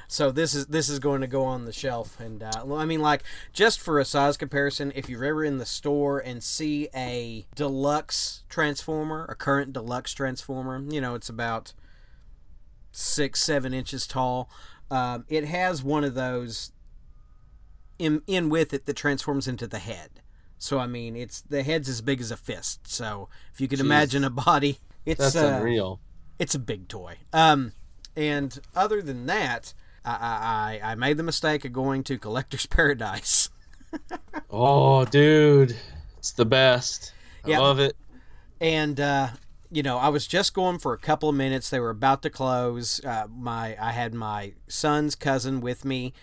So 0.07 0.31
this 0.31 0.53
is 0.53 0.67
this 0.67 0.87
is 0.87 0.99
going 0.99 1.19
to 1.19 1.27
go 1.27 1.43
on 1.43 1.65
the 1.65 1.73
shelf, 1.73 2.19
and 2.21 2.41
uh, 2.41 2.75
I 2.75 2.85
mean, 2.85 3.01
like 3.01 3.23
just 3.51 3.81
for 3.81 3.99
a 3.99 4.05
size 4.05 4.37
comparison, 4.37 4.93
if 4.95 5.09
you're 5.09 5.25
ever 5.25 5.43
in 5.43 5.57
the 5.57 5.65
store 5.65 6.19
and 6.19 6.41
see 6.41 6.87
a 6.95 7.47
deluxe 7.53 8.43
transformer, 8.47 9.25
a 9.27 9.35
current 9.35 9.73
deluxe 9.73 10.13
transformer, 10.13 10.81
you 10.87 11.01
know, 11.01 11.15
it's 11.15 11.27
about 11.27 11.73
six, 12.91 13.41
seven 13.41 13.73
inches 13.73 14.05
tall. 14.07 14.49
Um, 14.89 15.25
it 15.29 15.45
has 15.45 15.83
one 15.83 16.03
of 16.03 16.13
those 16.15 16.71
in 17.99 18.21
in 18.27 18.49
with 18.49 18.73
it 18.73 18.85
that 18.85 18.95
transforms 18.95 19.47
into 19.47 19.67
the 19.67 19.79
head. 19.79 20.21
So 20.57 20.79
I 20.79 20.87
mean, 20.87 21.15
it's 21.15 21.41
the 21.41 21.63
head's 21.63 21.89
as 21.89 22.01
big 22.01 22.21
as 22.21 22.31
a 22.31 22.37
fist. 22.37 22.87
So 22.87 23.29
if 23.53 23.61
you 23.61 23.67
could 23.67 23.79
Jeez. 23.79 23.83
imagine 23.85 24.23
a 24.23 24.29
body, 24.29 24.79
it's 25.05 25.33
That's 25.33 25.35
uh, 25.35 25.57
unreal. 25.59 25.99
it's 26.39 26.55
a 26.55 26.59
big 26.59 26.87
toy. 26.87 27.17
Um, 27.33 27.71
and 28.15 28.59
other 28.75 29.01
than 29.01 29.25
that, 29.27 29.73
I, 30.05 30.79
I 30.83 30.91
I 30.91 30.95
made 30.95 31.17
the 31.17 31.23
mistake 31.23 31.63
of 31.65 31.73
going 31.73 32.03
to 32.05 32.17
Collector's 32.17 32.65
Paradise. 32.67 33.49
Oh, 34.49 35.05
dude, 35.05 35.75
it's 36.17 36.31
the 36.31 36.45
best. 36.45 37.13
I 37.45 37.49
Yeah. 37.49 37.59
love 37.59 37.79
it. 37.79 37.95
and 38.59 38.99
uh, 38.99 39.29
you 39.71 39.81
know 39.81 39.97
I 39.97 40.09
was 40.09 40.27
just 40.27 40.53
going 40.53 40.79
for 40.79 40.93
a 40.93 40.97
couple 40.97 41.29
of 41.29 41.35
minutes. 41.35 41.69
They 41.69 41.79
were 41.79 41.89
about 41.89 42.21
to 42.23 42.29
close. 42.29 43.03
Uh, 43.03 43.27
my 43.33 43.77
I 43.81 43.91
had 43.91 44.13
my 44.13 44.53
son's 44.67 45.15
cousin 45.15 45.61
with 45.61 45.85
me, 45.85 46.13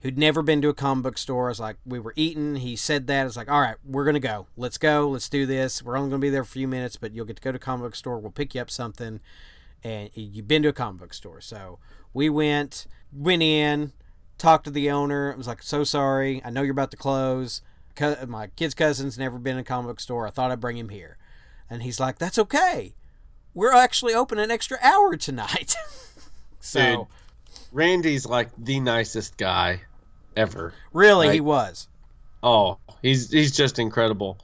who'd 0.00 0.18
never 0.18 0.42
been 0.42 0.60
to 0.62 0.68
a 0.68 0.74
comic 0.74 1.04
book 1.04 1.18
store. 1.18 1.46
I 1.46 1.50
was 1.50 1.60
like, 1.60 1.76
we 1.86 2.00
were 2.00 2.12
eating. 2.16 2.56
He 2.56 2.74
said 2.76 3.06
that. 3.06 3.22
I 3.22 3.24
was 3.24 3.36
like, 3.36 3.50
all 3.50 3.60
right, 3.60 3.76
we're 3.84 4.04
gonna 4.04 4.20
go. 4.20 4.48
Let's 4.56 4.76
go. 4.76 5.08
Let's 5.08 5.28
do 5.28 5.46
this. 5.46 5.82
We're 5.82 5.96
only 5.96 6.10
gonna 6.10 6.20
be 6.20 6.30
there 6.30 6.44
for 6.44 6.48
a 6.48 6.52
few 6.52 6.68
minutes, 6.68 6.96
but 6.96 7.12
you'll 7.14 7.26
get 7.26 7.36
to 7.36 7.42
go 7.42 7.52
to 7.52 7.56
a 7.56 7.60
comic 7.60 7.84
book 7.84 7.96
store. 7.96 8.18
We'll 8.18 8.32
pick 8.32 8.54
you 8.54 8.60
up 8.60 8.70
something, 8.70 9.20
and 9.84 10.10
you've 10.14 10.48
been 10.48 10.62
to 10.62 10.68
a 10.68 10.72
comic 10.72 11.00
book 11.00 11.14
store. 11.14 11.40
So 11.40 11.78
we 12.12 12.28
went, 12.28 12.86
went 13.12 13.42
in, 13.42 13.92
talked 14.36 14.64
to 14.64 14.70
the 14.70 14.90
owner. 14.90 15.32
I 15.32 15.36
was 15.36 15.46
like, 15.46 15.62
so 15.62 15.84
sorry. 15.84 16.42
I 16.44 16.50
know 16.50 16.62
you're 16.62 16.72
about 16.72 16.90
to 16.90 16.96
close. 16.96 17.62
My 18.26 18.46
kid's 18.56 18.74
cousin's 18.74 19.18
never 19.18 19.38
been 19.38 19.56
in 19.56 19.60
a 19.60 19.64
comic 19.64 19.88
book 19.88 20.00
store. 20.00 20.26
I 20.26 20.30
thought 20.30 20.50
I'd 20.50 20.60
bring 20.60 20.78
him 20.78 20.88
here. 20.88 21.18
And 21.70 21.82
he's 21.84 22.00
like, 22.00 22.18
that's 22.18 22.38
okay. 22.38 22.94
we're 23.54 23.72
actually 23.72 24.12
open 24.14 24.38
an 24.38 24.50
extra 24.50 24.76
hour 24.82 25.16
tonight. 25.16 25.76
so, 26.60 26.80
Dude. 26.80 27.06
Randy's 27.72 28.26
like 28.26 28.50
the 28.58 28.80
nicest 28.80 29.36
guy 29.36 29.82
ever. 30.36 30.74
really, 30.92 31.32
he 31.32 31.40
was. 31.40 31.88
Oh, 32.42 32.78
he's 33.02 33.30
he's 33.30 33.54
just 33.56 33.78
incredible. 33.78 34.38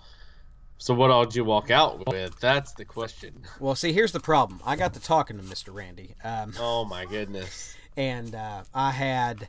So 0.79 0.93
what 0.95 1.11
all 1.11 1.25
did 1.25 1.35
you 1.35 1.45
walk 1.45 1.71
out 1.71 2.07
with? 2.07 2.39
That's 2.39 2.73
the 2.73 2.85
question. 2.85 3.33
Well, 3.61 3.75
see, 3.75 3.93
here's 3.95 4.13
the 4.13 4.21
problem. 4.21 4.61
I 4.65 4.77
got 4.77 4.93
to 4.95 5.01
talking 5.01 5.39
to 5.39 5.43
Mr. 5.43 5.75
Randy. 5.75 6.15
Um, 6.23 6.53
Oh 6.61 6.85
my 6.85 7.07
goodness. 7.07 7.75
and 7.97 8.35
uh, 8.35 8.63
I 8.75 8.91
had. 8.93 9.49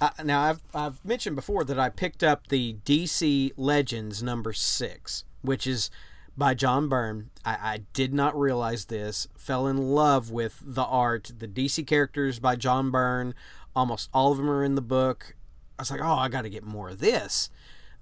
Uh, 0.00 0.10
now 0.24 0.42
I've 0.42 0.60
I've 0.74 1.04
mentioned 1.04 1.36
before 1.36 1.64
that 1.64 1.78
I 1.78 1.88
picked 1.88 2.22
up 2.22 2.48
the 2.48 2.76
DC 2.84 3.52
Legends 3.56 4.22
number 4.22 4.52
six, 4.52 5.24
which 5.42 5.66
is 5.66 5.90
by 6.36 6.54
John 6.54 6.88
Byrne. 6.88 7.30
I, 7.44 7.52
I 7.52 7.80
did 7.92 8.14
not 8.14 8.38
realize 8.38 8.86
this. 8.86 9.28
Fell 9.36 9.66
in 9.66 9.76
love 9.76 10.30
with 10.30 10.60
the 10.64 10.84
art, 10.84 11.32
the 11.38 11.48
DC 11.48 11.86
characters 11.86 12.38
by 12.38 12.56
John 12.56 12.90
Byrne. 12.90 13.34
Almost 13.74 14.10
all 14.12 14.32
of 14.32 14.38
them 14.38 14.50
are 14.50 14.64
in 14.64 14.74
the 14.74 14.82
book. 14.82 15.34
I 15.78 15.82
was 15.82 15.90
like, 15.90 16.00
oh, 16.00 16.14
I 16.14 16.28
got 16.28 16.42
to 16.42 16.50
get 16.50 16.64
more 16.64 16.90
of 16.90 17.00
this. 17.00 17.50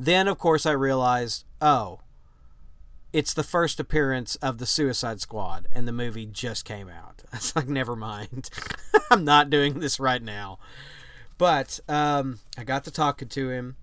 Then, 0.00 0.28
of 0.28 0.38
course, 0.38 0.66
I 0.66 0.72
realized, 0.72 1.44
oh, 1.60 2.00
it's 3.12 3.34
the 3.34 3.42
first 3.42 3.80
appearance 3.80 4.36
of 4.36 4.58
the 4.58 4.66
Suicide 4.66 5.20
Squad, 5.20 5.66
and 5.72 5.88
the 5.88 5.92
movie 5.92 6.26
just 6.26 6.64
came 6.64 6.88
out. 6.88 7.22
I 7.32 7.36
was 7.36 7.56
like, 7.56 7.68
never 7.68 7.96
mind. 7.96 8.50
I'm 9.10 9.24
not 9.24 9.50
doing 9.50 9.80
this 9.80 9.98
right 9.98 10.22
now. 10.22 10.58
But 11.38 11.80
um, 11.88 12.40
I 12.56 12.64
got 12.64 12.84
to 12.84 12.90
talking 12.90 13.28
to 13.28 13.50
him, 13.50 13.76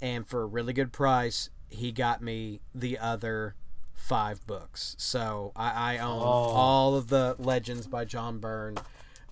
and 0.00 0.26
for 0.26 0.42
a 0.42 0.46
really 0.46 0.72
good 0.72 0.92
price, 0.92 1.50
he 1.68 1.90
got 1.90 2.22
me 2.22 2.60
the 2.74 2.98
other 2.98 3.54
five 4.02 4.44
books. 4.46 4.96
So 4.98 5.52
I, 5.54 5.94
I 5.94 5.98
own 5.98 6.18
Oh. 6.20 6.24
all 6.24 6.96
of 6.96 7.08
the 7.08 7.36
Legends 7.38 7.86
by 7.86 8.04
John 8.04 8.38
Byrne. 8.38 8.76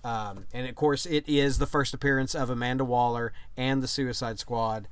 Um, 0.03 0.45
and 0.53 0.67
of 0.67 0.75
course, 0.75 1.05
it 1.05 1.27
is 1.27 1.57
the 1.59 1.67
first 1.67 1.93
appearance 1.93 2.33
of 2.33 2.49
Amanda 2.49 2.85
Waller 2.85 3.33
and 3.57 3.83
the 3.83 3.87
Suicide 3.87 4.39
Squad. 4.39 4.87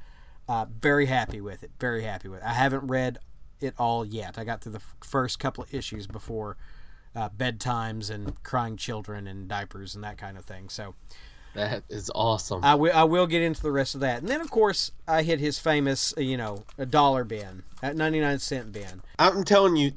Uh, 0.47 0.65
very 0.81 1.05
happy 1.05 1.39
with 1.39 1.63
it. 1.63 1.71
Very 1.79 2.03
happy 2.03 2.27
with 2.27 2.41
it. 2.41 2.45
I 2.45 2.53
haven't 2.53 2.87
read 2.87 3.19
it 3.61 3.73
all 3.79 4.05
yet. 4.05 4.37
I 4.37 4.43
got 4.43 4.61
through 4.61 4.73
the 4.73 4.79
f- 4.79 4.95
first 5.01 5.39
couple 5.39 5.63
of 5.63 5.73
issues 5.73 6.07
before 6.07 6.57
uh, 7.15 7.29
bedtimes 7.29 8.09
and 8.11 8.41
crying 8.43 8.75
children 8.77 9.27
and 9.27 9.47
diapers 9.47 9.95
and 9.95 10.03
that 10.03 10.17
kind 10.17 10.37
of 10.37 10.45
thing. 10.45 10.69
So 10.69 10.95
That 11.53 11.83
is 11.89 12.11
awesome. 12.13 12.63
I 12.63 12.75
will 12.75 12.91
I 12.93 13.03
will 13.03 13.27
get 13.27 13.41
into 13.41 13.61
the 13.61 13.71
rest 13.71 13.95
of 13.95 14.01
that. 14.01 14.19
And 14.19 14.27
then 14.27 14.41
of 14.41 14.51
course 14.51 14.91
I 15.07 15.23
hit 15.23 15.39
his 15.39 15.59
famous 15.59 16.13
uh, 16.17 16.21
you 16.21 16.37
know 16.37 16.63
a 16.77 16.85
dollar 16.85 17.23
bin 17.23 17.63
at 17.81 17.95
99 17.95 18.39
cent 18.39 18.71
bin. 18.71 19.01
I'm 19.17 19.43
telling 19.43 19.75
you, 19.75 19.91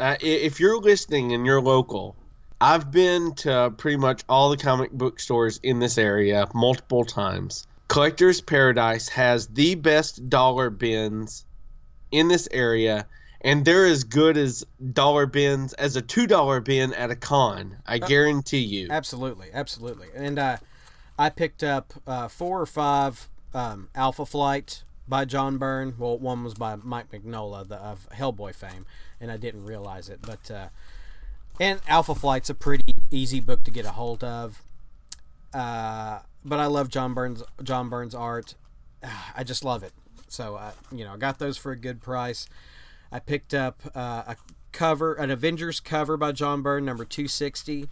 uh, 0.00 0.16
if 0.20 0.60
you're 0.60 0.80
listening 0.80 1.32
and 1.32 1.46
you're 1.46 1.60
local, 1.60 2.16
I've 2.60 2.90
been 2.90 3.34
to 3.36 3.72
pretty 3.76 3.96
much 3.96 4.22
all 4.28 4.50
the 4.50 4.56
comic 4.56 4.90
book 4.90 5.20
stores 5.20 5.60
in 5.62 5.78
this 5.78 5.96
area 5.96 6.46
multiple 6.54 7.04
times. 7.04 7.66
Collector's 7.88 8.40
Paradise 8.40 9.08
has 9.08 9.46
the 9.46 9.74
best 9.74 10.28
dollar 10.28 10.68
bins 10.68 11.46
in 12.10 12.28
this 12.28 12.48
area, 12.50 13.06
and 13.40 13.64
they're 13.64 13.86
as 13.86 14.04
good 14.04 14.36
as 14.36 14.64
dollar 14.92 15.26
bins 15.26 15.72
as 15.74 15.96
a 15.96 16.02
two 16.02 16.26
dollar 16.26 16.60
bin 16.60 16.92
at 16.94 17.10
a 17.10 17.16
con. 17.16 17.76
I 17.86 17.98
guarantee 17.98 18.58
you. 18.58 18.88
Absolutely, 18.90 19.48
absolutely. 19.54 20.08
And 20.14 20.38
uh, 20.38 20.56
I 21.18 21.30
picked 21.30 21.64
up 21.64 21.94
uh, 22.06 22.28
four 22.28 22.60
or 22.60 22.66
five 22.66 23.28
um, 23.52 23.88
Alpha 23.94 24.24
Flight 24.24 24.84
by 25.08 25.24
John 25.24 25.58
Byrne. 25.58 25.94
Well, 25.98 26.16
one 26.16 26.44
was 26.44 26.54
by 26.54 26.76
Mike 26.76 27.10
Mignola 27.10 27.66
the, 27.66 27.76
of 27.76 28.08
Hellboy 28.10 28.54
fame, 28.54 28.86
and 29.20 29.30
I 29.30 29.36
didn't 29.36 29.64
realize 29.64 30.08
it. 30.08 30.20
But 30.22 30.50
uh, 30.50 30.68
and 31.58 31.80
Alpha 31.88 32.14
Flight's 32.14 32.50
a 32.50 32.54
pretty 32.54 32.94
easy 33.10 33.40
book 33.40 33.64
to 33.64 33.70
get 33.70 33.84
a 33.84 33.90
hold 33.90 34.22
of. 34.22 34.62
Uh, 35.52 36.20
but 36.44 36.60
I 36.60 36.66
love 36.66 36.88
John 36.88 37.14
Byrne's 37.14 37.42
John 37.62 37.88
Byrne's 37.88 38.14
art. 38.14 38.54
I 39.36 39.42
just 39.42 39.64
love 39.64 39.82
it. 39.82 39.92
So 40.28 40.54
uh, 40.54 40.72
you 40.92 41.04
know, 41.04 41.14
I 41.14 41.16
got 41.16 41.38
those 41.38 41.56
for 41.56 41.72
a 41.72 41.76
good 41.76 42.00
price. 42.00 42.48
I 43.10 43.18
picked 43.18 43.54
up 43.54 43.82
uh, 43.94 44.22
a 44.26 44.36
cover, 44.70 45.14
an 45.14 45.30
Avengers 45.30 45.80
cover 45.80 46.16
by 46.16 46.30
John 46.30 46.62
Byrne, 46.62 46.84
number 46.84 47.04
two 47.04 47.26
sixty, 47.26 47.88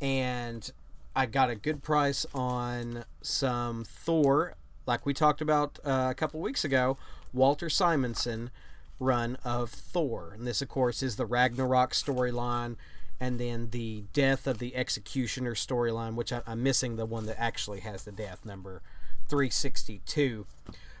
and 0.00 0.70
I 1.14 1.26
got 1.26 1.50
a 1.50 1.54
good 1.54 1.82
price 1.82 2.24
on 2.34 3.04
some 3.20 3.84
Thor, 3.84 4.54
like 4.86 5.04
we 5.04 5.12
talked 5.12 5.42
about 5.42 5.78
uh, 5.84 6.08
a 6.10 6.14
couple 6.14 6.40
weeks 6.40 6.64
ago. 6.64 6.96
Walter 7.34 7.68
Simonson 7.68 8.50
run 8.98 9.36
of 9.44 9.70
Thor, 9.70 10.32
and 10.34 10.46
this, 10.46 10.62
of 10.62 10.68
course, 10.68 11.02
is 11.02 11.16
the 11.16 11.26
Ragnarok 11.26 11.92
storyline, 11.92 12.76
and 13.20 13.38
then 13.38 13.70
the 13.70 14.04
death 14.12 14.46
of 14.46 14.58
the 14.58 14.74
Executioner 14.74 15.54
storyline, 15.54 16.14
which 16.14 16.32
I, 16.32 16.40
I'm 16.46 16.62
missing 16.62 16.96
the 16.96 17.06
one 17.06 17.26
that 17.26 17.38
actually 17.38 17.80
has 17.80 18.04
the 18.04 18.12
death 18.12 18.44
number 18.44 18.82
362. 19.28 20.46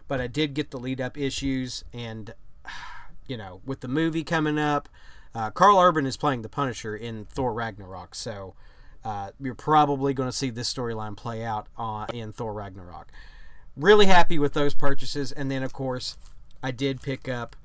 But 0.08 0.20
I 0.20 0.26
did 0.26 0.52
get 0.52 0.70
the 0.70 0.78
lead 0.78 1.00
up 1.00 1.16
issues, 1.16 1.84
and 1.92 2.34
you 3.26 3.38
know, 3.38 3.62
with 3.64 3.80
the 3.80 3.88
movie 3.88 4.24
coming 4.24 4.58
up, 4.58 4.88
uh, 5.34 5.50
Carl 5.50 5.78
Urban 5.78 6.04
is 6.04 6.18
playing 6.18 6.42
the 6.42 6.50
Punisher 6.50 6.94
in 6.94 7.24
Thor 7.24 7.54
Ragnarok, 7.54 8.14
so 8.14 8.54
uh, 9.04 9.30
you're 9.40 9.54
probably 9.54 10.14
going 10.14 10.28
to 10.28 10.36
see 10.36 10.50
this 10.50 10.72
storyline 10.72 11.16
play 11.16 11.44
out 11.44 11.66
uh, 11.76 12.06
in 12.12 12.32
Thor 12.32 12.52
Ragnarok. 12.52 13.10
Really 13.76 14.06
happy 14.06 14.38
with 14.38 14.52
those 14.52 14.74
purchases, 14.74 15.32
and 15.32 15.50
then 15.50 15.62
of 15.62 15.72
course, 15.72 16.16
I 16.62 16.70
did 16.70 17.02
pick 17.02 17.28
up 17.28 17.56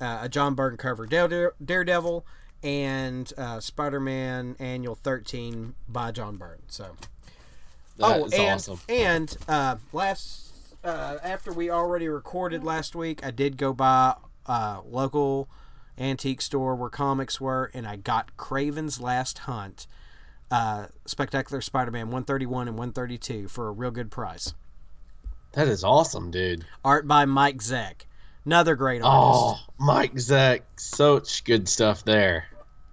uh, 0.00 0.20
a 0.22 0.28
John 0.28 0.54
Byrne 0.54 0.76
cover 0.76 1.06
Dare- 1.06 1.54
Daredevil 1.62 2.24
and 2.62 3.32
uh, 3.36 3.60
Spider-Man 3.60 4.56
Annual 4.58 4.94
13 4.96 5.74
by 5.88 6.12
John 6.12 6.36
Byrne. 6.36 6.62
So 6.68 6.96
That 7.96 8.20
oh, 8.20 8.24
and 8.32 8.54
awesome. 8.54 8.80
and 8.88 9.36
uh, 9.48 9.76
last 9.92 10.46
uh, 10.84 11.18
after 11.22 11.52
we 11.52 11.70
already 11.70 12.08
recorded 12.08 12.62
last 12.64 12.94
week, 12.94 13.24
I 13.24 13.30
did 13.30 13.56
go 13.56 13.72
by 13.72 14.14
uh, 14.46 14.80
local 14.88 15.48
antique 15.98 16.40
store 16.40 16.74
where 16.74 16.90
comics 16.90 17.40
were, 17.40 17.70
and 17.74 17.86
I 17.86 17.96
got 17.96 18.36
Kraven's 18.36 19.00
Last 19.00 19.38
Hunt, 19.40 19.86
uh, 20.50 20.86
Spectacular 21.06 21.60
Spider-Man 21.60 22.06
131 22.06 22.68
and 22.68 22.76
132 22.76 23.48
for 23.48 23.68
a 23.68 23.72
real 23.72 23.90
good 23.90 24.10
price. 24.10 24.54
That 25.52 25.68
is 25.68 25.84
awesome, 25.84 26.30
dude. 26.30 26.64
Art 26.84 27.08
by 27.08 27.24
Mike 27.24 27.58
Zeck, 27.58 28.02
another 28.44 28.76
great 28.76 29.02
artist. 29.02 29.40
Oh, 29.42 29.58
Mike 29.78 30.14
Zeck, 30.14 30.62
such 30.76 31.44
good 31.44 31.68
stuff 31.68 32.04
there. 32.04 32.46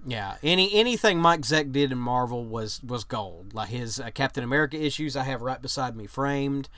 Yeah, 0.05 0.35
any 0.43 0.73
anything 0.73 1.19
Mike 1.19 1.41
Zeck 1.41 1.71
did 1.71 1.91
in 1.91 1.97
Marvel 1.97 2.45
was 2.45 2.81
was 2.83 3.03
gold. 3.03 3.53
Like 3.53 3.69
his 3.69 3.99
uh, 3.99 4.09
Captain 4.13 4.43
America 4.43 4.81
issues, 4.81 5.15
I 5.15 5.23
have 5.23 5.41
right 5.41 5.61
beside 5.61 5.95
me 5.95 6.07
framed. 6.07 6.69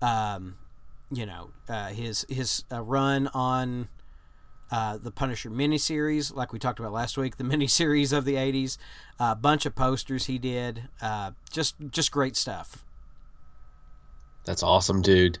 Um, 0.00 0.56
you 1.10 1.26
know, 1.26 1.50
uh, 1.68 1.88
his 1.88 2.26
his 2.28 2.64
uh, 2.70 2.82
run 2.82 3.28
on 3.28 3.88
uh, 4.70 4.98
the 4.98 5.10
Punisher 5.10 5.50
miniseries, 5.50 6.34
like 6.34 6.52
we 6.52 6.58
talked 6.58 6.78
about 6.78 6.92
last 6.92 7.16
week, 7.16 7.36
the 7.36 7.44
miniseries 7.52 8.16
of 8.16 8.24
the 8.24 8.34
'80s. 8.34 8.78
A 9.18 9.36
bunch 9.36 9.66
of 9.66 9.74
posters 9.74 10.26
he 10.26 10.38
did. 10.38 10.88
Uh, 11.00 11.32
just 11.50 11.74
just 11.90 12.10
great 12.10 12.36
stuff. 12.36 12.84
That's 14.44 14.62
awesome, 14.62 15.02
dude. 15.02 15.38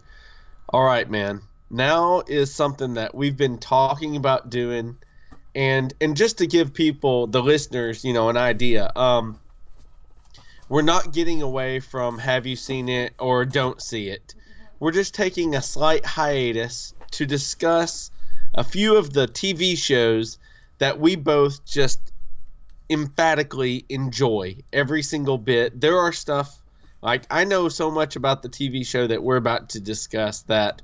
All 0.68 0.84
right, 0.84 1.08
man. 1.08 1.42
Now 1.70 2.22
is 2.26 2.52
something 2.52 2.94
that 2.94 3.14
we've 3.14 3.36
been 3.36 3.58
talking 3.58 4.16
about 4.16 4.50
doing 4.50 4.96
and 5.54 5.92
and 6.00 6.16
just 6.16 6.38
to 6.38 6.46
give 6.46 6.74
people 6.74 7.26
the 7.26 7.42
listeners, 7.42 8.04
you 8.04 8.12
know, 8.12 8.28
an 8.28 8.36
idea. 8.36 8.90
Um 8.94 9.38
we're 10.68 10.82
not 10.82 11.12
getting 11.12 11.42
away 11.42 11.80
from 11.80 12.18
have 12.18 12.46
you 12.46 12.56
seen 12.56 12.88
it 12.88 13.14
or 13.18 13.44
don't 13.44 13.80
see 13.82 14.08
it. 14.08 14.34
We're 14.78 14.92
just 14.92 15.14
taking 15.14 15.54
a 15.54 15.62
slight 15.62 16.04
hiatus 16.04 16.94
to 17.12 17.26
discuss 17.26 18.10
a 18.54 18.64
few 18.64 18.96
of 18.96 19.12
the 19.12 19.26
TV 19.26 19.76
shows 19.76 20.38
that 20.78 20.98
we 20.98 21.16
both 21.16 21.64
just 21.64 22.12
emphatically 22.88 23.84
enjoy 23.88 24.56
every 24.72 25.02
single 25.02 25.38
bit. 25.38 25.80
There 25.80 25.98
are 25.98 26.12
stuff 26.12 26.60
like 27.02 27.24
I 27.30 27.44
know 27.44 27.68
so 27.68 27.90
much 27.90 28.16
about 28.16 28.42
the 28.42 28.48
TV 28.48 28.86
show 28.86 29.06
that 29.06 29.22
we're 29.22 29.36
about 29.36 29.70
to 29.70 29.80
discuss 29.80 30.42
that 30.42 30.82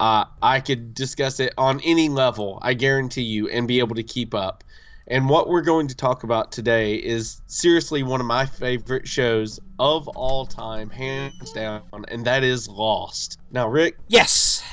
uh, 0.00 0.24
I 0.42 0.60
could 0.60 0.94
discuss 0.94 1.40
it 1.40 1.52
on 1.58 1.80
any 1.80 2.08
level. 2.08 2.58
I 2.62 2.74
guarantee 2.74 3.22
you, 3.22 3.48
and 3.48 3.68
be 3.68 3.78
able 3.78 3.96
to 3.96 4.02
keep 4.02 4.34
up. 4.34 4.64
And 5.06 5.28
what 5.28 5.48
we're 5.48 5.62
going 5.62 5.88
to 5.88 5.94
talk 5.94 6.24
about 6.24 6.50
today 6.50 6.94
is 6.94 7.42
seriously 7.46 8.02
one 8.02 8.20
of 8.20 8.26
my 8.26 8.46
favorite 8.46 9.06
shows 9.06 9.60
of 9.78 10.08
all 10.08 10.46
time, 10.46 10.88
hands 10.88 11.52
down, 11.52 11.82
and 12.08 12.24
that 12.24 12.42
is 12.42 12.68
Lost. 12.68 13.38
Now, 13.50 13.68
Rick, 13.68 13.98
Yes, 14.08 14.64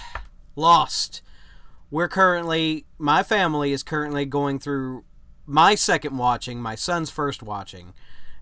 Lost. 0.56 1.22
We're 1.92 2.08
currently 2.08 2.86
my 2.98 3.22
family 3.22 3.74
is 3.74 3.84
currently 3.84 4.26
going 4.26 4.58
through 4.58 5.04
my 5.46 5.76
second 5.76 6.18
watching, 6.18 6.62
my 6.62 6.76
son's 6.76 7.10
first 7.10 7.44
watching, 7.44 7.94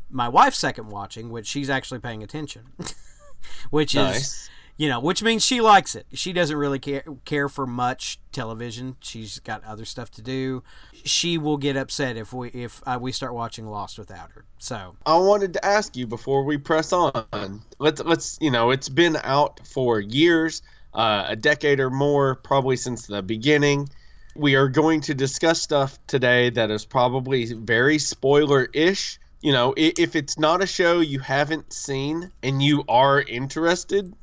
my 0.09 0.29
wife's 0.29 0.59
second 0.59 0.89
watching, 0.89 1.29
which 1.29 1.47
she's 1.47 1.69
actually 1.69 1.99
paying 1.99 2.23
attention. 2.23 2.73
which 3.69 3.95
is 3.95 4.49
you 4.79 4.87
know, 4.87 5.01
which 5.01 5.21
means 5.21 5.43
she 5.43 5.59
likes 5.59 5.93
it. 5.93 6.05
She 6.13 6.31
doesn't 6.31 6.55
really 6.55 6.79
care 6.79 7.03
care 7.25 7.49
for 7.49 7.67
much 7.67 8.17
television. 8.31 8.95
She's 9.01 9.39
got 9.39 9.61
other 9.65 9.83
stuff 9.83 10.09
to 10.11 10.21
do. 10.21 10.63
She 11.03 11.37
will 11.37 11.57
get 11.57 11.75
upset 11.75 12.15
if 12.15 12.31
we 12.31 12.47
if 12.49 12.81
uh, 12.85 12.97
we 12.99 13.11
start 13.11 13.33
watching 13.33 13.67
Lost 13.67 13.99
without 13.99 14.31
her. 14.31 14.45
So 14.57 14.95
I 15.05 15.17
wanted 15.17 15.51
to 15.53 15.65
ask 15.65 15.97
you 15.97 16.07
before 16.07 16.45
we 16.45 16.57
press 16.57 16.93
on. 16.93 17.61
Let's 17.77 18.01
let's 18.05 18.37
you 18.39 18.51
know 18.51 18.71
it's 18.71 18.87
been 18.87 19.17
out 19.21 19.59
for 19.67 19.99
years, 19.99 20.61
uh, 20.93 21.25
a 21.27 21.35
decade 21.35 21.79
or 21.79 21.89
more, 21.89 22.35
probably 22.35 22.75
since 22.75 23.07
the 23.07 23.21
beginning. 23.21 23.89
We 24.35 24.55
are 24.55 24.67
going 24.67 25.01
to 25.01 25.13
discuss 25.13 25.61
stuff 25.61 25.99
today 26.07 26.49
that 26.51 26.71
is 26.71 26.85
probably 26.85 27.53
very 27.53 27.99
spoiler 27.99 28.69
ish. 28.73 29.19
You 29.41 29.53
know, 29.53 29.73
if 29.77 30.15
it's 30.15 30.37
not 30.37 30.61
a 30.61 30.67
show 30.67 30.99
you 30.99 31.19
haven't 31.19 31.71
seen 31.73 32.31
and 32.43 32.61
you 32.61 32.83
are 32.87 33.21
interested, 33.21 34.13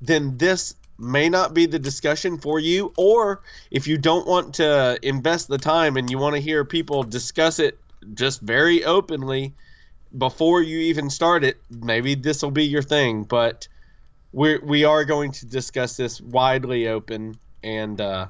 then 0.00 0.36
this 0.36 0.74
may 0.98 1.28
not 1.28 1.54
be 1.54 1.66
the 1.66 1.78
discussion 1.78 2.38
for 2.38 2.58
you. 2.58 2.92
Or 2.96 3.42
if 3.70 3.86
you 3.86 3.98
don't 3.98 4.26
want 4.26 4.54
to 4.54 4.98
invest 5.02 5.48
the 5.48 5.58
time 5.58 5.96
and 5.96 6.10
you 6.10 6.18
want 6.18 6.34
to 6.34 6.40
hear 6.40 6.64
people 6.64 7.02
discuss 7.02 7.58
it 7.58 7.78
just 8.14 8.40
very 8.40 8.84
openly 8.84 9.54
before 10.16 10.62
you 10.62 10.78
even 10.78 11.10
start 11.10 11.44
it, 11.44 11.60
maybe 11.70 12.14
this 12.14 12.42
will 12.42 12.50
be 12.50 12.64
your 12.64 12.82
thing. 12.82 13.24
But 13.24 13.68
we 14.32 14.58
we 14.58 14.84
are 14.84 15.04
going 15.04 15.32
to 15.32 15.46
discuss 15.46 15.96
this 15.96 16.20
widely 16.20 16.88
open. 16.88 17.38
And 17.62 18.00
uh, 18.00 18.28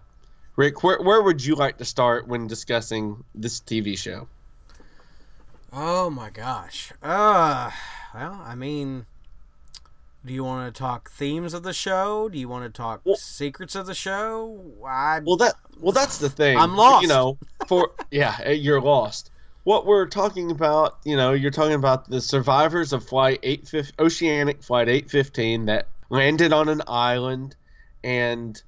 Rick, 0.57 0.83
where 0.83 1.01
where 1.01 1.23
would 1.23 1.45
you 1.45 1.55
like 1.55 1.79
to 1.79 1.85
start 1.85 2.27
when 2.27 2.47
discussing 2.47 3.25
this 3.35 3.61
TV 3.61 3.99
show? 3.99 4.29
Oh 5.73 6.11
my 6.11 6.31
gosh. 6.31 6.93
Uh 7.03 7.71
well, 8.15 8.41
I 8.45 8.55
mean 8.55 9.07
do 10.27 10.35
you 10.35 10.43
want 10.43 10.75
to 10.75 10.77
talk 10.77 11.09
themes 11.09 11.55
of 11.55 11.63
the 11.63 11.73
show? 11.73 12.29
Do 12.29 12.37
you 12.37 12.49
want 12.49 12.65
to 12.65 12.71
talk 12.71 13.01
well, 13.05 13.15
secrets 13.15 13.77
of 13.77 13.87
the 13.87 13.95
show? 13.95 14.61
I, 14.85 15.21
well, 15.25 15.37
that 15.37 15.55
well, 15.79 15.93
that's 15.93 16.19
the 16.19 16.29
thing. 16.29 16.59
I'm 16.59 16.77
lost. 16.77 17.03
You 17.03 17.09
know, 17.09 17.39
for 17.69 17.93
yeah, 18.11 18.37
eh, 18.43 18.53
you're 18.53 18.81
lost. 18.81 19.31
What 19.67 19.85
we're 19.85 20.07
talking 20.07 20.53
about, 20.53 20.99
you 21.03 21.17
know, 21.17 21.33
you're 21.33 21.51
talking 21.51 21.75
about 21.75 22.09
the 22.09 22.21
survivors 22.21 22.93
of 22.93 23.05
Flight 23.05 23.41
8 23.43 23.95
Oceanic 23.99 24.63
Flight 24.63 24.89
815 24.89 25.67
that 25.67 25.89
landed 26.09 26.53
on 26.53 26.69
an 26.69 26.83
island, 26.87 27.57
and 28.05 28.63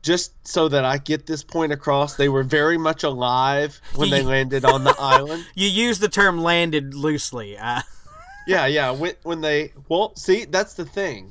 just 0.00 0.32
so 0.48 0.66
that 0.68 0.86
I 0.86 0.96
get 0.96 1.26
this 1.26 1.44
point 1.44 1.72
across, 1.72 2.16
they 2.16 2.30
were 2.30 2.44
very 2.44 2.78
much 2.78 3.02
alive 3.02 3.78
when 3.94 4.08
they 4.08 4.22
landed 4.34 4.64
on 4.64 4.84
the 4.84 4.96
island. 4.98 5.44
You 5.54 5.68
use 5.68 5.98
the 5.98 6.08
term 6.08 6.40
"landed" 6.40 6.94
loosely. 6.94 7.58
Uh 7.58 7.82
yeah, 8.46 8.64
yeah. 8.64 8.92
When, 8.92 9.12
when 9.24 9.42
they 9.42 9.74
well, 9.90 10.16
see, 10.16 10.46
that's 10.46 10.72
the 10.72 10.86
thing. 10.86 11.30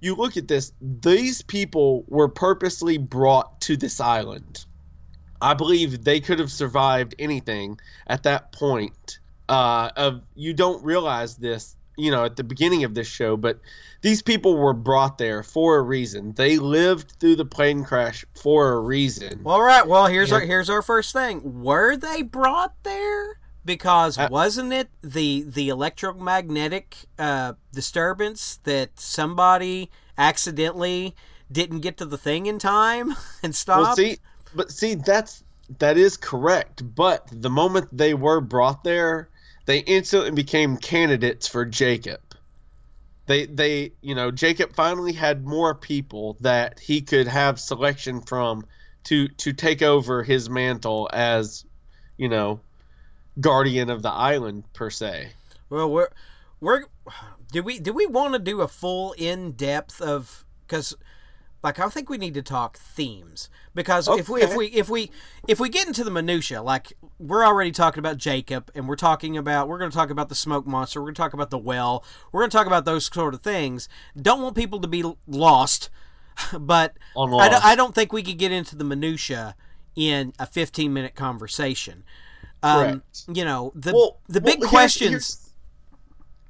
You 0.00 0.16
look 0.16 0.36
at 0.36 0.48
this; 0.48 0.72
these 0.80 1.42
people 1.42 2.04
were 2.08 2.28
purposely 2.28 2.98
brought 2.98 3.60
to 3.60 3.76
this 3.76 4.00
island. 4.00 4.64
I 5.40 5.54
believe 5.54 6.04
they 6.04 6.20
could 6.20 6.38
have 6.38 6.50
survived 6.50 7.14
anything 7.18 7.78
at 8.06 8.22
that 8.24 8.52
point. 8.52 9.18
Uh, 9.48 9.90
of 9.96 10.22
you 10.34 10.52
don't 10.52 10.82
realize 10.84 11.36
this, 11.36 11.74
you 11.96 12.10
know, 12.10 12.24
at 12.24 12.36
the 12.36 12.44
beginning 12.44 12.84
of 12.84 12.94
this 12.94 13.06
show, 13.06 13.36
but 13.36 13.58
these 14.02 14.20
people 14.20 14.56
were 14.56 14.74
brought 14.74 15.16
there 15.18 15.42
for 15.42 15.76
a 15.76 15.82
reason. 15.82 16.32
They 16.34 16.58
lived 16.58 17.14
through 17.18 17.36
the 17.36 17.46
plane 17.46 17.84
crash 17.84 18.24
for 18.34 18.72
a 18.74 18.80
reason. 18.80 19.40
Well, 19.42 19.60
right. 19.60 19.86
Well, 19.86 20.06
here's 20.06 20.30
yeah. 20.30 20.36
our 20.36 20.40
here's 20.42 20.68
our 20.68 20.82
first 20.82 21.12
thing. 21.12 21.62
Were 21.62 21.96
they 21.96 22.22
brought 22.22 22.74
there? 22.82 23.38
because 23.68 24.16
uh, 24.18 24.26
wasn't 24.30 24.72
it 24.72 24.88
the 25.02 25.44
the 25.46 25.68
electromagnetic 25.68 26.96
uh, 27.18 27.52
disturbance 27.72 28.58
that 28.64 28.98
somebody 28.98 29.90
accidentally 30.16 31.14
didn't 31.52 31.80
get 31.80 31.96
to 31.98 32.06
the 32.06 32.18
thing 32.18 32.46
in 32.46 32.58
time 32.58 33.14
and 33.42 33.54
stopped? 33.54 33.82
Well, 33.82 33.96
see, 33.96 34.18
but 34.54 34.70
see 34.70 34.94
that's 34.94 35.44
that 35.78 35.96
is 35.96 36.16
correct. 36.16 36.82
But 36.94 37.28
the 37.30 37.50
moment 37.50 37.88
they 37.92 38.14
were 38.14 38.40
brought 38.40 38.84
there, 38.84 39.28
they 39.66 39.78
instantly 39.80 40.30
became 40.30 40.76
candidates 40.76 41.46
for 41.46 41.64
Jacob. 41.64 42.20
They 43.26 43.46
they 43.46 43.92
you 44.00 44.14
know 44.14 44.30
Jacob 44.30 44.74
finally 44.74 45.12
had 45.12 45.46
more 45.46 45.74
people 45.74 46.36
that 46.40 46.80
he 46.80 47.00
could 47.00 47.28
have 47.28 47.60
selection 47.60 48.20
from 48.22 48.64
to 49.04 49.28
to 49.28 49.52
take 49.52 49.82
over 49.82 50.22
his 50.22 50.48
mantle 50.48 51.08
as 51.12 51.64
you 52.16 52.28
know 52.28 52.60
guardian 53.40 53.90
of 53.90 54.02
the 54.02 54.10
island 54.10 54.64
per 54.72 54.90
se. 54.90 55.30
Well, 55.70 55.90
we're 55.90 56.08
we're 56.60 56.84
do 57.52 57.62
we 57.62 57.78
do 57.78 57.92
we 57.92 58.06
want 58.06 58.32
to 58.32 58.38
do 58.38 58.60
a 58.62 58.68
full 58.68 59.12
in 59.12 59.52
depth 59.52 60.00
of 60.00 60.44
because 60.66 60.96
like 61.62 61.78
I 61.78 61.88
think 61.88 62.08
we 62.08 62.18
need 62.18 62.34
to 62.34 62.42
talk 62.42 62.78
themes 62.78 63.48
because 63.74 64.08
okay. 64.08 64.20
if 64.20 64.28
we 64.28 64.42
if 64.42 64.56
we 64.56 64.66
if 64.66 64.88
we 64.88 65.10
if 65.46 65.60
we 65.60 65.68
get 65.68 65.86
into 65.86 66.04
the 66.04 66.10
minutia 66.10 66.62
like 66.62 66.92
we're 67.18 67.44
already 67.44 67.70
talking 67.70 67.98
about 67.98 68.16
Jacob 68.16 68.70
and 68.74 68.88
we're 68.88 68.96
talking 68.96 69.36
about 69.36 69.68
we're 69.68 69.78
going 69.78 69.90
to 69.90 69.96
talk 69.96 70.10
about 70.10 70.28
the 70.28 70.34
smoke 70.34 70.66
monster 70.66 71.00
we're 71.00 71.06
going 71.06 71.14
to 71.14 71.22
talk 71.22 71.32
about 71.32 71.50
the 71.50 71.58
well 71.58 72.04
we're 72.32 72.40
going 72.40 72.50
to 72.50 72.56
talk 72.56 72.66
about 72.66 72.84
those 72.84 73.06
sort 73.06 73.34
of 73.34 73.42
things 73.42 73.88
don't 74.20 74.42
want 74.42 74.56
people 74.56 74.80
to 74.80 74.88
be 74.88 75.04
lost 75.26 75.90
but 76.58 76.96
I 77.16 77.48
don't, 77.48 77.64
I 77.64 77.74
don't 77.74 77.94
think 77.94 78.12
we 78.12 78.22
could 78.22 78.38
get 78.38 78.52
into 78.52 78.76
the 78.76 78.84
minutia 78.84 79.56
in 79.96 80.32
a 80.38 80.46
15 80.46 80.92
minute 80.92 81.14
conversation 81.14 82.04
um, 82.62 83.02
you 83.32 83.44
know, 83.44 83.72
the 83.74 83.92
well, 83.92 84.20
the 84.28 84.40
big 84.40 84.60
well, 84.60 84.68
questions. 84.68 85.10
Here's, 85.10 85.52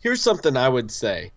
here's, 0.00 0.22
something 0.22 0.56
I 0.56 0.68
would 0.68 0.90
say. 0.90 1.32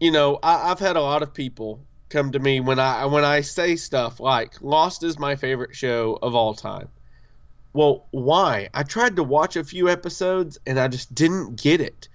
You 0.00 0.10
know, 0.10 0.38
I, 0.42 0.70
I've 0.70 0.80
had 0.80 0.96
a 0.96 1.00
lot 1.00 1.22
of 1.22 1.32
people 1.32 1.80
come 2.12 2.30
to 2.32 2.38
me 2.38 2.60
when 2.60 2.78
I 2.78 3.06
when 3.06 3.24
I 3.24 3.40
say 3.40 3.74
stuff 3.74 4.20
like 4.20 4.60
Lost 4.60 5.02
is 5.02 5.18
my 5.18 5.34
favorite 5.34 5.74
show 5.74 6.18
of 6.22 6.34
all 6.34 6.54
time. 6.54 6.88
Well, 7.72 8.06
why? 8.10 8.68
I 8.74 8.82
tried 8.82 9.16
to 9.16 9.24
watch 9.24 9.56
a 9.56 9.64
few 9.64 9.88
episodes 9.88 10.58
and 10.66 10.78
I 10.78 10.88
just 10.88 11.14
didn't 11.14 11.56
get 11.60 11.80
it. 11.80 12.08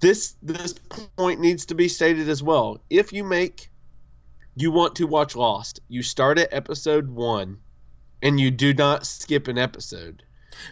This 0.00 0.36
this 0.40 0.74
point 1.16 1.40
needs 1.40 1.66
to 1.66 1.74
be 1.74 1.88
stated 1.88 2.28
as 2.28 2.42
well. 2.42 2.80
If 2.88 3.12
you 3.12 3.24
make 3.24 3.70
you 4.54 4.70
want 4.70 4.94
to 4.96 5.06
watch 5.06 5.34
Lost, 5.34 5.80
you 5.88 6.02
start 6.02 6.38
at 6.38 6.52
episode 6.52 7.08
1 7.08 7.58
and 8.22 8.40
you 8.40 8.50
do 8.50 8.72
not 8.72 9.04
skip 9.04 9.48
an 9.48 9.58
episode. 9.58 10.22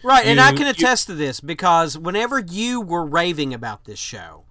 Right, 0.03 0.25
you, 0.25 0.31
and 0.31 0.39
I 0.39 0.53
can 0.53 0.65
attest 0.65 1.07
you, 1.07 1.13
to 1.13 1.17
this 1.17 1.39
because 1.39 1.97
whenever 1.97 2.39
you 2.39 2.81
were 2.81 3.05
raving 3.05 3.53
about 3.53 3.85
this 3.85 3.99
show, 3.99 4.45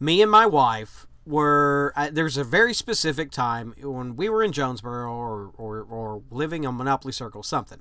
me 0.00 0.20
and 0.22 0.30
my 0.30 0.46
wife 0.46 1.05
were 1.26 1.92
uh, 1.96 2.08
there's 2.12 2.36
a 2.36 2.44
very 2.44 2.72
specific 2.72 3.30
time 3.30 3.74
when 3.82 4.16
we 4.16 4.28
were 4.28 4.42
in 4.42 4.52
Jonesboro 4.52 5.10
or 5.12 5.50
or, 5.58 5.82
or 5.82 6.22
living 6.30 6.64
on 6.64 6.76
Monopoly 6.76 7.12
Circle 7.12 7.42
something. 7.42 7.80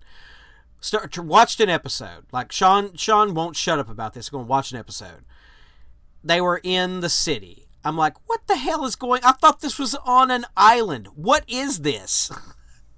Start 0.81 1.17
watched 1.17 1.59
an 1.59 1.69
episode. 1.69 2.25
Like 2.31 2.51
Sean 2.51 2.95
Sean 2.95 3.33
won't 3.33 3.55
shut 3.55 3.79
up 3.79 3.89
about 3.89 4.13
this. 4.13 4.29
Going 4.29 4.45
to 4.45 4.49
watch 4.49 4.71
an 4.71 4.79
episode. 4.79 5.25
They 6.23 6.41
were 6.41 6.59
in 6.63 7.01
the 7.01 7.09
city. 7.09 7.67
I'm 7.83 7.95
like, 7.95 8.15
what 8.27 8.41
the 8.47 8.55
hell 8.55 8.83
is 8.85 8.95
going? 8.95 9.21
I 9.23 9.33
thought 9.33 9.61
this 9.61 9.77
was 9.77 9.93
on 10.05 10.31
an 10.31 10.45
island. 10.57 11.09
What 11.15 11.43
is 11.47 11.81
this? 11.81 12.31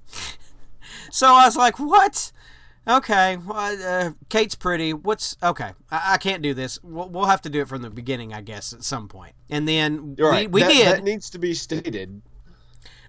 so 1.12 1.34
I 1.34 1.46
was 1.46 1.58
like, 1.58 1.78
what? 1.78 2.32
Okay, 2.88 3.36
well, 3.36 4.06
uh, 4.08 4.12
Kate's 4.30 4.56
pretty. 4.56 4.94
What's 4.94 5.36
okay? 5.44 5.72
I, 5.92 6.14
I, 6.14 6.18
can't 6.18 6.42
do 6.42 6.54
this. 6.54 6.82
We'll, 6.82 7.10
we'll 7.10 7.26
have 7.26 7.42
to 7.42 7.50
do 7.50 7.62
it 7.62 7.68
from 7.68 7.82
the 7.82 7.90
beginning, 7.90 8.34
I 8.34 8.40
guess, 8.40 8.72
at 8.72 8.84
some 8.84 9.10
point. 9.10 9.34
And 9.50 9.68
then 9.68 10.16
right. 10.18 10.50
we, 10.50 10.62
we 10.62 10.62
that, 10.62 10.72
did. 10.72 10.88
That 10.88 11.04
needs 11.04 11.30
to 11.32 11.40
be 11.40 11.54
stated. 11.54 12.22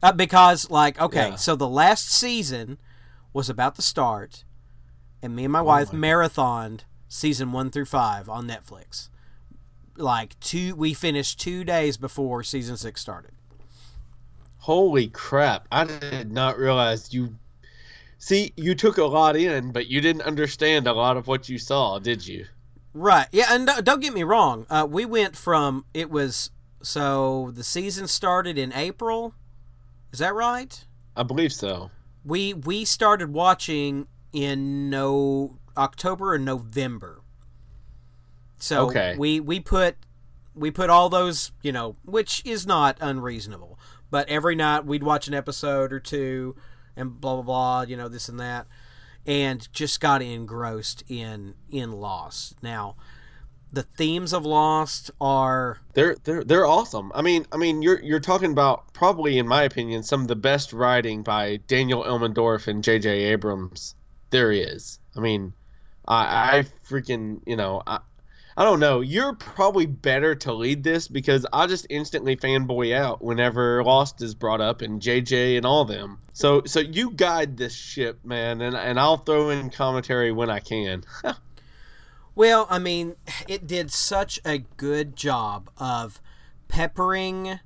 Uh, 0.02 0.12
because, 0.12 0.68
like, 0.68 1.00
okay, 1.00 1.30
yeah. 1.30 1.34
so 1.36 1.54
the 1.54 1.68
last 1.68 2.10
season 2.10 2.78
was 3.32 3.48
about 3.48 3.76
to 3.76 3.82
start, 3.82 4.44
and 5.22 5.36
me 5.36 5.44
and 5.44 5.52
my 5.52 5.60
oh 5.60 5.64
wife 5.64 5.92
my 5.92 6.08
marathoned 6.08 6.80
season 7.08 7.52
one 7.52 7.70
through 7.70 7.84
five 7.84 8.28
on 8.28 8.48
Netflix. 8.48 9.10
Like 9.96 10.38
two, 10.40 10.74
we 10.74 10.92
finished 10.92 11.38
two 11.38 11.62
days 11.62 11.96
before 11.96 12.42
season 12.42 12.76
six 12.76 13.00
started. 13.00 13.32
Holy 14.58 15.06
crap! 15.06 15.68
I 15.70 15.84
did 15.84 16.32
not 16.32 16.58
realize 16.58 17.14
you 17.14 17.36
See, 18.18 18.52
you 18.56 18.74
took 18.74 18.98
a 18.98 19.04
lot 19.04 19.36
in, 19.36 19.70
but 19.70 19.86
you 19.86 20.00
didn't 20.00 20.22
understand 20.22 20.86
a 20.86 20.92
lot 20.92 21.16
of 21.16 21.28
what 21.28 21.48
you 21.48 21.56
saw, 21.56 22.00
did 22.00 22.26
you? 22.26 22.46
Right. 22.92 23.28
Yeah, 23.30 23.46
and 23.50 23.70
don't 23.84 24.00
get 24.00 24.12
me 24.12 24.24
wrong. 24.24 24.66
Uh, 24.68 24.86
we 24.90 25.04
went 25.04 25.36
from 25.36 25.84
it 25.94 26.10
was 26.10 26.50
so 26.82 27.52
the 27.54 27.62
season 27.62 28.08
started 28.08 28.58
in 28.58 28.72
April. 28.72 29.34
Is 30.12 30.18
that 30.18 30.34
right? 30.34 30.84
I 31.16 31.22
believe 31.22 31.52
so. 31.52 31.90
We 32.24 32.54
we 32.54 32.84
started 32.84 33.32
watching 33.32 34.08
in 34.32 34.90
no 34.90 35.58
October 35.76 36.34
or 36.34 36.38
November. 36.38 37.22
So 38.58 38.88
okay. 38.88 39.14
we 39.16 39.38
we 39.38 39.60
put 39.60 39.96
we 40.54 40.72
put 40.72 40.90
all 40.90 41.08
those, 41.08 41.52
you 41.62 41.70
know, 41.70 41.96
which 42.04 42.42
is 42.44 42.66
not 42.66 42.98
unreasonable. 43.00 43.78
But 44.10 44.28
every 44.28 44.56
night 44.56 44.86
we'd 44.86 45.04
watch 45.04 45.28
an 45.28 45.34
episode 45.34 45.92
or 45.92 46.00
two 46.00 46.56
and 46.98 47.20
blah 47.20 47.34
blah 47.34 47.42
blah, 47.42 47.82
you 47.82 47.96
know 47.96 48.08
this 48.08 48.28
and 48.28 48.40
that, 48.40 48.66
and 49.26 49.72
just 49.72 50.00
got 50.00 50.20
engrossed 50.20 51.04
in 51.08 51.54
in 51.70 51.92
Lost. 51.92 52.62
Now, 52.62 52.96
the 53.72 53.82
themes 53.82 54.32
of 54.32 54.44
Lost 54.44 55.10
are 55.20 55.78
they're 55.94 56.16
they're 56.24 56.44
they're 56.44 56.66
awesome. 56.66 57.12
I 57.14 57.22
mean, 57.22 57.46
I 57.52 57.56
mean, 57.56 57.82
you're 57.82 58.02
you're 58.02 58.20
talking 58.20 58.52
about 58.52 58.92
probably, 58.92 59.38
in 59.38 59.46
my 59.46 59.62
opinion, 59.62 60.02
some 60.02 60.22
of 60.22 60.28
the 60.28 60.36
best 60.36 60.72
writing 60.72 61.22
by 61.22 61.56
Damon 61.66 61.98
Lindelof 61.98 62.68
and 62.68 62.82
J.J. 62.82 63.08
Abrams 63.08 63.94
there 64.30 64.52
is. 64.52 64.98
I 65.16 65.20
mean, 65.20 65.52
I, 66.06 66.58
I 66.58 66.64
freaking 66.88 67.40
you 67.46 67.56
know 67.56 67.82
I. 67.86 68.00
I 68.58 68.64
don't 68.64 68.80
know. 68.80 69.02
You're 69.02 69.34
probably 69.34 69.86
better 69.86 70.34
to 70.34 70.52
lead 70.52 70.82
this 70.82 71.06
because 71.06 71.46
I 71.52 71.68
just 71.68 71.86
instantly 71.90 72.34
fanboy 72.34 72.92
out 72.92 73.22
whenever 73.22 73.84
Lost 73.84 74.20
is 74.20 74.34
brought 74.34 74.60
up 74.60 74.82
and 74.82 75.00
JJ 75.00 75.56
and 75.56 75.64
all 75.64 75.84
them. 75.84 76.18
So 76.32 76.62
so 76.66 76.80
you 76.80 77.12
guide 77.12 77.56
this 77.56 77.72
ship, 77.72 78.18
man, 78.24 78.60
and 78.60 78.74
and 78.74 78.98
I'll 78.98 79.18
throw 79.18 79.50
in 79.50 79.70
commentary 79.70 80.32
when 80.32 80.50
I 80.50 80.58
can. 80.58 81.04
Well, 82.34 82.68
I 82.70 82.78
mean, 82.78 83.16
it 83.48 83.66
did 83.66 83.90
such 83.90 84.38
a 84.44 84.58
good 84.58 85.16
job 85.16 85.70
of 85.76 86.22
peppering 86.68 87.58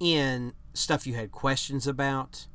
in 0.00 0.54
stuff 0.72 1.06
you 1.06 1.12
had 1.12 1.30
questions 1.30 1.86
about 1.86 2.46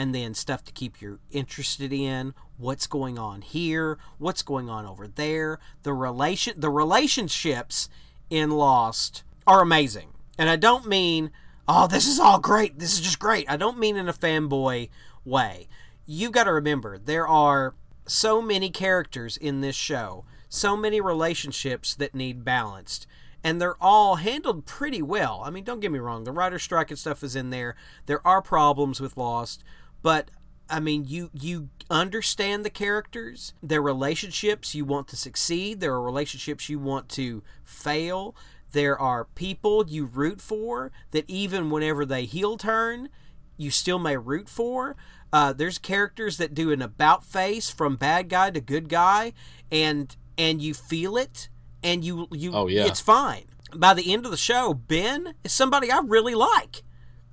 and 0.00 0.14
then 0.14 0.32
stuff 0.32 0.64
to 0.64 0.72
keep 0.72 1.02
you 1.02 1.18
interested 1.30 1.92
in. 1.92 2.32
What's 2.56 2.86
going 2.86 3.18
on 3.18 3.42
here? 3.42 3.98
What's 4.16 4.40
going 4.40 4.70
on 4.70 4.86
over 4.86 5.06
there? 5.06 5.58
The 5.82 5.92
relation 5.92 6.58
the 6.58 6.70
relationships 6.70 7.90
in 8.30 8.50
lost 8.50 9.24
are 9.46 9.60
amazing. 9.60 10.14
And 10.38 10.48
i 10.48 10.56
don't 10.56 10.86
mean 10.86 11.30
oh 11.68 11.86
this 11.86 12.06
is 12.06 12.18
all 12.18 12.38
great. 12.38 12.78
This 12.78 12.94
is 12.94 13.00
just 13.02 13.18
great. 13.18 13.44
I 13.46 13.58
don't 13.58 13.78
mean 13.78 13.98
in 13.98 14.08
a 14.08 14.14
fanboy 14.14 14.88
way. 15.22 15.68
You've 16.06 16.32
got 16.32 16.44
to 16.44 16.52
remember 16.54 16.96
there 16.96 17.28
are 17.28 17.74
so 18.06 18.40
many 18.40 18.70
characters 18.70 19.36
in 19.36 19.60
this 19.60 19.76
show 19.76 20.24
so 20.48 20.78
many 20.78 21.00
relationships 21.00 21.94
that 21.94 22.14
need 22.14 22.42
balanced 22.42 23.06
and 23.42 23.60
they're 23.60 23.82
all 23.82 24.16
handled 24.16 24.66
pretty 24.66 25.00
well. 25.00 25.42
I 25.44 25.50
mean, 25.50 25.64
don't 25.64 25.80
get 25.80 25.92
me 25.92 25.98
wrong, 25.98 26.24
the 26.24 26.32
writer 26.32 26.58
strike 26.58 26.90
and 26.90 26.98
stuff 26.98 27.22
is 27.22 27.36
in 27.36 27.50
there. 27.50 27.74
There 28.06 28.26
are 28.26 28.42
problems 28.42 29.00
with 29.00 29.16
Lost, 29.16 29.64
but 30.02 30.30
I 30.68 30.80
mean, 30.80 31.04
you 31.06 31.30
you 31.32 31.68
understand 31.90 32.64
the 32.64 32.70
characters, 32.70 33.54
their 33.62 33.82
relationships 33.82 34.74
you 34.74 34.84
want 34.84 35.08
to 35.08 35.16
succeed, 35.16 35.80
there 35.80 35.92
are 35.92 36.02
relationships 36.02 36.68
you 36.68 36.78
want 36.78 37.08
to 37.10 37.42
fail. 37.64 38.36
There 38.72 38.98
are 38.98 39.24
people 39.24 39.84
you 39.88 40.04
root 40.04 40.40
for 40.40 40.92
that 41.10 41.24
even 41.28 41.70
whenever 41.70 42.06
they 42.06 42.24
heel 42.24 42.56
turn, 42.56 43.08
you 43.56 43.70
still 43.70 43.98
may 43.98 44.16
root 44.16 44.48
for. 44.48 44.96
Uh, 45.32 45.52
there's 45.52 45.78
characters 45.78 46.38
that 46.38 46.54
do 46.54 46.70
an 46.70 46.80
about 46.80 47.24
face 47.24 47.68
from 47.70 47.96
bad 47.96 48.28
guy 48.28 48.50
to 48.50 48.60
good 48.60 48.88
guy, 48.88 49.32
and 49.70 50.16
and 50.38 50.62
you 50.62 50.72
feel 50.72 51.16
it, 51.16 51.48
and 51.82 52.04
you 52.04 52.28
you 52.30 52.52
oh 52.54 52.68
yeah, 52.68 52.86
it's 52.86 53.00
fine. 53.00 53.44
By 53.74 53.94
the 53.94 54.12
end 54.12 54.24
of 54.24 54.30
the 54.30 54.36
show, 54.36 54.74
Ben 54.74 55.34
is 55.44 55.52
somebody 55.52 55.90
I 55.90 56.00
really 56.04 56.34
like. 56.34 56.82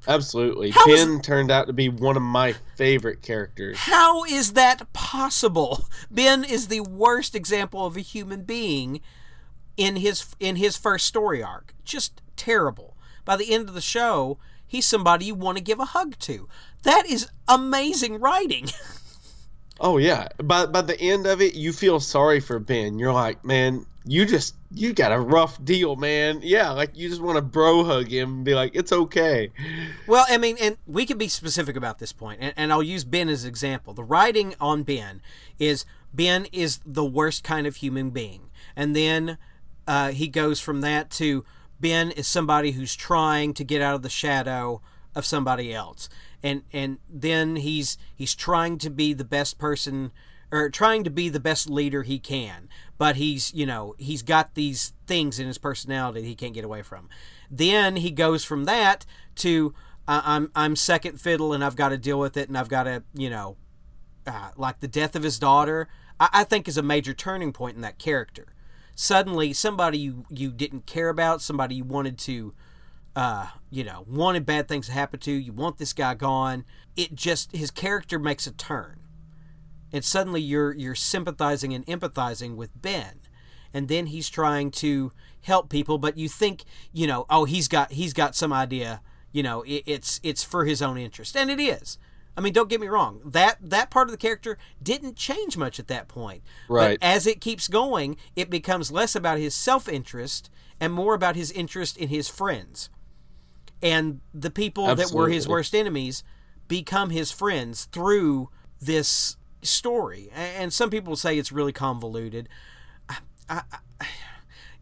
Absolutely. 0.08 0.72
How 0.72 0.86
ben 0.86 1.10
is, 1.15 1.22
turned 1.22 1.52
out 1.52 1.67
to 1.67 1.74
be 1.74 1.89
one 1.89 2.15
of 2.15 2.24
my 2.24 2.54
favorite 2.76 3.22
characters. 3.22 3.78
How 3.78 4.24
is 4.24 4.54
that 4.54 4.91
possible? 4.93 5.86
Ben 6.10 6.43
is 6.43 6.70
the 6.70 6.80
worst 6.80 7.36
example 7.36 7.86
of 7.86 7.98
a 7.98 8.02
human 8.02 8.43
being 8.43 9.02
in 9.76 9.98
his 9.98 10.36
in 10.39 10.56
his 10.56 10.78
first 10.78 11.06
story 11.06 11.43
arc. 11.43 11.74
Just 11.84 12.22
terrible. 12.36 12.96
By 13.26 13.36
the 13.36 13.54
end 13.54 13.67
of 13.67 13.76
the 13.76 13.82
show, 13.82 14.39
he's 14.65 14.86
somebody 14.86 15.26
you 15.26 15.36
want 15.36 15.58
to 15.58 15.63
give 15.63 15.80
a 15.80 15.86
hug 15.86 16.17
to. 16.20 16.48
That 16.84 17.06
is 17.06 17.30
amazing 17.48 18.20
writing. 18.20 18.70
oh 19.80 19.98
yeah. 19.98 20.30
By 20.41 20.65
by 20.65 20.82
the 20.82 21.00
end 21.00 21.28
of 21.28 21.41
it, 21.41 21.56
you 21.56 21.74
feel 21.74 22.00
sorry 22.00 22.39
for 22.39 22.60
Ben. 22.60 22.98
You're 22.98 23.13
like, 23.13 23.43
man, 23.43 23.86
you 24.08 24.26
just 24.26 24.56
you 24.72 24.93
got 24.93 25.12
a 25.12 25.20
rough 25.20 25.63
deal, 25.63 25.96
man. 25.96 26.39
Yeah, 26.41 26.72
like 26.72 26.98
you 26.98 27.10
just 27.10 27.22
want 27.22 27.36
to 27.36 27.41
bro 27.41 27.84
hug 27.84 28.08
him 28.08 28.36
and 28.36 28.46
be 28.46 28.56
like, 28.56 28.72
it's 28.74 28.91
okay. 28.91 29.52
Well, 30.08 30.26
I 30.30 30.38
mean, 30.38 30.58
and 30.60 30.78
we 30.86 31.06
can 31.06 31.17
be 31.17 31.28
specific 31.28 31.76
about 31.76 32.00
this 32.00 32.13
point, 32.13 32.39
and, 32.41 32.54
and 32.56 32.72
I'll 32.72 32.84
use 32.84 33.04
Ben 33.04 33.30
as 33.30 33.43
an 33.43 33.50
example. 33.50 33.93
The 33.93 34.04
writing 34.04 34.56
on 34.60 34.84
Ben 34.84 35.22
is 35.60 35.86
Ben 36.13 36.46
is 36.52 36.80
the 36.86 37.06
worst 37.06 37.43
kind 37.43 37.67
of 37.67 37.78
human 37.78 38.10
being, 38.10 38.50
and 38.76 38.96
then 38.96 39.38
uh, 39.88 40.12
he 40.12 40.28
goes 40.28 40.60
from 40.60 40.82
that 40.82 41.10
to 41.12 41.46
Ben 41.80 42.12
is 42.12 42.28
somebody 42.28 42.72
who's 42.72 42.96
trying 42.96 43.54
to 43.54 43.63
get 43.63 43.82
out 43.82 43.96
of 43.96 44.02
the 44.02 44.10
shadow 44.10 44.82
of 45.15 45.26
somebody 45.26 45.74
else, 45.74 46.10
and 46.41 46.63
and 46.72 47.00
then 47.10 47.58
he's 47.58 47.98
he's 48.15 48.36
trying 48.36 48.78
to 48.80 48.89
be 48.89 49.13
the 49.13 49.26
best 49.26 49.58
person 49.58 50.12
or 50.51 50.69
trying 50.69 51.03
to 51.03 51.10
be 51.10 51.29
the 51.29 51.39
best 51.39 51.69
leader 51.69 52.03
he 52.03 52.19
can 52.19 52.69
but 52.97 53.15
he's 53.15 53.53
you 53.53 53.65
know 53.65 53.95
he's 53.97 54.21
got 54.21 54.53
these 54.55 54.93
things 55.05 55.39
in 55.39 55.47
his 55.47 55.57
personality 55.57 56.23
he 56.23 56.36
can't 56.36 56.53
get 56.53 56.65
away 56.65 56.81
from 56.81 57.10
then 57.49 57.97
he 57.97 58.12
goes 58.12 58.43
from 58.43 58.65
that 58.65 59.05
to 59.36 59.73
i'm 60.07 60.51
i'm 60.55 60.75
second 60.75 61.19
fiddle 61.19 61.53
and 61.53 61.63
i've 61.63 61.75
got 61.75 61.89
to 61.89 61.97
deal 61.97 62.19
with 62.19 62.38
it 62.38 62.47
and 62.47 62.57
i've 62.57 62.69
got 62.69 62.83
to 62.83 63.03
you 63.13 63.29
know 63.29 63.57
uh, 64.25 64.49
like 64.57 64.79
the 64.81 64.88
death 64.88 65.15
of 65.15 65.23
his 65.23 65.39
daughter 65.39 65.88
I, 66.19 66.29
I 66.33 66.43
think 66.43 66.67
is 66.67 66.77
a 66.77 66.83
major 66.83 67.13
turning 67.13 67.53
point 67.53 67.75
in 67.75 67.81
that 67.81 67.97
character 67.97 68.47
suddenly 68.95 69.53
somebody 69.53 69.97
you 69.97 70.25
you 70.29 70.51
didn't 70.51 70.86
care 70.86 71.10
about 71.10 71.41
somebody 71.41 71.75
you 71.75 71.83
wanted 71.83 72.17
to 72.19 72.53
uh, 73.17 73.47
you 73.71 73.83
know, 73.83 74.05
wanted 74.07 74.45
bad 74.45 74.67
things 74.67 74.86
to 74.86 74.91
happen 74.91 75.19
to. 75.19 75.31
You 75.31 75.51
want 75.51 75.79
this 75.79 75.91
guy 75.91 76.13
gone. 76.13 76.63
It 76.95 77.15
just 77.15 77.51
his 77.51 77.71
character 77.71 78.19
makes 78.19 78.45
a 78.45 78.51
turn 78.51 78.99
and 79.91 80.04
suddenly 80.04 80.41
you're 80.41 80.73
you're 80.73 80.95
sympathizing 80.95 81.73
and 81.73 81.86
empathizing 81.86 82.56
with 82.56 82.82
Ben 82.82 83.19
and 83.73 83.88
then 83.88 84.08
he's 84.08 84.30
trying 84.30 84.71
to 84.71 85.12
help 85.41 85.69
people 85.69 85.97
but 85.97 86.17
you 86.17 86.28
think 86.30 86.63
you 86.91 87.08
know 87.08 87.26
oh 87.30 87.45
he's 87.45 87.67
got 87.67 87.91
he's 87.91 88.13
got 88.13 88.36
some 88.36 88.54
idea 88.54 89.02
you 89.32 89.43
know 89.43 89.62
it, 89.63 89.84
it's 89.86 90.19
it's 90.23 90.43
for 90.43 90.65
his 90.65 90.82
own 90.82 90.97
interest 90.97 91.36
and 91.36 91.50
it 91.50 91.60
is 91.60 91.97
I 92.38 92.39
mean, 92.39 92.54
don't 92.54 92.69
get 92.69 92.80
me 92.80 92.88
wrong. 92.88 93.19
That 93.26 93.58
that 93.60 93.89
part 93.89 94.08
of 94.08 94.12
the 94.12 94.17
character 94.17 94.60
didn't 94.82 95.15
change 95.15 95.58
much 95.58 95.80
at 95.80 95.88
that 95.88 96.08
point. 96.08 96.43
Right. 96.69 97.00
But 97.00 97.06
as 97.06 97.26
it 97.26 97.41
keeps 97.41 97.67
going, 97.67 98.15
it 98.36 98.52
becomes 98.52 98.91
less 98.91 99.15
about 99.15 99.39
his 99.39 99.56
self-interest 99.56 100.52
and 100.80 100.93
more 100.93 101.15
about 101.15 101.36
his 101.36 101.52
interest 101.52 101.97
in 101.97 102.10
his 102.10 102.30
friends. 102.30 102.91
And 103.82 104.21
the 104.36 104.52
people 104.52 104.88
Absolutely. 104.88 105.12
that 105.12 105.17
were 105.17 105.30
his 105.30 105.47
worst 105.47 105.73
enemies 105.73 106.23
become 106.67 107.10
his 107.10 107.32
friends 107.32 107.86
through 107.86 108.50
this 108.80 109.36
story. 109.67 110.30
And 110.34 110.73
some 110.73 110.89
people 110.89 111.15
say 111.15 111.38
it's 111.38 111.51
really 111.51 111.73
convoluted. 111.73 112.49
I, 113.10 113.17
I, 113.49 113.62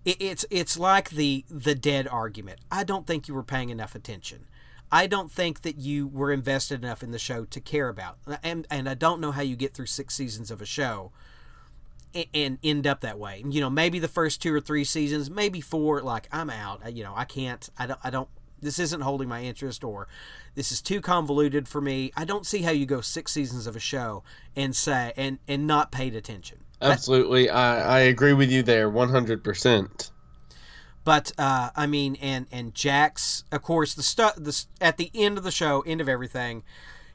it's 0.06 0.45
it's 0.52 0.78
like 0.78 1.10
the 1.10 1.45
the 1.50 1.76
dead 1.76 2.08
argument. 2.08 2.60
I 2.71 2.84
don't 2.84 3.08
think 3.08 3.28
you 3.28 3.34
were 3.34 3.43
paying 3.43 3.69
enough 3.69 3.95
attention. 3.95 4.45
I 4.91 5.08
don't 5.08 5.32
think 5.32 5.62
that 5.62 5.80
you 5.80 6.08
were 6.08 6.32
invested 6.32 6.84
enough 6.84 7.02
in 7.02 7.12
the 7.12 7.19
show 7.19 7.45
to 7.45 7.60
care 7.60 7.89
about. 7.89 8.17
And 8.43 8.67
and 8.69 8.88
I 8.88 8.93
don't 8.93 9.19
know 9.19 9.32
how 9.32 9.41
you 9.41 9.56
get 9.56 9.74
through 9.74 9.88
six 9.88 10.13
seasons 10.13 10.52
of 10.52 10.62
a 10.62 10.65
show 10.65 11.12
and, 12.13 12.28
and 12.34 12.60
end 12.63 12.88
up 12.88 13.02
that 13.02 13.17
way. 13.17 13.43
You 13.45 13.62
know, 13.62 13.69
maybe 13.69 14.00
the 14.00 14.08
first 14.08 14.41
two 14.41 14.54
or 14.54 14.62
three 14.62 14.84
seasons, 14.84 15.30
maybe 15.30 15.60
four. 15.60 16.02
Like 16.02 16.28
I'm 16.32 16.50
out. 16.50 16.95
You 16.95 17.04
know, 17.04 17.13
I 17.15 17.26
can't. 17.26 17.67
I 17.78 17.88
don't. 17.88 18.00
I 18.04 18.10
don't. 18.10 18.30
This 18.62 18.80
isn't 18.80 19.02
holding 19.02 19.28
my 19.28 19.44
interest, 19.44 19.84
or 19.84 20.08
this 20.56 20.72
is 20.72 20.82
too 20.82 21.02
convoluted 21.02 21.68
for 21.68 21.82
me. 21.82 22.12
I 22.15 22.26
don't 22.26 22.46
see 22.46 22.62
how 22.62 22.72
you 22.72 22.86
go 22.86 23.02
six 23.02 23.32
seasons 23.32 23.68
of 23.68 23.76
a 23.76 23.80
show 23.80 24.24
and 24.56 24.76
say 24.76 25.13
and 25.18 25.39
and 25.48 25.68
not 25.68 25.91
paid 25.91 26.15
attention. 26.15 26.60
Absolutely, 26.82 27.50
I 27.50 27.98
I 27.98 28.00
agree 28.02 28.34
with 28.34 28.52
you 28.52 28.63
there, 28.63 28.89
one 28.89 29.10
hundred 29.10 29.44
percent. 29.44 30.12
But 31.04 31.32
uh, 31.38 31.70
I 31.76 31.86
mean, 31.86 32.15
and 32.15 32.48
and 32.52 32.74
Jack's, 32.74 33.44
of 33.52 33.62
course, 33.62 33.94
the 33.94 34.04
stuff 34.04 34.36
the 34.36 34.65
at 34.82 34.98
the 34.98 35.12
end 35.13 35.38
of 35.38 35.44
the 35.44 35.52
show, 35.52 35.82
end 35.82 36.02
of 36.02 36.10
everything, 36.10 36.63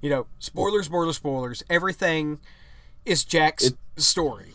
you 0.01 0.09
know, 0.09 0.27
spoilers, 0.39 0.87
spoilers, 0.87 1.17
spoilers. 1.17 1.63
Everything 1.69 2.39
is 3.05 3.25
Jack's 3.25 3.67
it, 3.67 3.77
story. 3.97 4.55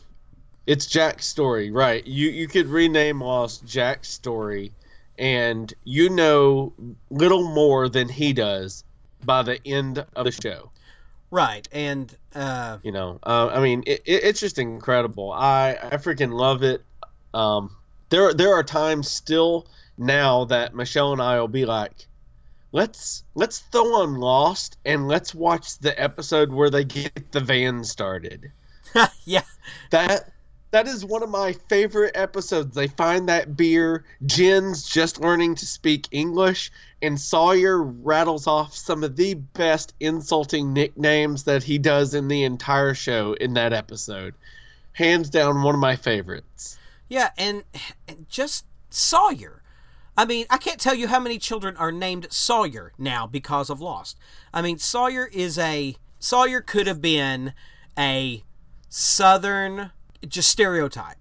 It's 0.65 0.86
Jack's 0.86 1.26
story, 1.26 1.69
right? 1.69 2.06
You 2.08 2.30
you 2.30 2.48
could 2.48 2.67
rename 2.67 3.21
Lost 3.21 3.65
Jack's 3.65 4.10
story 4.10 4.71
and 5.17 5.73
you 5.84 6.10
know 6.10 6.73
little 7.10 7.43
more 7.54 7.89
than 7.89 8.10
he 8.10 8.34
does 8.34 8.84
by 9.23 9.43
the 9.43 9.60
end 9.65 10.06
of 10.15 10.25
the 10.25 10.32
show. 10.32 10.71
Right, 11.32 11.67
and 11.71 12.15
uh, 12.34 12.78
you 12.84 12.91
know, 12.91 13.19
uh, 13.23 13.47
I 13.47 13.60
mean, 13.62 13.84
it, 13.86 14.01
it, 14.06 14.23
it's 14.23 14.39
just 14.39 14.60
incredible. 14.60 15.32
I 15.32 15.78
I 15.82 15.97
freaking 15.97 16.32
love 16.32 16.63
it. 16.63 16.84
Um, 17.34 17.75
there 18.10 18.34
there 18.34 18.54
are 18.54 18.63
times 18.63 19.10
still 19.10 19.67
now 19.98 20.46
that 20.46 20.75
Michelle 20.75 21.13
and 21.13 21.21
I 21.21 21.40
will 21.40 21.48
be 21.48 21.65
like, 21.65 22.08
let's 22.71 23.23
let's 23.33 23.60
throw 23.60 24.02
on 24.02 24.15
Lost 24.15 24.77
and 24.85 25.08
let's 25.08 25.33
watch 25.33 25.77
the 25.79 26.00
episode 26.02 26.52
where 26.52 26.69
they 26.69 26.83
get 26.83 27.31
the 27.31 27.40
van 27.40 27.83
started. 27.83 28.52
yeah, 29.25 29.44
that 29.90 30.31
that 30.76 30.90
is 30.90 31.06
one 31.06 31.23
of 31.23 31.30
my 31.30 31.54
favorite 31.54 32.12
episodes. 32.17 32.76
They 32.76 32.88
find 32.88 33.30
that 33.30 33.56
beer. 33.56 34.04
Jin's 34.26 34.84
just 34.84 35.21
learning 35.21 35.56
to 35.56 35.65
speak 35.65 36.06
English, 36.12 36.69
and 37.02 37.17
Sawyer 37.17 37.82
rattles 37.82 38.46
off 38.46 38.76
some 38.76 39.02
of 39.02 39.15
the 39.15 39.36
best 39.36 39.94
insulting 40.02 40.73
nicknames 40.73 41.46
that 41.46 41.63
he 41.63 41.78
does 41.78 42.13
in 42.13 42.28
the 42.28 42.44
entire 42.44 42.94
show 42.94 43.38
in 43.40 43.54
that 43.54 43.71
episode. 43.71 44.34
Hands 44.92 45.30
down, 45.30 45.63
one 45.63 45.76
of 45.76 45.80
my 45.80 45.96
favorites. 45.96 46.78
Yeah, 47.08 47.30
and, 47.38 47.63
and 48.06 48.28
just 48.28 48.65
Sawyer. 48.90 49.63
I 50.17 50.26
mean, 50.26 50.46
I 50.50 50.58
can't 50.58 50.82
tell 50.82 50.94
you 50.94 51.08
how 51.08 51.21
many 51.21 51.40
children 51.40 51.78
are 51.78 51.94
named 51.94 52.28
Sawyer 52.32 52.92
now 52.98 53.26
because 53.26 53.69
of 53.69 53.80
Lost. 53.80 54.17
I 54.54 54.62
mean, 54.62 54.78
Sawyer 54.78 55.30
is 55.32 55.58
a 55.58 55.96
Sawyer 56.19 56.60
could 56.60 56.86
have 56.86 57.02
been 57.02 57.54
a 57.98 58.44
southern 58.90 59.92
just 60.30 60.50
stereotype. 60.50 61.17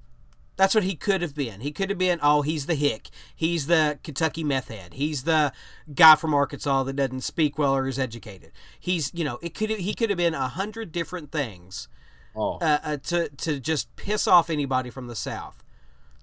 That's 0.57 0.75
what 0.75 0.85
he 0.85 0.95
could 0.95 1.21
have 1.21 1.35
been. 1.35 1.61
He 1.61 1.73
could 1.73 1.91
have 1.91 1.99
been, 1.99 2.21
oh, 2.23 2.43
he's 2.43 2.67
the 2.67 2.77
hick. 2.77 3.11
He's 3.35 3.67
the 3.67 3.99
Kentucky 4.05 4.45
meth 4.45 4.69
head. 4.69 4.95
He's 4.95 5.25
the 5.25 5.53
guy 5.93 6.15
from 6.15 6.33
Arkansas 6.33 6.85
that 6.85 6.95
doesn't 6.95 7.23
speak 7.23 7.59
well 7.59 7.75
or 7.75 7.89
is 7.89 7.99
educated. 7.99 8.53
He's, 8.79 9.11
you 9.13 9.25
know, 9.25 9.39
it 9.43 9.55
could 9.55 9.71
he 9.71 9.95
could 9.95 10.11
have 10.11 10.17
been 10.17 10.35
a 10.35 10.49
hundred 10.49 10.93
different 10.93 11.33
things 11.33 11.89
Oh, 12.37 12.59
uh, 12.59 12.79
uh, 12.83 12.97
to 12.97 13.29
to 13.29 13.61
just 13.61 13.95
piss 13.97 14.27
off 14.27 14.51
anybody 14.51 14.91
from 14.91 15.07
the 15.07 15.15
South. 15.15 15.63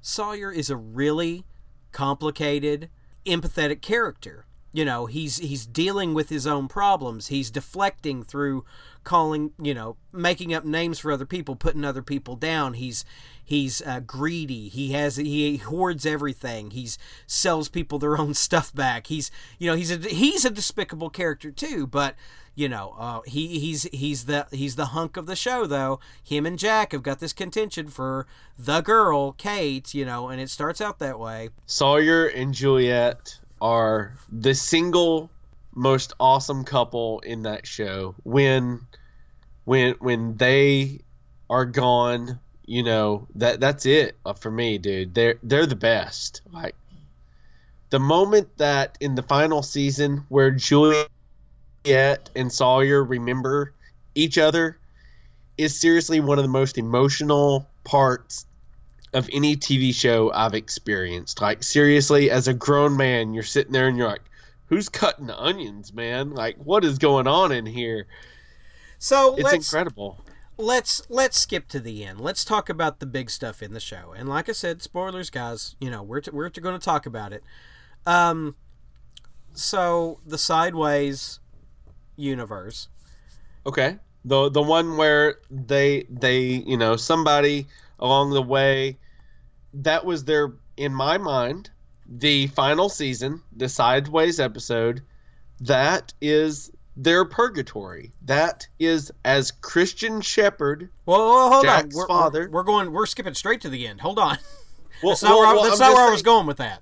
Sawyer 0.01 0.51
is 0.51 0.69
a 0.69 0.75
really 0.75 1.45
complicated, 1.91 2.89
empathetic 3.25 3.81
character. 3.81 4.45
You 4.73 4.85
know, 4.85 5.05
he's 5.05 5.37
he's 5.37 5.65
dealing 5.65 6.13
with 6.13 6.29
his 6.29 6.47
own 6.47 6.67
problems. 6.67 7.27
He's 7.27 7.51
deflecting 7.51 8.23
through 8.23 8.63
calling, 9.03 9.51
you 9.61 9.73
know, 9.73 9.97
making 10.13 10.53
up 10.53 10.63
names 10.63 10.99
for 10.99 11.11
other 11.11 11.25
people, 11.25 11.55
putting 11.55 11.83
other 11.83 12.01
people 12.01 12.35
down. 12.35 12.75
He's 12.75 13.03
he's 13.43 13.81
uh, 13.81 13.99
greedy. 13.99 14.69
He 14.69 14.93
has 14.93 15.17
he 15.17 15.57
hoards 15.57 16.05
everything. 16.05 16.71
He's 16.71 16.97
sells 17.27 17.67
people 17.67 17.99
their 17.99 18.17
own 18.17 18.33
stuff 18.47 18.73
back. 18.73 19.07
He's 19.07 19.29
you 19.59 19.69
know 19.69 19.75
he's 19.75 19.91
a 19.91 19.97
he's 19.97 20.45
a 20.45 20.49
despicable 20.49 21.09
character 21.09 21.51
too. 21.51 21.85
But 21.85 22.15
you 22.55 22.69
know 22.69 22.95
uh, 22.97 23.21
he 23.25 23.59
he's 23.59 23.83
he's 23.91 24.25
the 24.25 24.47
he's 24.51 24.77
the 24.77 24.87
hunk 24.87 25.17
of 25.17 25.25
the 25.25 25.35
show 25.35 25.65
though. 25.65 25.99
Him 26.23 26.45
and 26.45 26.57
Jack 26.57 26.93
have 26.93 27.03
got 27.03 27.19
this 27.19 27.33
contention 27.33 27.89
for 27.89 28.25
the 28.57 28.79
girl 28.79 29.33
Kate. 29.33 29.93
You 29.93 30.05
know, 30.05 30.29
and 30.29 30.39
it 30.39 30.49
starts 30.49 30.79
out 30.79 30.99
that 30.99 31.19
way. 31.19 31.49
Sawyer 31.65 32.27
and 32.27 32.53
Juliet 32.53 33.37
are 33.61 34.15
the 34.31 34.55
single 34.55 35.29
most 35.73 36.13
awesome 36.19 36.65
couple 36.65 37.19
in 37.19 37.43
that 37.43 37.65
show. 37.65 38.15
When 38.23 38.81
when 39.65 39.95
when 39.99 40.35
they 40.37 41.01
are 41.49 41.65
gone, 41.65 42.39
you 42.65 42.83
know 42.83 43.27
that 43.35 43.59
that's 43.59 43.85
it 43.85 44.17
uh, 44.25 44.33
for 44.33 44.51
me, 44.51 44.77
dude. 44.77 45.13
They're 45.13 45.35
they're 45.43 45.65
the 45.65 45.75
best. 45.75 46.41
Like 46.51 46.75
the 47.91 47.99
moment 47.99 48.57
that 48.57 48.97
in 48.99 49.15
the 49.15 49.23
final 49.23 49.61
season 49.61 50.25
where 50.29 50.51
Juliet 50.51 51.09
and 52.35 52.51
Sawyer 52.51 53.03
remember 53.03 53.73
each 54.15 54.37
other 54.37 54.79
is 55.57 55.79
seriously 55.79 56.19
one 56.19 56.39
of 56.39 56.43
the 56.43 56.49
most 56.49 56.77
emotional 56.77 57.69
parts 57.83 58.45
of 59.13 59.29
any 59.33 59.55
TV 59.55 59.93
show 59.93 60.31
I've 60.33 60.53
experienced. 60.53 61.41
Like 61.41 61.63
seriously, 61.63 62.31
as 62.31 62.47
a 62.47 62.53
grown 62.53 62.95
man, 62.97 63.33
you're 63.33 63.43
sitting 63.43 63.73
there 63.73 63.87
and 63.87 63.97
you're 63.97 64.07
like, 64.07 64.23
"Who's 64.67 64.89
cutting 64.89 65.27
the 65.27 65.37
onions, 65.39 65.93
man? 65.93 66.31
Like, 66.31 66.57
what 66.57 66.85
is 66.85 66.97
going 66.97 67.27
on 67.27 67.51
in 67.51 67.65
here?" 67.65 68.07
So 68.99 69.35
It's 69.35 69.43
let's 69.43 69.55
incredible. 69.55 70.23
let's 70.57 71.01
let's 71.09 71.39
skip 71.39 71.67
to 71.69 71.79
the 71.79 72.05
end. 72.05 72.21
Let's 72.21 72.45
talk 72.45 72.69
about 72.69 72.99
the 72.99 73.05
big 73.05 73.29
stuff 73.29 73.61
in 73.61 73.73
the 73.73 73.79
show. 73.79 74.13
And 74.15 74.29
like 74.29 74.47
I 74.47 74.53
said, 74.53 74.81
spoilers, 74.81 75.29
guys. 75.29 75.75
You 75.79 75.89
know 75.89 76.03
we're 76.03 76.21
t- 76.21 76.31
we're 76.31 76.49
going 76.49 76.79
to 76.79 76.83
talk 76.85 77.05
about 77.05 77.33
it. 77.33 77.43
Um, 78.05 78.55
so 79.53 80.19
the 80.25 80.37
sideways 80.37 81.39
universe. 82.15 82.87
Okay. 83.65 83.97
The 84.23 84.49
the 84.49 84.61
one 84.61 84.97
where 84.97 85.39
they 85.49 86.05
they 86.09 86.39
you 86.41 86.77
know 86.77 86.95
somebody 86.95 87.67
along 87.99 88.31
the 88.31 88.41
way 88.41 88.97
that 89.73 90.05
was 90.05 90.25
their 90.25 90.53
in 90.77 90.93
my 90.93 91.17
mind 91.17 91.69
the 92.07 92.47
final 92.47 92.89
season 92.89 93.41
the 93.55 93.69
sideways 93.69 94.39
episode 94.39 95.01
that 95.59 96.13
is 96.21 96.71
their 96.97 97.23
purgatory 97.23 98.11
that 98.23 98.67
is 98.79 99.11
as 99.23 99.51
Christian 99.51 100.19
Shepherd 100.21 100.89
Whoa, 101.05 101.17
whoa, 101.17 101.49
hold 101.49 101.63
Jack's 101.63 101.95
on. 101.95 101.99
We're, 101.99 102.07
father. 102.07 102.39
We're, 102.41 102.59
we're 102.59 102.63
going. 102.63 102.91
We're 102.91 103.05
skipping 103.05 103.33
straight 103.33 103.61
to 103.61 103.69
the 103.69 103.87
end. 103.87 104.01
Hold 104.01 104.19
on. 104.19 104.37
well, 105.03 105.11
That's 105.13 105.23
not 105.23 105.29
well, 105.29 105.39
where, 105.39 105.47
I, 105.47 105.53
well, 105.53 105.63
that's 105.63 105.79
not 105.79 105.93
where 105.93 106.07
I 106.07 106.11
was 106.11 106.21
going 106.21 106.47
with 106.47 106.57
that. 106.57 106.81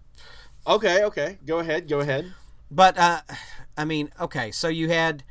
okay 0.65 1.03
okay 1.03 1.37
go 1.45 1.59
ahead 1.59 1.87
go 1.87 1.99
ahead 1.99 2.33
But 2.71 2.97
uh, 2.97 3.21
I 3.77 3.85
mean, 3.85 4.11
okay. 4.19 4.51
So 4.51 4.67
you 4.67 4.89
had 4.89 5.23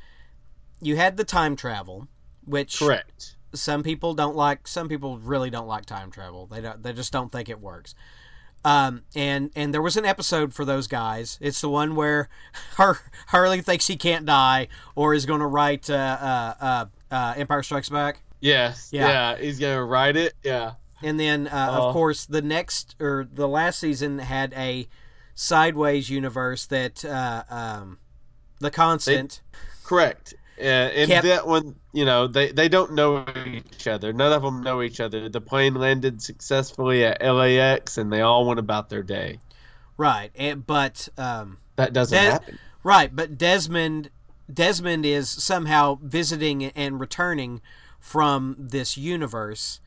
you 0.81 0.97
had 0.97 1.17
the 1.17 1.25
time 1.25 1.57
travel, 1.57 2.09
which 2.45 2.79
correct 2.79 3.35
some 3.55 3.83
people 3.83 4.15
don't 4.15 4.37
like 4.37 4.67
some 4.69 4.89
people 4.89 5.19
really 5.19 5.51
don't 5.51 5.67
like 5.67 5.87
time 5.87 6.11
travel 6.11 6.47
they 6.47 6.61
don't 6.61 6.83
they 6.83 6.93
just 6.93 7.13
don't 7.13 7.33
think 7.33 7.49
it 7.49 7.61
works 7.61 7.95
um, 8.65 9.03
and 9.15 9.51
and 9.55 9.73
there 9.73 9.81
was 9.81 9.97
an 9.97 10.05
episode 10.05 10.53
for 10.53 10.65
those 10.65 10.87
guys 10.87 11.39
it's 11.41 11.61
the 11.61 11.69
one 11.69 11.95
where 11.95 12.29
Har- 12.77 13.01
Hurley 13.29 13.61
thinks 13.61 13.87
he 13.87 13.97
can't 13.97 14.27
die 14.27 14.69
or 14.95 15.15
is 15.15 15.27
going 15.27 15.41
to 15.41 15.47
write 15.47 15.89
uh, 15.89 15.95
uh, 16.21 16.55
uh, 16.65 16.85
uh, 17.11 17.35
empire 17.37 17.63
strikes 17.63 17.89
back 17.89 18.21
yes 18.41 18.91
Yeah. 18.93 19.09
yeah. 19.09 19.37
he's 19.43 19.59
gonna 19.59 19.85
write 19.85 20.17
it 20.17 20.35
yeah 20.43 20.73
and 21.03 21.19
then 21.19 21.47
uh, 21.47 21.69
Oh. 21.79 21.87
of 21.89 21.93
course 21.93 22.27
the 22.27 22.43
next 22.43 22.97
or 23.01 23.27
the 23.33 23.47
last 23.49 23.79
season 23.79 24.19
had 24.19 24.53
a 24.55 24.89
sideways 25.35 26.11
universe 26.11 26.67
that 26.67 27.05
uh, 27.05 27.45
um, 27.49 27.99
the 28.59 28.71
constant 28.71 29.41
Correct. 29.85 30.35
Uh, 30.61 30.65
and 30.65 31.09
Kept- 31.09 31.27
that 31.27 31.47
one, 31.47 31.77
you 31.93 32.05
know, 32.05 32.27
they, 32.27 32.53
they 32.53 32.69
don't 32.69 32.93
know 32.95 33.25
each 33.47 33.87
other. 33.87 34.13
None 34.13 34.33
of 34.33 34.43
them 34.43 34.63
know 34.63 34.83
each 34.83 35.01
other. 35.01 35.29
The 35.29 35.41
plane 35.41 35.75
landed 35.75 36.21
successfully 36.21 37.05
at 37.05 37.23
LAX, 37.23 37.99
and 37.99 38.13
they 38.13 38.21
all 38.21 38.47
went 38.47 38.59
about 38.59 38.89
their 38.89 39.03
day. 39.03 39.39
right 39.97 40.31
and, 40.35 40.67
but 40.67 41.09
um, 41.17 41.59
That 41.77 41.93
doesn't 41.93 42.19
happen. 42.19 42.59
Right, 42.83 43.15
but 43.15 43.37
Desmond 43.37 44.11
Desmond 44.53 45.05
is 45.05 45.29
somehow 45.29 45.99
visiting 46.03 46.65
and 46.65 46.99
returning 46.99 47.61
from 47.99 48.57
this 48.59 48.97
universe 48.97 49.81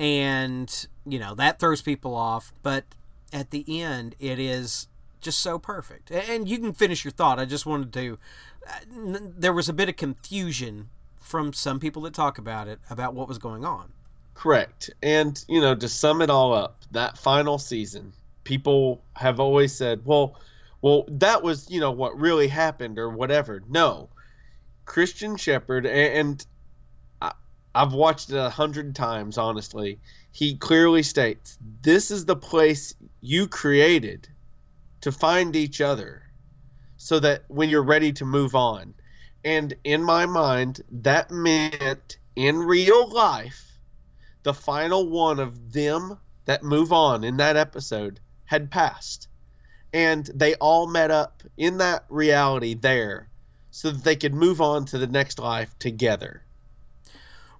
and 0.00 0.86
you 1.06 1.18
know 1.18 1.34
that 1.34 1.58
throws 1.58 1.82
people 1.82 2.14
off, 2.14 2.52
but 2.62 2.84
at 3.32 3.50
the 3.50 3.80
end 3.80 4.14
it 4.18 4.38
is 4.38 4.88
just 5.24 5.40
so 5.40 5.58
perfect. 5.58 6.10
And 6.10 6.48
you 6.48 6.58
can 6.58 6.72
finish 6.72 7.04
your 7.04 7.12
thought. 7.12 7.38
I 7.38 7.44
just 7.44 7.66
wanted 7.66 7.92
to 7.94 8.18
uh, 8.66 9.18
there 9.36 9.52
was 9.52 9.68
a 9.68 9.72
bit 9.72 9.88
of 9.88 9.96
confusion 9.96 10.88
from 11.20 11.52
some 11.52 11.80
people 11.80 12.02
that 12.02 12.14
talk 12.14 12.38
about 12.38 12.68
it 12.68 12.78
about 12.90 13.14
what 13.14 13.28
was 13.28 13.38
going 13.38 13.64
on. 13.64 13.92
Correct. 14.34 14.90
And, 15.02 15.42
you 15.48 15.60
know, 15.60 15.74
to 15.74 15.88
sum 15.88 16.20
it 16.22 16.30
all 16.30 16.52
up, 16.52 16.82
that 16.90 17.16
final 17.16 17.58
season, 17.58 18.12
people 18.44 19.02
have 19.14 19.40
always 19.40 19.72
said, 19.74 20.04
well, 20.04 20.38
well, 20.82 21.04
that 21.08 21.42
was, 21.42 21.70
you 21.70 21.80
know, 21.80 21.92
what 21.92 22.18
really 22.18 22.48
happened 22.48 22.98
or 22.98 23.08
whatever. 23.08 23.62
No. 23.68 24.08
Christian 24.84 25.36
Shepherd, 25.36 25.86
and 25.86 26.44
I, 27.22 27.32
I've 27.74 27.94
watched 27.94 28.30
it 28.30 28.36
a 28.36 28.50
hundred 28.50 28.94
times, 28.94 29.38
honestly. 29.38 29.98
He 30.32 30.56
clearly 30.56 31.02
states, 31.02 31.56
this 31.80 32.10
is 32.10 32.26
the 32.26 32.36
place 32.36 32.94
you 33.22 33.46
created 33.46 34.28
to 35.04 35.12
find 35.12 35.54
each 35.54 35.82
other 35.82 36.22
so 36.96 37.20
that 37.20 37.44
when 37.48 37.68
you're 37.68 37.82
ready 37.82 38.10
to 38.10 38.24
move 38.24 38.54
on. 38.54 38.94
And 39.44 39.74
in 39.84 40.02
my 40.02 40.24
mind, 40.24 40.80
that 40.90 41.30
meant 41.30 42.16
in 42.34 42.56
real 42.56 43.10
life, 43.10 43.78
the 44.44 44.54
final 44.54 45.06
one 45.06 45.40
of 45.40 45.74
them 45.74 46.18
that 46.46 46.62
move 46.62 46.90
on 46.90 47.22
in 47.22 47.36
that 47.36 47.54
episode 47.54 48.18
had 48.46 48.70
passed. 48.70 49.28
And 49.92 50.24
they 50.34 50.54
all 50.54 50.86
met 50.86 51.10
up 51.10 51.42
in 51.58 51.76
that 51.78 52.06
reality 52.08 52.72
there 52.72 53.28
so 53.70 53.90
that 53.90 54.04
they 54.04 54.16
could 54.16 54.32
move 54.32 54.62
on 54.62 54.86
to 54.86 54.96
the 54.96 55.06
next 55.06 55.38
life 55.38 55.78
together. 55.78 56.44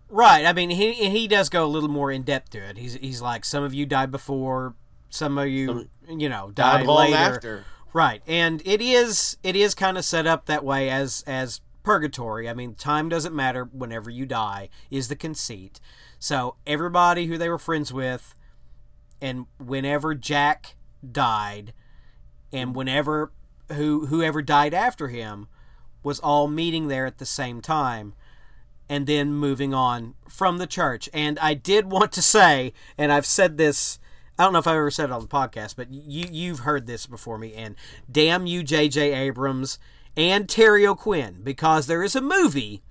Right. 0.09 0.47
I 0.47 0.55
mean, 0.55 0.71
he 0.71 0.95
he 0.95 1.29
does 1.29 1.51
go 1.51 1.67
a 1.67 1.69
little 1.69 1.91
more 1.91 2.11
in 2.11 2.23
depth 2.23 2.51
to 2.51 2.59
it. 2.59 2.79
He's 2.79 2.95
he's 2.95 3.21
like 3.21 3.45
some 3.45 3.63
of 3.63 3.75
you 3.75 3.85
died 3.85 4.11
before, 4.11 4.75
some 5.15 5.39
of 5.39 5.49
you 5.49 5.89
you 6.09 6.29
know 6.29 6.51
died, 6.51 6.87
Died 6.87 6.87
later. 6.87 7.17
after. 7.17 7.65
Right. 7.93 8.23
And 8.27 8.61
it 8.65 8.81
is 8.81 9.37
it 9.43 9.55
is 9.55 9.75
kind 9.75 9.97
of 9.97 10.05
set 10.05 10.27
up 10.27 10.47
that 10.47 10.65
way 10.65 10.91
as 10.91 11.23
as 11.27 11.61
purgatory. 11.85 12.49
I 12.49 12.55
mean, 12.55 12.75
time 12.75 13.09
doesn't 13.09 13.35
matter 13.35 13.65
whenever 13.65 14.11
you 14.11 14.27
die 14.27 14.69
is 14.91 15.09
the 15.09 15.17
conceit. 15.17 15.79
So 16.19 16.57
everybody 16.67 17.27
who 17.27 17.39
they 17.39 17.49
were 17.49 17.59
friends 17.59 17.93
with, 17.93 18.35
and 19.21 19.47
whenever 19.59 20.15
Jack 20.15 20.75
died, 21.09 21.73
and 22.53 22.75
whenever 22.75 23.31
who 23.73 24.07
whoever 24.07 24.43
died 24.43 24.75
after 24.75 25.09
him, 25.09 25.47
was 26.03 26.19
all 26.19 26.49
meeting 26.49 26.89
there 26.89 27.07
at 27.07 27.19
the 27.19 27.27
same 27.27 27.61
time 27.61 28.15
and 28.89 29.07
then 29.07 29.33
moving 29.33 29.73
on 29.73 30.15
from 30.29 30.59
the 30.59 30.67
church. 30.67 31.09
And 31.15 31.39
I 31.39 31.55
did 31.55 31.91
want 31.91 32.13
to 32.13 32.23
say, 32.23 32.73
and 32.99 33.11
I've 33.13 33.25
said 33.27 33.57
this, 33.57 33.99
I 34.39 34.45
don't 34.45 34.53
know 34.53 34.59
if 34.59 34.67
I've 34.67 34.77
ever 34.77 34.91
said 34.91 35.11
it 35.11 35.13
on 35.13 35.21
the 35.21 35.29
podcast, 35.29 35.77
but 35.77 35.93
you 35.93 36.27
you've 36.31 36.61
heard 36.61 36.87
this 36.87 37.07
before 37.07 37.39
me. 37.39 37.55
And 37.55 37.77
damn 38.11 38.47
you, 38.47 38.63
J.J. 38.63 39.13
Abrams 39.13 39.79
and 40.17 40.49
Terry 40.49 40.87
O'Quinn, 40.87 41.41
because 41.43 41.87
there 41.87 42.03
is 42.03 42.17
a 42.17 42.21
movie. 42.21 42.83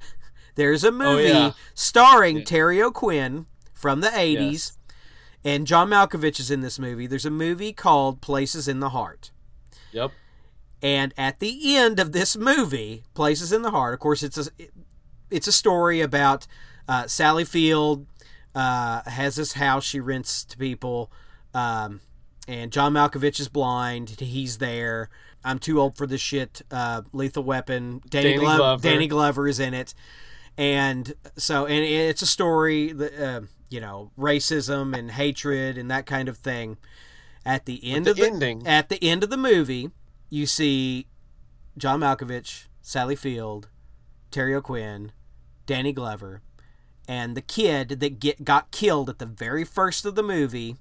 There's 0.54 0.84
a 0.84 0.92
movie 0.92 1.24
yeah. 1.24 1.52
starring 1.74 2.38
Yeah. 2.38 2.44
Terry 2.44 2.82
O'Quinn 2.82 3.46
from 3.74 4.00
the 4.00 4.08
80s. 4.08 4.40
Yes. 4.40 4.78
And 5.44 5.66
John 5.66 5.90
Malkovich 5.90 6.40
is 6.40 6.50
in 6.50 6.60
this 6.60 6.78
movie. 6.78 7.06
There's 7.06 7.26
a 7.26 7.30
movie 7.30 7.72
called 7.72 8.20
Places 8.20 8.66
in 8.66 8.80
the 8.80 8.88
Heart. 8.88 9.30
Yep. 9.92 10.10
And 10.82 11.14
at 11.16 11.38
the 11.38 11.76
end 11.76 12.00
of 12.00 12.12
this 12.12 12.36
movie, 12.36 13.04
Places 13.14 13.52
in 13.52 13.62
the 13.62 13.70
Heart, 13.70 13.94
of 13.94 14.00
course, 14.00 14.22
it's 14.22 14.38
a 14.38 14.46
it's 15.30 15.46
a 15.46 15.52
story 15.52 16.00
about 16.00 16.46
uh, 16.88 17.06
Sally 17.06 17.44
Field 17.44 18.06
uh, 18.56 19.02
has 19.08 19.36
this 19.36 19.52
house 19.52 19.84
she 19.84 20.00
rents 20.00 20.44
to 20.46 20.56
people, 20.56 21.12
um, 21.54 22.00
and 22.48 22.72
John 22.72 22.94
Malkovich 22.94 23.38
is 23.38 23.48
blind. 23.48 24.10
He's 24.18 24.58
there. 24.58 25.10
I'm 25.44 25.58
too 25.58 25.80
old 25.80 25.94
for 25.96 26.06
this 26.06 26.20
shit. 26.20 26.62
Uh, 26.70 27.02
Lethal 27.12 27.44
Weapon. 27.44 28.00
Danny, 28.08 28.30
Danny 28.30 28.38
Glo- 28.38 28.56
Glover. 28.56 28.82
Danny 28.82 29.06
Glover 29.06 29.46
is 29.46 29.60
in 29.60 29.74
it, 29.74 29.94
and 30.56 31.12
so 31.36 31.66
and 31.66 31.84
it's 31.84 32.22
a 32.22 32.26
story 32.26 32.92
that 32.92 33.14
uh, 33.22 33.40
you 33.68 33.80
know 33.80 34.10
racism 34.18 34.96
and 34.96 35.10
hatred 35.12 35.76
and 35.76 35.90
that 35.90 36.06
kind 36.06 36.28
of 36.28 36.38
thing. 36.38 36.78
At 37.44 37.66
the 37.66 37.80
end 37.92 38.06
the 38.06 38.10
of 38.10 38.16
the 38.16 38.26
ending. 38.26 38.66
at 38.66 38.88
the 38.88 39.02
end 39.04 39.22
of 39.22 39.30
the 39.30 39.36
movie, 39.36 39.90
you 40.30 40.46
see 40.46 41.06
John 41.76 42.00
Malkovich, 42.00 42.64
Sally 42.80 43.14
Field, 43.14 43.68
Terry 44.32 44.52
O'Quinn, 44.54 45.12
Danny 45.66 45.92
Glover, 45.92 46.42
and 47.08 47.36
the 47.36 47.40
kid 47.40 48.00
that 48.00 48.20
get 48.20 48.44
got 48.44 48.70
killed 48.70 49.08
at 49.08 49.18
the 49.18 49.26
very 49.26 49.64
first 49.64 50.04
of 50.04 50.14
the 50.14 50.22
movie 50.22 50.76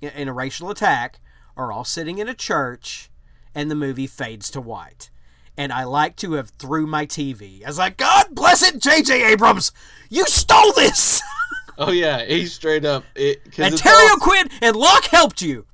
in 0.00 0.28
a 0.28 0.32
racial 0.32 0.70
attack 0.70 1.20
are 1.56 1.72
all 1.72 1.84
sitting 1.84 2.18
in 2.18 2.28
a 2.28 2.34
church, 2.34 3.10
and 3.54 3.70
the 3.70 3.74
movie 3.74 4.06
fades 4.06 4.50
to 4.50 4.60
white. 4.60 5.10
And 5.56 5.72
I 5.72 5.84
like 5.84 6.16
to 6.16 6.32
have 6.32 6.50
threw 6.50 6.86
my 6.86 7.06
TV. 7.06 7.62
I 7.64 7.68
was 7.68 7.78
like, 7.78 7.96
God 7.96 8.34
bless 8.34 8.62
it, 8.62 8.80
J.J. 8.82 9.24
Abrams! 9.32 9.72
You 10.10 10.24
stole 10.26 10.72
this! 10.72 11.22
Oh 11.76 11.90
yeah, 11.90 12.24
he 12.24 12.46
straight 12.46 12.84
up 12.84 13.02
it. 13.16 13.40
and 13.58 13.76
Terry 13.76 13.96
all- 14.08 14.14
O'Quinn 14.14 14.48
and 14.62 14.76
Locke 14.76 15.06
helped 15.06 15.42
you. 15.42 15.66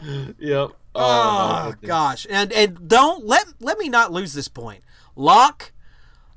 Yep. 0.38 0.38
Oh, 0.38 0.74
ah, 0.94 1.64
goodness. 1.72 1.86
gosh, 1.86 2.26
and 2.30 2.50
and 2.54 2.88
don't 2.88 3.26
let 3.26 3.44
let 3.60 3.78
me 3.78 3.90
not 3.90 4.10
lose 4.12 4.32
this 4.32 4.48
point. 4.48 4.82
Locke, 5.14 5.72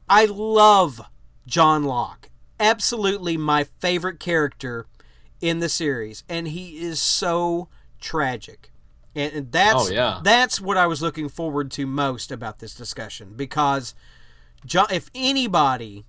I 0.10 0.26
love 0.26 1.00
John 1.47 1.86
Locke. 1.86 2.18
Absolutely 2.60 3.38
my 3.38 3.64
favorite 3.64 4.20
character 4.20 4.86
in 5.41 5.60
the 5.60 5.70
series, 5.70 6.24
and 6.28 6.49
he 6.49 6.80
is 6.80 7.01
so 7.01 7.70
tragic. 8.01 8.72
And, 9.16 9.51
that's 9.51 9.89
Oh, 9.89 9.91
yeah. 9.91 10.20
that's 10.24 10.62
what 10.62 10.78
I 10.78 10.86
was 10.86 11.01
looking 11.01 11.30
forward 11.30 11.72
to 11.72 11.86
most 11.88 12.32
about 12.32 12.60
this 12.60 12.76
discussion 12.76 13.34
because 13.36 13.95
John, 14.66 14.88
if 14.91 15.10
anybody 15.16 16.05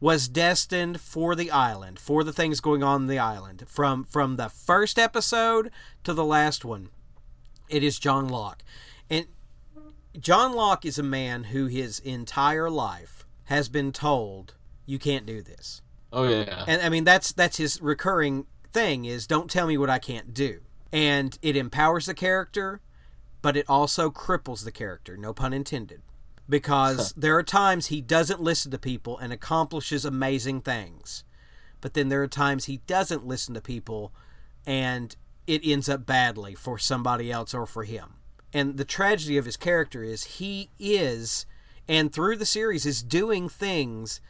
was 0.00 0.28
destined 0.28 1.00
for 1.00 1.34
the 1.34 1.50
island, 1.50 1.98
for 1.98 2.22
the 2.24 2.32
things 2.32 2.60
going 2.60 2.82
on 2.82 3.02
in 3.02 3.08
the 3.08 3.18
island, 3.18 3.64
from 3.68 4.04
from 4.04 4.36
the 4.36 4.48
first 4.48 4.98
episode 4.98 5.70
to 6.04 6.12
the 6.12 6.24
last 6.24 6.64
one, 6.64 6.90
it 7.68 7.82
is 7.82 7.98
John 7.98 8.28
Locke. 8.28 8.62
And 9.08 9.26
John 10.18 10.52
Locke 10.52 10.84
is 10.84 10.98
a 10.98 11.02
man 11.04 11.44
who 11.44 11.66
his 11.66 11.98
entire 12.00 12.68
life 12.70 13.24
has 13.44 13.68
been 13.68 13.92
told 13.92 14.54
you 14.86 14.98
can't 14.98 15.26
do 15.26 15.42
this. 15.42 15.82
Oh 16.12 16.28
yeah. 16.28 16.64
And 16.66 16.82
I 16.82 16.88
mean 16.88 17.04
that's 17.04 17.32
that's 17.32 17.56
his 17.56 17.80
recurring 17.80 18.46
thing 18.72 19.04
is 19.04 19.26
don't 19.26 19.50
tell 19.50 19.66
me 19.66 19.78
what 19.78 19.90
I 19.90 19.98
can't 19.98 20.34
do. 20.34 20.60
And 20.92 21.38
it 21.42 21.56
empowers 21.56 22.06
the 22.06 22.14
character, 22.14 22.80
but 23.42 23.56
it 23.56 23.66
also 23.68 24.10
cripples 24.10 24.64
the 24.64 24.72
character, 24.72 25.16
no 25.16 25.32
pun 25.32 25.52
intended. 25.52 26.02
Because 26.48 27.12
there 27.12 27.36
are 27.36 27.44
times 27.44 27.86
he 27.86 28.00
doesn't 28.00 28.42
listen 28.42 28.72
to 28.72 28.78
people 28.78 29.16
and 29.18 29.32
accomplishes 29.32 30.04
amazing 30.04 30.62
things. 30.62 31.22
But 31.80 31.94
then 31.94 32.08
there 32.08 32.22
are 32.22 32.28
times 32.28 32.64
he 32.64 32.78
doesn't 32.88 33.24
listen 33.24 33.54
to 33.54 33.60
people 33.60 34.12
and 34.66 35.14
it 35.46 35.62
ends 35.64 35.88
up 35.88 36.04
badly 36.04 36.54
for 36.56 36.76
somebody 36.76 37.30
else 37.30 37.54
or 37.54 37.66
for 37.66 37.84
him. 37.84 38.14
And 38.52 38.76
the 38.76 38.84
tragedy 38.84 39.36
of 39.36 39.44
his 39.44 39.56
character 39.56 40.02
is 40.02 40.24
he 40.24 40.70
is 40.78 41.46
and 41.88 42.12
through 42.12 42.36
the 42.36 42.46
series 42.46 42.86
is 42.86 43.02
doing 43.02 43.48
things 43.48 44.20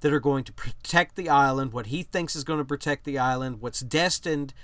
that 0.00 0.12
are 0.12 0.20
going 0.20 0.44
to 0.44 0.52
protect 0.52 1.16
the 1.16 1.28
island, 1.28 1.72
what 1.72 1.86
he 1.86 2.02
thinks 2.02 2.36
is 2.36 2.44
going 2.44 2.58
to 2.58 2.64
protect 2.64 3.04
the 3.04 3.18
island, 3.18 3.60
what's 3.60 3.80
destined 3.80 4.54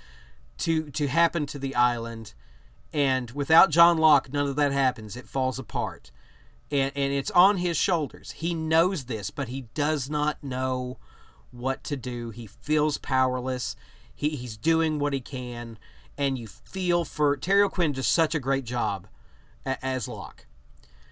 to 0.57 0.89
to 0.91 1.07
happen 1.07 1.45
to 1.47 1.59
the 1.59 1.75
island. 1.75 2.33
And 2.93 3.31
without 3.31 3.71
John 3.71 3.97
Locke, 3.97 4.31
none 4.31 4.47
of 4.47 4.55
that 4.55 4.71
happens. 4.71 5.17
It 5.17 5.27
falls 5.27 5.59
apart. 5.59 6.11
And 6.71 6.91
and 6.95 7.13
it's 7.13 7.31
on 7.31 7.57
his 7.57 7.77
shoulders. 7.77 8.31
He 8.31 8.53
knows 8.53 9.05
this, 9.05 9.29
but 9.29 9.49
he 9.49 9.63
does 9.73 10.09
not 10.09 10.43
know 10.43 10.97
what 11.51 11.83
to 11.85 11.97
do. 11.97 12.29
He 12.31 12.47
feels 12.47 12.97
powerless. 12.97 13.75
He, 14.13 14.29
he's 14.29 14.55
doing 14.55 14.97
what 14.97 15.11
he 15.11 15.19
can, 15.19 15.77
and 16.17 16.37
you 16.37 16.47
feel 16.47 17.03
for 17.03 17.35
Terry 17.35 17.61
O'Quinn 17.63 17.91
does 17.91 18.07
such 18.07 18.33
a 18.33 18.39
great 18.39 18.63
job 18.63 19.07
a, 19.65 19.83
as 19.85 20.07
Locke 20.07 20.45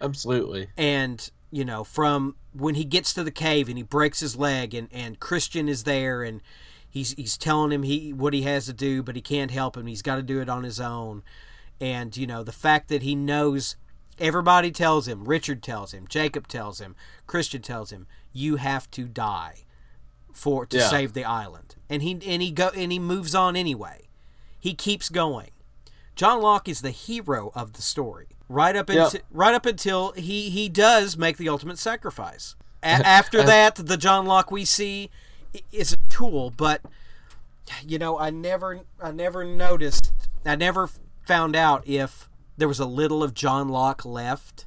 Absolutely. 0.01 0.69
and 0.78 1.30
you 1.54 1.64
know 1.64 1.84
from 1.84 2.36
when 2.51 2.76
he 2.76 2.84
gets 2.84 3.14
to 3.14 3.24
the 3.24 3.32
cave 3.32 3.70
and 3.70 3.78
he 3.78 3.84
breaks 3.84 4.20
his 4.20 4.36
leg 4.36 4.74
and 4.74 4.88
and 4.91 5.20
Christian 5.20 5.70
is 5.70 5.84
there 5.84 6.24
and 6.24 6.41
he's 6.89 7.12
he's 7.14 7.38
telling 7.38 7.72
him 7.72 7.84
he 7.84 8.12
what 8.12 8.34
he 8.34 8.41
has 8.41 8.66
to 8.66 8.74
do 8.74 9.04
but 9.04 9.16
he 9.16 9.22
can't 9.22 9.51
help 9.51 9.78
him. 9.78 9.86
He's 9.88 10.01
got 10.01 10.16
to 10.16 10.24
do 10.24 10.41
it 10.41 10.49
on 10.49 10.64
his 10.64 10.80
own. 10.80 11.24
And 11.80 12.16
you 12.18 12.26
know 12.28 12.43
the 12.43 12.51
fact 12.51 12.88
that 12.89 13.04
he 13.04 13.14
knows 13.16 13.76
everybody 14.20 14.72
tells 14.72 15.08
him 15.08 15.26
Richard 15.26 15.62
tells 15.64 15.93
him 15.93 16.08
Jacob 16.08 16.47
tells 16.47 16.80
him 16.82 16.95
Christian 17.28 17.62
tells 17.62 17.91
him 17.91 18.08
you 18.32 18.56
have 18.58 18.89
to 18.91 19.06
die 19.06 19.64
for 20.34 20.66
to 20.66 20.78
Yeah. 20.78 20.89
save 20.89 21.14
the 21.14 21.26
island. 21.26 21.76
And 21.89 22.01
he 22.01 22.14
and 22.26 22.41
he 22.41 22.51
go 22.51 22.70
and 22.76 22.91
he 22.91 22.99
moves 22.99 23.36
on 23.36 23.56
anyway. 23.56 24.08
He 24.60 24.74
keeps 24.74 25.10
going 25.10 25.51
John 26.16 26.41
Locke 26.41 26.68
is 26.70 26.82
the 26.82 26.91
hero 26.91 27.51
of 27.55 27.74
the 27.74 27.82
story. 27.82 28.28
Right 28.49 28.76
up 28.76 28.89
Yep. 28.89 29.05
until 29.05 29.22
right 29.32 29.53
up 29.55 29.66
until 29.66 30.11
he 30.14 30.49
he 30.49 30.70
does 30.70 31.18
make 31.18 31.38
the 31.38 31.49
ultimate 31.49 31.80
sacrifice. 31.80 32.55
A- 32.84 32.88
after 33.05 33.41
that, 33.43 33.76
the 33.76 33.97
John 33.97 34.26
Locke 34.26 34.51
we 34.51 34.66
see 34.66 35.09
is 35.72 35.93
a 35.93 35.97
tool, 36.09 36.51
but 36.55 36.82
you 37.86 37.97
know, 37.97 38.20
I 38.20 38.30
never 38.30 38.82
I 39.01 39.11
never 39.11 39.43
noticed 39.43 40.11
I 40.45 40.55
never 40.55 40.89
found 41.26 41.55
out 41.55 41.88
if 41.88 42.30
there 42.57 42.68
was 42.68 42.80
a 42.80 42.86
little 42.86 43.24
of 43.24 43.34
John 43.34 43.70
Locke 43.70 44.05
left 44.05 44.66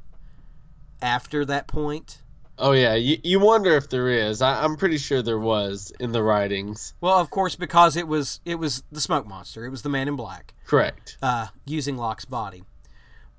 after 1.01 1.44
that 1.44 1.66
point. 1.68 2.22
Oh 2.59 2.72
yeah. 2.72 2.94
You, 2.94 3.18
you 3.22 3.38
wonder 3.40 3.76
if 3.76 3.88
there 3.90 4.09
is. 4.09 4.40
I, 4.40 4.64
I'm 4.64 4.76
pretty 4.76 4.98
sure 4.98 5.20
there 5.22 5.38
was 5.38 5.92
in 6.00 6.12
the 6.12 6.22
writings. 6.22 6.94
Well, 7.00 7.18
of 7.18 7.30
course, 7.30 7.54
because 7.57 7.96
it 7.96 8.09
was 8.09 8.40
it 8.44 8.54
was 8.57 8.82
the 8.90 9.00
smoke 9.00 9.26
monster. 9.26 9.66
It 9.66 9.70
was 9.70 9.82
the 9.82 9.88
man 9.88 10.09
in 10.09 10.16
black. 10.16 10.54
Correct. 10.66 11.18
uh, 11.22 11.48
using 11.64 11.96
Locke's 11.96 12.24
body. 12.24 12.64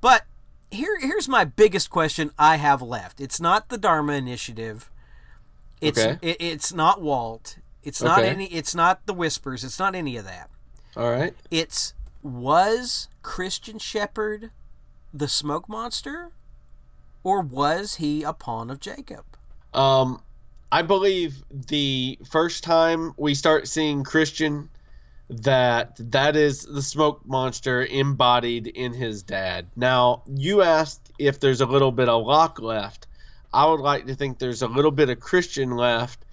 But 0.01 0.23
here, 0.69 0.99
here's 0.99 1.27
my 1.27 1.45
biggest 1.45 1.89
question 1.89 2.31
I 2.37 2.57
have 2.57 2.81
left. 2.81 3.19
It's 3.19 3.39
not 3.41 3.69
the 3.69 3.77
Dharma 3.77 4.13
Initiative. 4.13 4.91
It's 5.81 5.99
Okay. 5.99 6.17
it, 6.21 6.37
it's 6.39 6.73
not 6.73 7.01
Walt. 7.01 7.57
It's 7.83 8.01
not 8.01 8.19
Okay. 8.19 8.29
any. 8.29 8.45
It's 8.47 8.75
not 8.75 9.05
the 9.05 9.13
Whispers. 9.13 9.63
It's 9.63 9.79
not 9.79 9.95
any 9.95 10.17
of 10.17 10.25
that. 10.25 10.49
All 10.95 11.09
right. 11.11 11.33
It's 11.51 11.93
was 12.21 13.07
Christian 13.23 13.79
Shepherd 13.79 14.51
the 15.13 15.27
smoke 15.27 15.69
monster, 15.69 16.31
or 17.27 17.41
was 17.41 17.95
he 17.95 18.23
a 18.23 18.31
pawn 18.31 18.69
of 18.69 18.79
Jacob? 18.79 19.25
Um, 19.73 20.21
I 20.71 20.81
believe 20.81 21.43
the 21.51 22.17
first 22.29 22.63
time 22.63 23.13
we 23.17 23.35
start 23.35 23.67
seeing 23.67 24.05
Christian, 24.05 24.69
that 25.29 25.97
that 26.11 26.37
is 26.37 26.63
the 26.63 26.81
smoke 26.81 27.19
monster 27.25 27.85
embodied 27.85 28.67
in 28.67 28.93
his 28.93 29.23
dad. 29.23 29.67
Now, 29.75 30.23
you 30.25 30.61
asked 30.61 31.11
if 31.19 31.41
there's 31.41 31.59
a 31.59 31.65
little 31.65 31.91
bit 31.91 32.07
of 32.07 32.25
Locke 32.25 32.61
left. 32.61 33.07
I 33.53 33.65
would 33.65 33.81
like 33.81 34.05
to 34.05 34.15
think 34.15 34.39
there's 34.39 34.61
a 34.61 34.69
little 34.69 34.91
bit 34.91 35.09
of 35.09 35.19
Christian 35.19 35.71
left, 35.71 36.23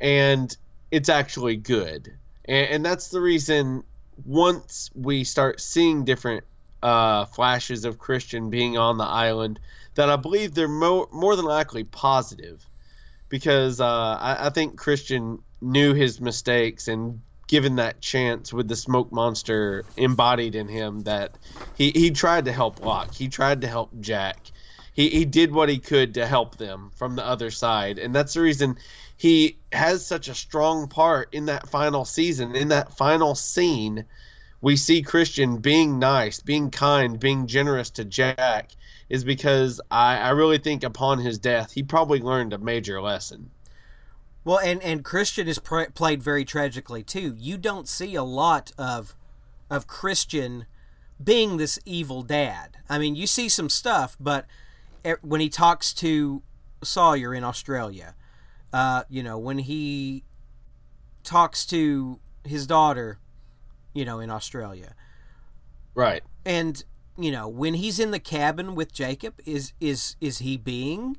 and 0.00 0.56
it's 0.90 1.08
actually 1.08 1.58
good. 1.58 2.12
And, 2.46 2.66
and 2.70 2.84
that's 2.84 3.10
the 3.10 3.20
reason 3.20 3.84
once 4.26 4.90
we 4.96 5.22
start 5.22 5.60
seeing 5.60 6.04
different 6.04 6.42
uh, 6.82 7.26
flashes 7.26 7.84
of 7.84 8.00
Christian 8.00 8.50
being 8.50 8.76
on 8.76 8.98
the 8.98 9.04
island, 9.04 9.60
that 9.94 10.10
I 10.10 10.16
believe 10.16 10.54
they're 10.54 10.68
mo- 10.68 11.08
more 11.12 11.36
than 11.36 11.44
likely 11.44 11.84
positive 11.84 12.66
because 13.28 13.80
uh, 13.80 13.86
I, 13.86 14.46
I 14.46 14.50
think 14.50 14.78
Christian 14.78 15.38
knew 15.60 15.94
his 15.94 16.20
mistakes 16.20 16.88
and 16.88 17.22
given 17.48 17.76
that 17.76 18.00
chance 18.00 18.52
with 18.52 18.68
the 18.68 18.76
smoke 18.76 19.12
monster 19.12 19.84
embodied 19.96 20.54
in 20.54 20.68
him 20.68 21.00
that 21.00 21.36
he, 21.74 21.90
he 21.90 22.10
tried 22.10 22.44
to 22.44 22.52
help 22.52 22.78
Locke. 22.78 23.12
He 23.12 23.28
tried 23.28 23.62
to 23.62 23.66
help 23.66 23.90
Jack. 24.00 24.52
He, 24.92 25.08
he 25.10 25.24
did 25.24 25.52
what 25.52 25.68
he 25.68 25.78
could 25.78 26.14
to 26.14 26.26
help 26.26 26.56
them 26.56 26.92
from 26.94 27.16
the 27.16 27.26
other 27.26 27.50
side. 27.50 27.98
And 27.98 28.14
that's 28.14 28.34
the 28.34 28.40
reason 28.40 28.76
he 29.16 29.58
has 29.72 30.06
such 30.06 30.28
a 30.28 30.34
strong 30.34 30.88
part 30.88 31.34
in 31.34 31.46
that 31.46 31.68
final 31.68 32.04
season. 32.04 32.54
In 32.54 32.68
that 32.68 32.96
final 32.96 33.34
scene, 33.34 34.04
we 34.60 34.76
see 34.76 35.02
Christian 35.02 35.58
being 35.58 35.98
nice, 35.98 36.40
being 36.40 36.70
kind, 36.70 37.18
being 37.18 37.46
generous 37.46 37.90
to 37.90 38.04
Jack 38.04 38.70
is 39.10 39.24
because 39.24 39.80
I, 39.90 40.16
I 40.18 40.30
really 40.30 40.58
think 40.58 40.84
upon 40.84 41.18
his 41.18 41.38
death, 41.38 41.72
he 41.72 41.82
probably 41.82 42.20
learned 42.20 42.52
a 42.52 42.58
major 42.58 43.02
lesson. 43.02 43.50
Well, 44.44 44.60
and 44.60 44.82
and 44.82 45.04
Christian 45.04 45.48
is 45.48 45.58
pr- 45.58 45.90
played 45.94 46.22
very 46.22 46.44
tragically 46.44 47.02
too. 47.02 47.34
You 47.36 47.58
don't 47.58 47.88
see 47.88 48.14
a 48.14 48.22
lot 48.22 48.72
of 48.78 49.14
of 49.68 49.86
Christian 49.86 50.64
being 51.22 51.58
this 51.58 51.78
evil 51.84 52.22
dad. 52.22 52.78
I 52.88 52.98
mean, 52.98 53.16
you 53.16 53.26
see 53.26 53.48
some 53.50 53.68
stuff, 53.68 54.16
but 54.18 54.46
when 55.20 55.40
he 55.40 55.50
talks 55.50 55.92
to 55.94 56.42
Sawyer 56.82 57.34
in 57.34 57.44
Australia, 57.44 58.14
uh, 58.72 59.02
you 59.10 59.22
know, 59.22 59.36
when 59.36 59.58
he 59.58 60.24
talks 61.22 61.66
to 61.66 62.18
his 62.44 62.66
daughter, 62.66 63.18
you 63.92 64.06
know, 64.06 64.20
in 64.20 64.30
Australia, 64.30 64.94
right, 65.94 66.22
and 66.46 66.84
you 67.18 67.30
know, 67.30 67.48
when 67.48 67.74
he's 67.74 67.98
in 67.98 68.10
the 68.10 68.18
cabin 68.18 68.74
with 68.74 68.92
Jacob, 68.92 69.34
is 69.44 69.72
is 69.80 70.16
is 70.20 70.38
he 70.38 70.56
being 70.56 71.16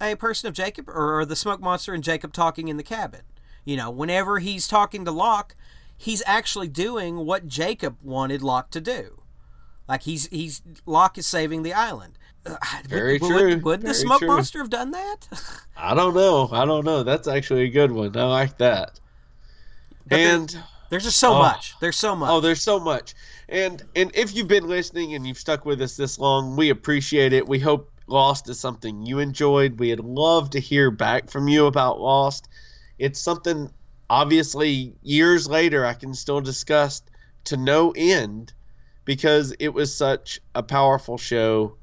a 0.00 0.14
person 0.16 0.48
of 0.48 0.54
Jacob, 0.54 0.88
or 0.88 1.20
are 1.20 1.24
the 1.24 1.36
smoke 1.36 1.60
monster 1.60 1.92
and 1.92 2.02
Jacob 2.02 2.32
talking 2.32 2.68
in 2.68 2.76
the 2.76 2.82
cabin? 2.82 3.22
You 3.64 3.76
know, 3.76 3.90
whenever 3.90 4.38
he's 4.38 4.66
talking 4.66 5.04
to 5.04 5.10
Locke, 5.10 5.54
he's 5.96 6.22
actually 6.26 6.68
doing 6.68 7.26
what 7.26 7.46
Jacob 7.48 7.96
wanted 8.02 8.42
Locke 8.42 8.70
to 8.70 8.80
do. 8.80 9.22
Like 9.88 10.02
he's 10.02 10.26
he's 10.28 10.62
Locke 10.86 11.18
is 11.18 11.26
saving 11.26 11.62
the 11.62 11.72
island. 11.72 12.18
Uh, 12.46 12.56
Very 12.86 13.18
would, 13.18 13.28
true. 13.28 13.48
Would, 13.48 13.62
would 13.64 13.80
Very 13.82 13.92
the 13.92 13.94
smoke 13.94 14.20
true. 14.20 14.28
monster 14.28 14.58
have 14.58 14.70
done 14.70 14.90
that? 14.92 15.28
I 15.76 15.94
don't 15.94 16.14
know. 16.14 16.48
I 16.52 16.64
don't 16.64 16.84
know. 16.84 17.02
That's 17.02 17.28
actually 17.28 17.64
a 17.64 17.70
good 17.70 17.92
one. 17.92 18.16
I 18.16 18.24
like 18.24 18.58
that. 18.58 19.00
But 20.06 20.18
and 20.18 20.48
there, 20.48 20.64
there's 20.90 21.04
just 21.04 21.18
so 21.18 21.34
oh, 21.34 21.38
much. 21.38 21.74
There's 21.80 21.96
so 21.96 22.14
much. 22.14 22.30
Oh, 22.30 22.40
there's 22.40 22.62
so 22.62 22.78
much. 22.78 23.14
And 23.48 23.82
and 23.96 24.10
if 24.14 24.34
you've 24.34 24.48
been 24.48 24.68
listening 24.68 25.14
and 25.14 25.26
you've 25.26 25.38
stuck 25.38 25.64
with 25.64 25.80
us 25.80 25.96
this 25.96 26.18
long, 26.18 26.56
we 26.56 26.70
appreciate 26.70 27.32
it. 27.32 27.48
We 27.48 27.58
hope 27.58 27.90
Lost 28.06 28.48
is 28.48 28.60
something 28.60 29.04
you 29.06 29.18
enjoyed. 29.18 29.78
We'd 29.78 30.00
love 30.00 30.50
to 30.50 30.60
hear 30.60 30.90
back 30.90 31.30
from 31.30 31.48
you 31.48 31.66
about 31.66 32.00
Lost. 32.00 32.48
It's 32.98 33.20
something 33.20 33.70
obviously 34.10 34.94
years 35.02 35.48
later 35.48 35.84
I 35.84 35.94
can 35.94 36.14
still 36.14 36.40
discuss 36.40 37.02
to 37.44 37.56
no 37.56 37.92
end 37.96 38.52
because 39.04 39.54
it 39.58 39.68
was 39.68 39.94
such 39.94 40.40
a 40.54 40.62
powerful 40.62 41.16
show 41.16 41.76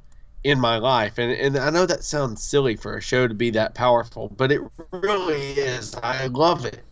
in 0.44 0.60
my 0.60 0.78
life. 0.78 1.18
And 1.18 1.32
and 1.32 1.58
I 1.58 1.72
know 1.72 1.88
that 1.88 2.04
sounds 2.04 2.44
silly 2.44 2.76
for 2.76 2.96
a 2.96 3.02
show 3.02 3.28
to 3.28 3.34
be 3.34 3.50
that 3.52 3.74
powerful, 3.74 4.30
but 4.30 4.52
it 4.52 4.62
really 4.92 5.42
is. 5.54 5.96
I 6.04 6.28
love 6.28 6.66
it. 6.66 6.84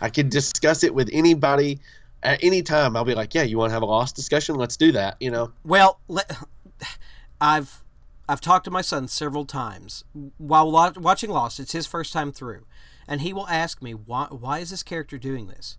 I 0.00 0.08
could 0.08 0.30
discuss 0.30 0.84
it 0.84 0.94
with 0.94 1.10
anybody 1.12 1.80
at 2.22 2.42
any 2.42 2.62
time. 2.62 2.96
I'll 2.96 3.04
be 3.04 3.14
like, 3.14 3.34
"Yeah, 3.34 3.42
you 3.42 3.58
want 3.58 3.70
to 3.70 3.74
have 3.74 3.82
a 3.82 3.86
lost 3.86 4.16
discussion? 4.16 4.54
Let's 4.56 4.76
do 4.76 4.92
that." 4.92 5.16
You 5.20 5.30
know. 5.30 5.52
Well, 5.64 6.00
I've 7.40 7.82
I've 8.28 8.40
talked 8.40 8.64
to 8.66 8.70
my 8.70 8.82
son 8.82 9.08
several 9.08 9.44
times 9.44 10.04
while 10.38 10.70
watching 10.70 11.30
Lost. 11.30 11.58
It's 11.58 11.72
his 11.72 11.86
first 11.86 12.12
time 12.12 12.32
through, 12.32 12.64
and 13.08 13.22
he 13.22 13.32
will 13.32 13.48
ask 13.48 13.82
me 13.82 13.92
why 13.92 14.26
why 14.30 14.58
is 14.58 14.70
this 14.70 14.82
character 14.82 15.18
doing 15.18 15.48
this? 15.48 15.78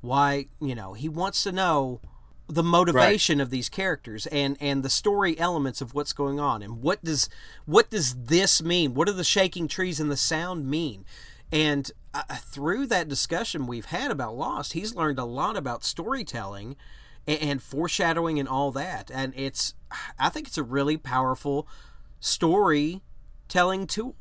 Why 0.00 0.46
you 0.60 0.74
know 0.74 0.92
he 0.92 1.08
wants 1.08 1.42
to 1.44 1.52
know 1.52 2.00
the 2.46 2.62
motivation 2.62 3.38
right. 3.38 3.42
of 3.42 3.50
these 3.50 3.68
characters 3.68 4.26
and 4.26 4.56
and 4.60 4.82
the 4.82 4.90
story 4.90 5.38
elements 5.38 5.80
of 5.80 5.94
what's 5.94 6.12
going 6.12 6.40
on 6.40 6.62
and 6.62 6.82
what 6.82 7.02
does 7.04 7.28
what 7.64 7.90
does 7.90 8.14
this 8.14 8.62
mean? 8.62 8.94
What 8.94 9.06
do 9.06 9.12
the 9.12 9.24
shaking 9.24 9.68
trees 9.68 10.00
and 10.00 10.10
the 10.10 10.16
sound 10.16 10.68
mean? 10.68 11.04
And 11.52 11.90
uh, 12.12 12.22
through 12.36 12.86
that 12.86 13.08
discussion 13.08 13.66
we've 13.66 13.86
had 13.86 14.10
about 14.10 14.36
Lost, 14.36 14.72
he's 14.72 14.94
learned 14.94 15.18
a 15.18 15.24
lot 15.24 15.56
about 15.56 15.84
storytelling 15.84 16.76
and, 17.26 17.40
and 17.40 17.62
foreshadowing 17.62 18.38
and 18.38 18.48
all 18.48 18.72
that. 18.72 19.10
And 19.12 19.32
it's 19.36 19.74
I 20.18 20.28
think 20.28 20.48
it's 20.48 20.58
a 20.58 20.62
really 20.62 20.96
powerful 20.96 21.68
storytelling 22.18 23.86
tool. 23.86 24.16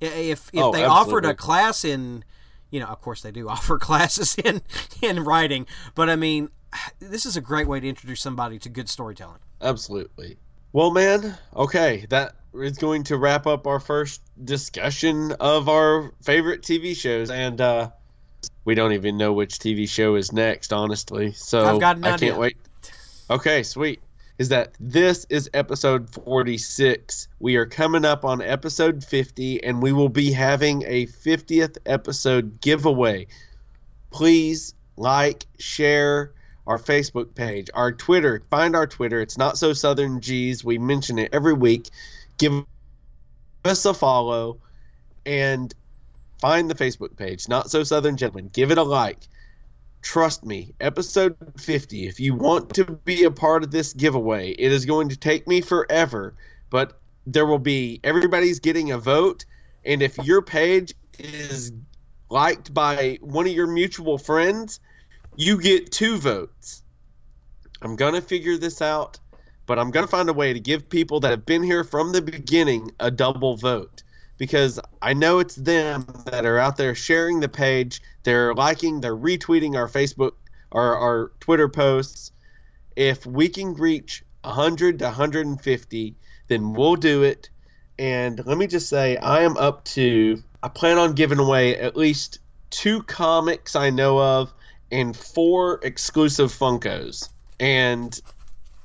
If 0.00 0.50
if 0.52 0.62
oh, 0.62 0.72
they 0.72 0.84
absolutely. 0.84 0.84
offered 0.84 1.24
a 1.26 1.34
class 1.34 1.84
in, 1.84 2.24
you 2.70 2.80
know, 2.80 2.86
of 2.86 3.00
course 3.00 3.22
they 3.22 3.30
do 3.30 3.48
offer 3.50 3.78
classes 3.78 4.34
in 4.36 4.62
in 5.00 5.24
writing, 5.24 5.66
but 5.94 6.08
I 6.08 6.16
mean, 6.16 6.50
this 6.98 7.26
is 7.26 7.36
a 7.36 7.40
great 7.40 7.68
way 7.68 7.80
to 7.80 7.88
introduce 7.88 8.20
somebody 8.20 8.58
to 8.60 8.68
good 8.68 8.88
storytelling. 8.88 9.40
Absolutely. 9.60 10.38
Well, 10.72 10.90
man, 10.90 11.36
okay, 11.54 12.06
that 12.08 12.34
is 12.54 12.78
going 12.78 13.04
to 13.04 13.16
wrap 13.16 13.46
up 13.46 13.66
our 13.66 13.80
first 13.80 14.20
discussion 14.42 15.32
of 15.32 15.68
our 15.68 16.12
favorite 16.22 16.62
TV 16.62 16.96
shows, 16.96 17.30
and 17.30 17.60
uh, 17.60 17.90
we 18.64 18.74
don't 18.74 18.92
even 18.92 19.16
know 19.16 19.32
which 19.32 19.58
TV 19.58 19.88
show 19.88 20.14
is 20.14 20.32
next, 20.32 20.72
honestly. 20.72 21.32
So 21.32 21.64
I've 21.64 21.80
got 21.80 21.96
an 21.96 22.04
I 22.04 22.14
idea. 22.14 22.30
can't 22.30 22.40
wait. 22.40 22.56
Okay, 23.30 23.62
sweet. 23.62 24.00
Is 24.38 24.48
that 24.48 24.72
this 24.80 25.26
is 25.28 25.48
episode 25.54 26.10
46. 26.10 27.28
We 27.38 27.56
are 27.56 27.66
coming 27.66 28.04
up 28.04 28.24
on 28.24 28.42
episode 28.42 29.04
50, 29.04 29.62
and 29.62 29.82
we 29.82 29.92
will 29.92 30.08
be 30.08 30.32
having 30.32 30.82
a 30.86 31.06
50th 31.06 31.78
episode 31.86 32.60
giveaway. 32.60 33.26
Please 34.10 34.74
like, 34.96 35.46
share 35.58 36.32
our 36.66 36.78
Facebook 36.78 37.34
page, 37.34 37.68
our 37.74 37.92
Twitter. 37.92 38.42
Find 38.50 38.76
our 38.76 38.86
Twitter. 38.86 39.20
It's 39.20 39.38
not 39.38 39.58
so 39.58 39.72
Southern 39.72 40.20
G's. 40.20 40.64
We 40.64 40.78
mention 40.78 41.18
it 41.18 41.30
every 41.32 41.54
week. 41.54 41.88
Give 42.42 42.66
us 43.64 43.84
a 43.84 43.94
follow 43.94 44.58
and 45.24 45.72
find 46.40 46.68
the 46.68 46.74
Facebook 46.74 47.16
page, 47.16 47.48
Not 47.48 47.70
So 47.70 47.84
Southern 47.84 48.16
Gentlemen. 48.16 48.50
Give 48.52 48.72
it 48.72 48.78
a 48.78 48.82
like. 48.82 49.28
Trust 50.02 50.44
me, 50.44 50.74
episode 50.80 51.36
50, 51.56 52.08
if 52.08 52.18
you 52.18 52.34
want 52.34 52.74
to 52.74 52.84
be 52.84 53.22
a 53.22 53.30
part 53.30 53.62
of 53.62 53.70
this 53.70 53.92
giveaway, 53.92 54.50
it 54.50 54.72
is 54.72 54.84
going 54.84 55.08
to 55.10 55.16
take 55.16 55.46
me 55.46 55.60
forever, 55.60 56.34
but 56.68 56.98
there 57.28 57.46
will 57.46 57.60
be 57.60 58.00
everybody's 58.02 58.58
getting 58.58 58.90
a 58.90 58.98
vote. 58.98 59.44
And 59.84 60.02
if 60.02 60.18
your 60.18 60.42
page 60.42 60.94
is 61.20 61.72
liked 62.28 62.74
by 62.74 63.20
one 63.20 63.46
of 63.46 63.52
your 63.52 63.68
mutual 63.68 64.18
friends, 64.18 64.80
you 65.36 65.60
get 65.60 65.92
two 65.92 66.16
votes. 66.16 66.82
I'm 67.82 67.94
going 67.94 68.14
to 68.14 68.20
figure 68.20 68.56
this 68.56 68.82
out, 68.82 69.20
but 69.72 69.78
I'm 69.78 69.90
going 69.90 70.04
to 70.04 70.10
find 70.10 70.28
a 70.28 70.34
way 70.34 70.52
to 70.52 70.60
give 70.60 70.90
people 70.90 71.20
that 71.20 71.30
have 71.30 71.46
been 71.46 71.62
here 71.62 71.82
from 71.82 72.12
the 72.12 72.20
beginning 72.20 72.90
a 73.00 73.10
double 73.10 73.56
vote 73.56 74.02
because 74.36 74.78
I 75.00 75.14
know 75.14 75.38
it's 75.38 75.54
them 75.54 76.06
that 76.26 76.44
are 76.44 76.58
out 76.58 76.76
there 76.76 76.94
sharing 76.94 77.40
the 77.40 77.48
page. 77.48 78.02
They're 78.22 78.52
liking, 78.52 79.00
they're 79.00 79.16
retweeting 79.16 79.74
our 79.74 79.88
Facebook, 79.88 80.32
our, 80.72 80.94
our 80.94 81.32
Twitter 81.40 81.70
posts. 81.70 82.32
If 82.96 83.24
we 83.24 83.48
can 83.48 83.72
reach 83.72 84.22
100 84.42 84.98
to 84.98 85.06
150, 85.06 86.16
then 86.48 86.74
we'll 86.74 86.96
do 86.96 87.22
it. 87.22 87.48
And 87.98 88.44
let 88.44 88.58
me 88.58 88.66
just 88.66 88.90
say, 88.90 89.16
I 89.16 89.40
am 89.40 89.56
up 89.56 89.86
to, 89.96 90.42
I 90.62 90.68
plan 90.68 90.98
on 90.98 91.14
giving 91.14 91.38
away 91.38 91.78
at 91.78 91.96
least 91.96 92.40
two 92.68 93.04
comics 93.04 93.74
I 93.74 93.88
know 93.88 94.20
of 94.20 94.52
and 94.90 95.16
four 95.16 95.80
exclusive 95.82 96.52
Funkos. 96.52 97.30
And 97.58 98.20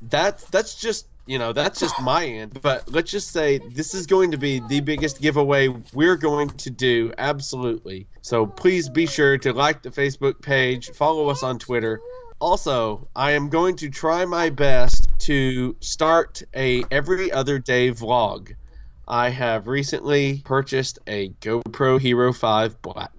that's 0.02 0.44
that's 0.46 0.76
just 0.76 1.08
you 1.26 1.38
know 1.38 1.54
that's 1.54 1.80
just 1.80 2.00
my 2.02 2.26
end 2.26 2.60
but 2.62 2.90
let's 2.92 3.12
just 3.12 3.32
say 3.32 3.60
this 3.74 3.94
is 3.94 4.08
going 4.08 4.32
to 4.32 4.38
be 4.38 4.62
the 4.68 4.80
biggest 4.80 5.22
giveaway 5.22 5.68
we're 5.94 6.16
going 6.16 6.50
to 6.50 6.70
do 6.70 7.14
absolutely. 7.18 8.08
So 8.22 8.46
please 8.46 8.90
be 8.90 9.06
sure 9.06 9.38
to 9.40 9.54
like 9.54 9.84
the 9.84 9.90
facebook 9.90 10.42
page 10.42 10.92
follow 10.92 11.30
us 11.30 11.44
on 11.44 11.60
twitter. 11.60 12.00
Also 12.40 13.08
i 13.16 13.32
am 13.32 13.50
going 13.50 13.76
to 13.78 13.90
try 13.90 14.26
my 14.26 14.50
best 14.50 15.10
to 15.20 15.76
start 15.82 16.44
a 16.56 16.84
every 16.90 17.32
other 17.32 17.60
day 17.60 17.92
vlog. 17.92 18.56
I 19.08 19.30
have 19.30 19.68
recently 19.68 20.42
purchased 20.46 21.00
a 21.08 21.30
gopro 21.42 22.00
hero 22.00 22.32
5 22.32 22.82
black 22.82 23.12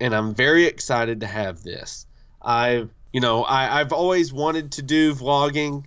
and 0.00 0.14
i'm 0.14 0.34
very 0.34 0.64
excited 0.64 1.20
to 1.20 1.26
have 1.26 1.62
this. 1.62 2.06
I've 2.40 2.90
you 3.12 3.20
know 3.20 3.44
I, 3.44 3.80
i've 3.80 3.92
always 3.92 4.32
wanted 4.32 4.72
to 4.72 4.82
do 4.82 5.14
vlogging 5.14 5.84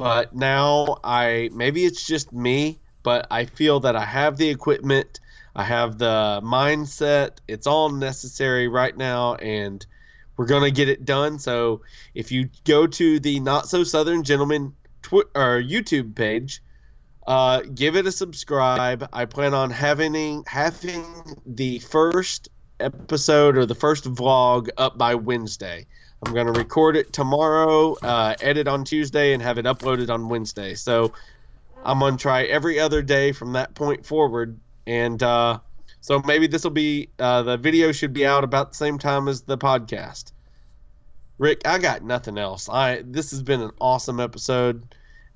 but 0.00 0.34
now 0.34 0.98
I 1.04 1.50
maybe 1.52 1.84
it's 1.84 2.06
just 2.06 2.32
me, 2.32 2.78
but 3.02 3.26
I 3.30 3.44
feel 3.44 3.80
that 3.80 3.96
I 3.96 4.04
have 4.04 4.36
the 4.36 4.48
equipment, 4.48 5.20
I 5.54 5.64
have 5.64 5.98
the 5.98 6.40
mindset. 6.44 7.38
It's 7.48 7.66
all 7.66 7.90
necessary 7.90 8.68
right 8.68 8.96
now, 8.96 9.34
and 9.36 9.84
we're 10.36 10.46
gonna 10.46 10.70
get 10.70 10.88
it 10.88 11.04
done. 11.04 11.38
So 11.38 11.82
if 12.14 12.30
you 12.32 12.48
go 12.64 12.86
to 12.86 13.20
the 13.20 13.40
Not 13.40 13.68
So 13.68 13.84
Southern 13.84 14.22
Gentleman 14.22 14.74
twi- 15.02 15.24
or 15.34 15.60
YouTube 15.62 16.14
page, 16.14 16.62
uh, 17.26 17.62
give 17.74 17.96
it 17.96 18.06
a 18.06 18.12
subscribe. 18.12 19.08
I 19.12 19.24
plan 19.26 19.52
on 19.52 19.70
having 19.70 20.44
having 20.46 21.04
the 21.44 21.78
first 21.80 22.48
episode 22.80 23.58
or 23.58 23.66
the 23.66 23.74
first 23.74 24.04
vlog 24.04 24.68
up 24.78 24.96
by 24.96 25.14
Wednesday. 25.14 25.86
I'm 26.24 26.32
going 26.32 26.46
to 26.46 26.52
record 26.52 26.96
it 26.96 27.12
tomorrow, 27.12 27.94
uh, 28.02 28.34
edit 28.40 28.66
on 28.66 28.84
Tuesday, 28.84 29.32
and 29.32 29.42
have 29.42 29.58
it 29.58 29.66
uploaded 29.66 30.10
on 30.10 30.28
Wednesday. 30.28 30.74
So 30.74 31.12
I'm 31.84 32.00
going 32.00 32.16
to 32.16 32.22
try 32.22 32.44
every 32.44 32.80
other 32.80 33.02
day 33.02 33.32
from 33.32 33.52
that 33.52 33.74
point 33.74 34.04
forward. 34.04 34.58
And 34.86 35.22
uh, 35.22 35.60
so 36.00 36.20
maybe 36.24 36.46
this 36.46 36.64
will 36.64 36.70
be 36.70 37.10
uh, 37.18 37.42
the 37.42 37.56
video 37.56 37.92
should 37.92 38.12
be 38.12 38.26
out 38.26 38.44
about 38.44 38.70
the 38.70 38.76
same 38.76 38.98
time 38.98 39.28
as 39.28 39.42
the 39.42 39.58
podcast. 39.58 40.32
Rick, 41.38 41.62
I 41.66 41.78
got 41.78 42.02
nothing 42.02 42.36
else. 42.36 42.68
I 42.68 43.02
this 43.04 43.30
has 43.30 43.42
been 43.42 43.60
an 43.60 43.70
awesome 43.80 44.18
episode, 44.18 44.94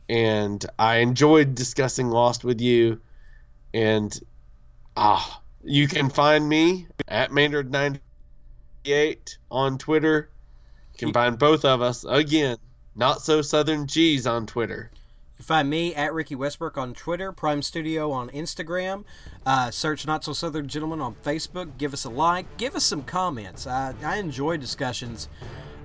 and 0.08 0.64
I 0.78 0.96
enjoyed 0.96 1.54
discussing 1.54 2.08
Lost 2.10 2.42
with 2.42 2.60
you. 2.60 3.00
And 3.72 4.18
ah, 4.96 5.40
you 5.62 5.86
can 5.86 6.10
find 6.10 6.48
me 6.48 6.88
at 7.06 7.30
Maynard98 7.30 8.00
on 9.50 9.78
Twitter. 9.78 10.28
You 10.94 11.06
can 11.06 11.12
find 11.12 11.38
both 11.38 11.64
of 11.64 11.82
us 11.82 12.04
again. 12.04 12.58
Not 12.94 13.22
so 13.22 13.42
Southern 13.42 13.86
G's 13.86 14.26
on 14.26 14.46
Twitter. 14.46 14.90
You 15.42 15.44
find 15.44 15.68
me 15.68 15.94
at 15.94 16.12
Ricky 16.12 16.36
Westbrook 16.36 16.78
on 16.78 16.94
Twitter, 16.94 17.32
Prime 17.32 17.62
Studio 17.62 18.12
on 18.12 18.28
Instagram. 18.30 19.04
Uh, 19.44 19.72
search 19.72 20.06
Not 20.06 20.22
So 20.22 20.32
Southern 20.32 20.68
Gentleman 20.68 21.00
on 21.00 21.16
Facebook. 21.24 21.78
Give 21.78 21.92
us 21.92 22.04
a 22.04 22.10
like. 22.10 22.56
Give 22.58 22.76
us 22.76 22.84
some 22.84 23.02
comments. 23.02 23.66
I, 23.66 23.94
I 24.04 24.18
enjoy 24.18 24.58
discussions, 24.58 25.28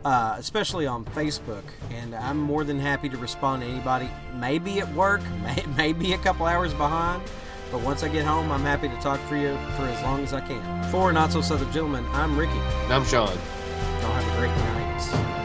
uh, 0.05 0.36
especially 0.38 0.86
on 0.86 1.05
Facebook, 1.05 1.64
and 1.89 2.14
I'm 2.14 2.38
more 2.38 2.64
than 2.64 2.80
happy 2.80 3.10
to 3.10 3.18
respond 3.18 3.64
to 3.64 3.68
anybody. 3.68 4.10
Maybe 4.36 4.80
at 4.80 4.93
work, 4.93 5.22
may, 5.41 5.64
maybe 5.76 6.14
a 6.14 6.20
couple 6.20 6.45
hours 6.45 6.74
behind, 6.74 7.24
but 7.72 7.82
once 7.82 8.03
I 8.03 8.10
get 8.10 8.26
home, 8.26 8.51
I'm 8.51 8.62
happy 8.62 8.89
to 8.89 8.95
talk 8.97 9.20
for 9.22 9.38
you 9.38 9.58
for 9.76 9.84
as 9.84 10.03
long 10.03 10.22
as 10.22 10.34
I 10.34 10.41
can. 10.41 10.91
For 10.91 11.12
Not 11.12 11.32
So 11.32 11.41
Southern 11.41 11.72
Gentleman, 11.72 12.05
I'm 12.12 12.38
Ricky. 12.38 12.51
And 12.51 12.93
I'm 12.93 13.05
Sean. 13.05 13.30
Y'all 13.30 14.12
have 14.12 14.34
a 14.34 14.39
great 14.39 14.55
night. 14.55 14.76
Sports. 15.00 15.36